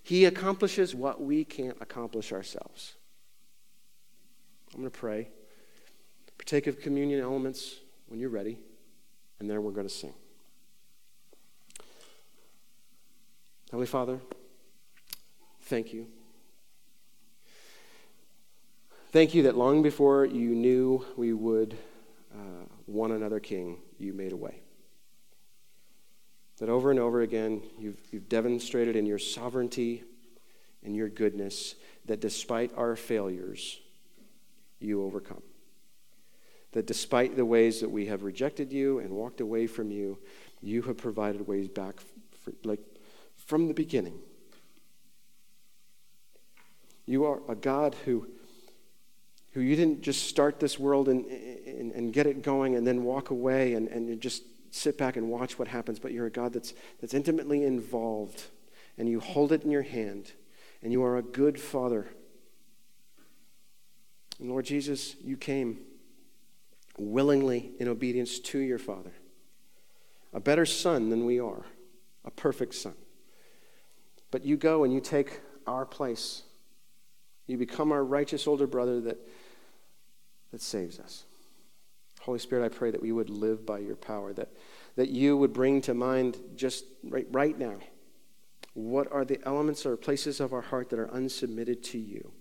He 0.02 0.24
accomplishes 0.24 0.94
what 0.94 1.20
we 1.20 1.44
can't 1.44 1.76
accomplish 1.80 2.32
ourselves. 2.32 2.94
I'm 4.72 4.80
going 4.80 4.90
to 4.90 4.98
pray. 4.98 5.28
Partake 6.38 6.66
of 6.66 6.80
communion 6.80 7.20
elements 7.20 7.76
when 8.06 8.18
you're 8.18 8.30
ready, 8.30 8.58
and 9.38 9.50
then 9.50 9.62
we're 9.62 9.72
going 9.72 9.86
to 9.86 9.92
sing. 9.92 10.14
Heavenly 13.70 13.86
Father, 13.86 14.20
thank 15.62 15.92
you. 15.92 16.06
Thank 19.12 19.34
you 19.34 19.42
that 19.44 19.56
long 19.56 19.82
before 19.82 20.24
you 20.24 20.54
knew 20.54 21.04
we 21.16 21.32
would 21.32 21.76
uh, 22.34 22.64
one 22.86 23.12
another 23.12 23.40
king, 23.40 23.78
you 23.98 24.12
made 24.12 24.32
a 24.32 24.36
way. 24.36 24.61
That 26.62 26.68
over 26.68 26.92
and 26.92 27.00
over 27.00 27.22
again, 27.22 27.60
you've, 27.76 27.98
you've 28.12 28.28
demonstrated 28.28 28.94
in 28.94 29.04
your 29.04 29.18
sovereignty 29.18 30.04
and 30.84 30.94
your 30.94 31.08
goodness 31.08 31.74
that 32.06 32.20
despite 32.20 32.70
our 32.76 32.94
failures, 32.94 33.80
you 34.78 35.02
overcome. 35.02 35.42
That 36.70 36.86
despite 36.86 37.34
the 37.34 37.44
ways 37.44 37.80
that 37.80 37.90
we 37.90 38.06
have 38.06 38.22
rejected 38.22 38.72
you 38.72 39.00
and 39.00 39.10
walked 39.10 39.40
away 39.40 39.66
from 39.66 39.90
you, 39.90 40.18
you 40.60 40.82
have 40.82 40.98
provided 40.98 41.48
ways 41.48 41.66
back, 41.66 41.96
for, 42.44 42.52
like 42.62 42.78
from 43.34 43.66
the 43.66 43.74
beginning. 43.74 44.20
You 47.06 47.24
are 47.24 47.40
a 47.48 47.56
God 47.56 47.96
who, 48.04 48.28
who 49.50 49.62
you 49.62 49.74
didn't 49.74 50.02
just 50.02 50.28
start 50.28 50.60
this 50.60 50.78
world 50.78 51.08
and, 51.08 51.24
and, 51.26 51.90
and 51.90 52.12
get 52.12 52.28
it 52.28 52.40
going 52.40 52.76
and 52.76 52.86
then 52.86 53.02
walk 53.02 53.30
away 53.30 53.74
and, 53.74 53.88
and 53.88 54.20
just 54.20 54.44
sit 54.72 54.96
back 54.96 55.16
and 55.16 55.28
watch 55.28 55.58
what 55.58 55.68
happens, 55.68 55.98
but 55.98 56.12
you're 56.12 56.26
a 56.26 56.30
God 56.30 56.54
that's, 56.54 56.72
that's 57.00 57.14
intimately 57.14 57.62
involved, 57.62 58.44
and 58.96 59.08
you 59.08 59.20
hold 59.20 59.52
it 59.52 59.62
in 59.62 59.70
your 59.70 59.82
hand, 59.82 60.32
and 60.82 60.90
you 60.92 61.04
are 61.04 61.18
a 61.18 61.22
good 61.22 61.60
Father. 61.60 62.08
And 64.40 64.50
Lord 64.50 64.64
Jesus, 64.64 65.14
you 65.22 65.36
came 65.36 65.78
willingly 66.98 67.72
in 67.78 67.86
obedience 67.86 68.38
to 68.38 68.58
your 68.58 68.78
Father, 68.78 69.12
a 70.32 70.40
better 70.40 70.66
Son 70.66 71.10
than 71.10 71.26
we 71.26 71.38
are, 71.38 71.66
a 72.24 72.30
perfect 72.30 72.74
Son. 72.74 72.94
But 74.30 74.44
you 74.46 74.56
go 74.56 74.84
and 74.84 74.92
you 74.92 75.00
take 75.00 75.40
our 75.66 75.84
place. 75.84 76.42
You 77.46 77.58
become 77.58 77.92
our 77.92 78.02
righteous 78.02 78.46
older 78.46 78.66
brother 78.66 79.02
that, 79.02 79.18
that 80.50 80.62
saves 80.62 80.98
us. 80.98 81.24
Holy 82.22 82.38
Spirit, 82.38 82.64
I 82.64 82.68
pray 82.68 82.92
that 82.92 83.02
we 83.02 83.10
would 83.10 83.30
live 83.30 83.66
by 83.66 83.80
your 83.80 83.96
power, 83.96 84.32
that, 84.34 84.52
that 84.94 85.08
you 85.08 85.36
would 85.36 85.52
bring 85.52 85.80
to 85.82 85.92
mind 85.92 86.38
just 86.54 86.84
right, 87.02 87.26
right 87.32 87.58
now 87.58 87.78
what 88.74 89.10
are 89.10 89.24
the 89.24 89.40
elements 89.44 89.84
or 89.84 89.96
places 89.96 90.38
of 90.38 90.52
our 90.52 90.60
heart 90.60 90.88
that 90.90 91.00
are 91.00 91.08
unsubmitted 91.08 91.82
to 91.82 91.98
you. 91.98 92.32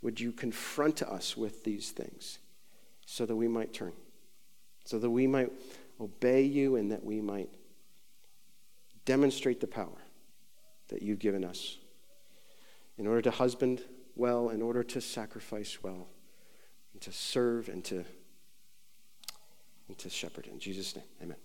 Would 0.00 0.18
you 0.18 0.32
confront 0.32 1.02
us 1.02 1.36
with 1.36 1.62
these 1.62 1.90
things 1.90 2.38
so 3.04 3.26
that 3.26 3.36
we 3.36 3.48
might 3.48 3.74
turn, 3.74 3.92
so 4.86 4.98
that 4.98 5.10
we 5.10 5.26
might 5.26 5.52
obey 6.00 6.42
you 6.42 6.76
and 6.76 6.90
that 6.90 7.04
we 7.04 7.20
might 7.20 7.50
demonstrate 9.04 9.60
the 9.60 9.66
power 9.66 9.98
that 10.88 11.02
you've 11.02 11.18
given 11.18 11.44
us 11.44 11.76
in 12.96 13.06
order 13.06 13.20
to 13.20 13.30
husband 13.30 13.84
well, 14.16 14.48
in 14.48 14.62
order 14.62 14.82
to 14.82 15.02
sacrifice 15.02 15.82
well, 15.82 16.08
and 16.94 17.02
to 17.02 17.12
serve 17.12 17.68
and 17.68 17.84
to 17.84 18.04
to 19.94 20.10
shepherd. 20.10 20.46
In 20.46 20.58
Jesus' 20.58 20.96
name, 20.96 21.04
amen. 21.22 21.36